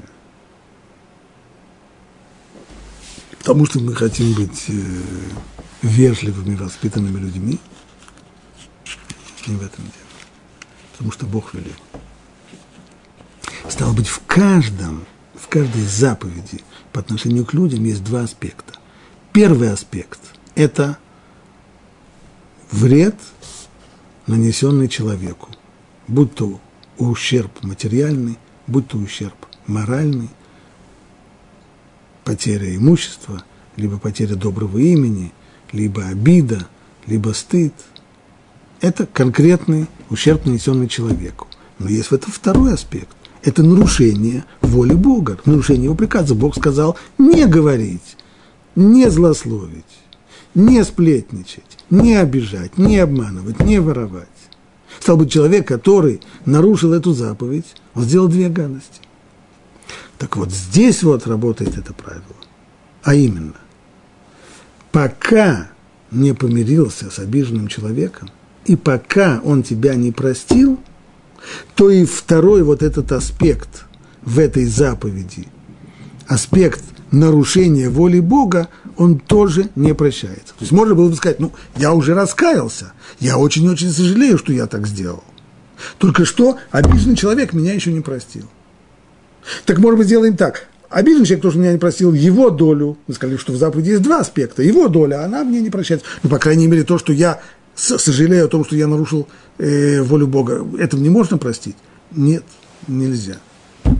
Потому 3.48 3.66
что 3.66 3.80
мы 3.80 3.96
хотим 3.96 4.34
быть 4.34 4.66
э, 4.68 4.74
вежливыми, 5.82 6.56
воспитанными 6.56 7.18
людьми. 7.18 7.58
Не 9.48 9.56
в 9.56 9.64
этом 9.64 9.86
дело. 9.86 10.52
Потому 10.92 11.12
что 11.14 11.26
Бог 11.26 11.54
велел. 11.54 11.72
Стало 13.70 13.94
быть, 13.94 14.10
в 14.10 14.22
каждом, 14.28 15.06
в 15.34 15.48
каждой 15.48 15.82
заповеди 15.84 16.62
по 16.92 17.00
отношению 17.00 17.46
к 17.46 17.54
людям 17.54 17.86
есть 17.86 18.04
два 18.04 18.24
аспекта. 18.24 18.74
Первый 19.32 19.72
аспект– 19.72 20.20
это 20.56 20.98
вред, 22.70 23.16
нанесенный 24.26 24.90
человеку, 24.90 25.48
будь 26.10 26.36
то 26.36 26.60
ущерб 26.98 27.64
материальный, 27.64 28.38
будь 28.68 28.90
то 28.90 28.98
ущерб 28.98 29.38
моральный, 29.68 30.28
потеря 32.28 32.76
имущества, 32.76 33.42
либо 33.78 33.98
потеря 33.98 34.36
доброго 34.36 34.80
имени, 34.80 35.32
либо 35.72 36.04
обида, 36.08 36.68
либо 37.06 37.30
стыд. 37.30 37.72
Это 38.82 39.06
конкретный 39.06 39.88
ущерб, 40.10 40.46
нанесенный 40.46 40.90
человеку. 40.90 41.48
Но 41.80 41.88
есть 41.88 42.10
в 42.10 42.14
этом 42.14 42.34
второй 42.34 42.74
аспект. 42.74 43.16
Это 43.44 43.64
нарушение 43.64 44.44
воли 44.60 44.94
Бога, 44.94 45.40
нарушение 45.46 45.86
его 45.86 45.96
приказа. 45.96 46.36
Бог 46.36 46.58
сказал 46.58 46.98
не 47.18 47.46
говорить, 47.46 48.18
не 48.76 49.10
злословить, 49.10 49.86
не 50.54 50.84
сплетничать, 50.84 51.78
не 51.90 52.16
обижать, 52.16 52.78
не 52.78 52.98
обманывать, 52.98 53.62
не 53.62 53.80
воровать. 53.80 54.28
Стал 55.00 55.16
быть, 55.16 55.32
человек, 55.32 55.66
который 55.66 56.20
нарушил 56.44 56.92
эту 56.92 57.14
заповедь, 57.14 57.68
он 57.96 58.04
сделал 58.04 58.28
две 58.28 58.50
гадости. 58.50 59.07
Так 60.18 60.36
вот, 60.38 60.52
здесь 60.52 61.04
вот 61.04 61.28
работает 61.28 61.78
это 61.78 61.94
правило. 61.94 62.24
А 63.04 63.14
именно, 63.14 63.56
пока 64.92 65.70
не 66.12 66.34
помирился 66.34 67.10
с 67.10 67.20
обиженным 67.20 67.68
человеком, 67.68 68.30
и 68.66 68.76
пока 68.76 69.40
он 69.44 69.64
тебя 69.64 69.96
не 69.96 70.12
простил, 70.12 70.80
то 71.76 71.90
и 71.90 72.06
второй 72.06 72.64
вот 72.64 72.84
этот 72.84 73.12
аспект 73.12 73.86
в 74.24 74.40
этой 74.40 74.66
заповеди, 74.66 75.48
аспект 76.28 76.84
нарушения 77.12 77.90
воли 77.90 78.20
Бога, 78.20 78.68
он 78.98 79.20
тоже 79.20 79.70
не 79.76 79.94
прощается. 79.94 80.54
То 80.54 80.62
есть 80.62 80.72
можно 80.72 80.96
было 80.96 81.10
бы 81.10 81.16
сказать, 81.16 81.40
ну, 81.40 81.54
я 81.78 81.94
уже 81.94 82.14
раскаялся, 82.14 82.94
я 83.20 83.38
очень-очень 83.38 83.92
сожалею, 83.92 84.38
что 84.38 84.52
я 84.52 84.68
так 84.68 84.88
сделал. 84.88 85.24
Только 86.00 86.26
что 86.26 86.58
обиженный 86.72 87.16
человек 87.16 87.54
меня 87.54 87.74
еще 87.74 87.94
не 87.94 88.02
простил. 88.02 88.50
Так, 89.66 89.80
может 89.80 89.98
быть, 89.98 90.08
сделаем 90.08 90.36
так. 90.36 90.68
Обиженный 90.90 91.26
человек 91.26 91.44
тоже 91.44 91.60
меня 91.60 91.74
не 91.74 91.78
простил, 91.78 92.14
его 92.14 92.50
долю, 92.50 92.98
мы 93.08 93.14
сказали, 93.14 93.38
что 93.38 93.52
в 93.52 93.58
заповеди 93.58 93.90
есть 93.92 94.04
два 94.04 94.20
аспекта, 94.20 94.64
его 94.64 94.88
доля, 94.88 95.24
она 95.26 95.44
мне 95.44 95.60
не 95.60 95.70
прощается. 95.70 96.06
Ну, 96.24 96.30
по 96.30 96.40
крайней 96.40 96.68
мере, 96.68 96.84
то, 96.84 96.98
что 96.98 97.12
я 97.12 97.42
сожалею 97.76 98.46
о 98.46 98.48
том, 98.48 98.64
что 98.64 98.76
я 98.76 98.88
нарушил 98.88 99.28
э, 99.58 100.02
волю 100.02 100.28
Бога, 100.28 100.66
это 100.80 100.96
мне 100.96 101.10
можно 101.10 101.38
простить? 101.38 101.76
Нет, 102.12 102.44
нельзя. 102.88 103.38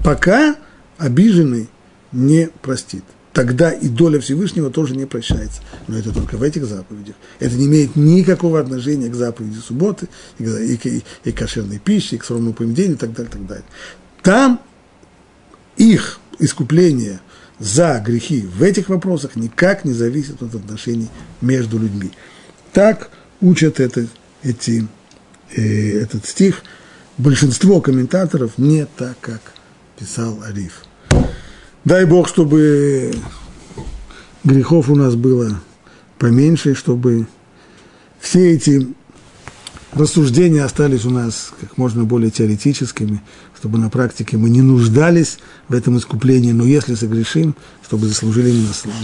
Пока 0.04 0.56
обиженный 0.98 1.70
не 2.12 2.50
простит. 2.62 3.04
Тогда 3.34 3.70
и 3.70 3.88
доля 3.88 4.20
Всевышнего 4.20 4.72
тоже 4.72 4.96
не 4.96 5.06
прощается. 5.06 5.62
Но 5.88 5.96
это 5.96 6.12
только 6.12 6.38
в 6.38 6.44
этих 6.44 6.66
заповедях. 6.66 7.16
Это 7.40 7.56
не 7.56 7.68
имеет 7.68 7.96
никакого 7.96 8.60
отношения 8.60 9.10
к 9.10 9.14
заповеди 9.14 9.60
субботы, 9.60 10.08
и, 10.40 10.44
и, 10.44 11.04
и, 11.24 11.32
к 11.32 11.38
кошерной 11.38 11.78
пище, 11.78 12.16
и 12.16 12.20
к 12.20 12.24
скромному 12.24 12.54
поведению 12.54 12.96
и 12.96 12.98
так 12.98 13.14
далее, 13.14 13.32
так 13.32 13.46
далее. 13.46 13.66
Там 14.24 14.60
их 15.78 16.20
искупление 16.40 17.20
за 17.60 18.00
грехи 18.06 18.42
в 18.42 18.62
этих 18.62 18.90
вопросах 18.90 19.36
никак 19.36 19.86
не 19.86 19.94
зависит 19.94 20.42
от 20.42 20.54
отношений 20.56 21.10
между 21.42 21.80
людьми. 21.80 22.12
Так 22.74 23.10
учат 23.42 23.80
это, 23.80 24.08
эти, 24.44 24.88
э, 25.56 26.00
этот 26.02 26.26
стих 26.26 26.64
большинство 27.18 27.82
комментаторов 27.82 28.58
не 28.58 28.86
так, 28.86 29.20
как 29.22 29.42
писал 29.98 30.40
Ариф. 30.44 30.84
Дай 31.84 32.06
Бог, 32.06 32.28
чтобы 32.28 33.14
грехов 34.44 34.90
у 34.90 34.96
нас 34.96 35.16
было 35.16 35.60
поменьше, 36.20 36.76
чтобы 36.76 37.28
все 38.20 38.54
эти 38.54 38.88
рассуждения 39.94 40.64
остались 40.64 41.06
у 41.06 41.10
нас 41.10 41.52
как 41.60 41.78
можно 41.78 42.04
более 42.04 42.30
теоретическими, 42.30 43.22
чтобы 43.58 43.80
на 43.80 43.90
практике 43.90 44.38
мы 44.38 44.50
не 44.50 44.62
нуждались 44.62 45.40
в 45.68 45.74
этом 45.74 45.98
искуплении, 45.98 46.52
но 46.52 46.64
если 46.64 46.94
согрешим, 46.96 47.56
чтобы 47.84 48.08
заслужили 48.08 48.54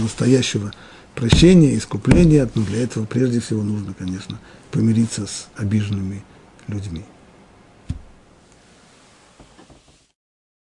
настоящего 0.00 0.72
прощения, 1.14 1.76
искупления, 1.76 2.48
но 2.54 2.62
для 2.62 2.82
этого 2.82 3.04
прежде 3.04 3.40
всего 3.40 3.62
нужно, 3.62 3.94
конечно, 3.94 4.38
помириться 4.70 5.26
с 5.26 5.48
обиженными 5.56 6.24
людьми. 6.68 7.04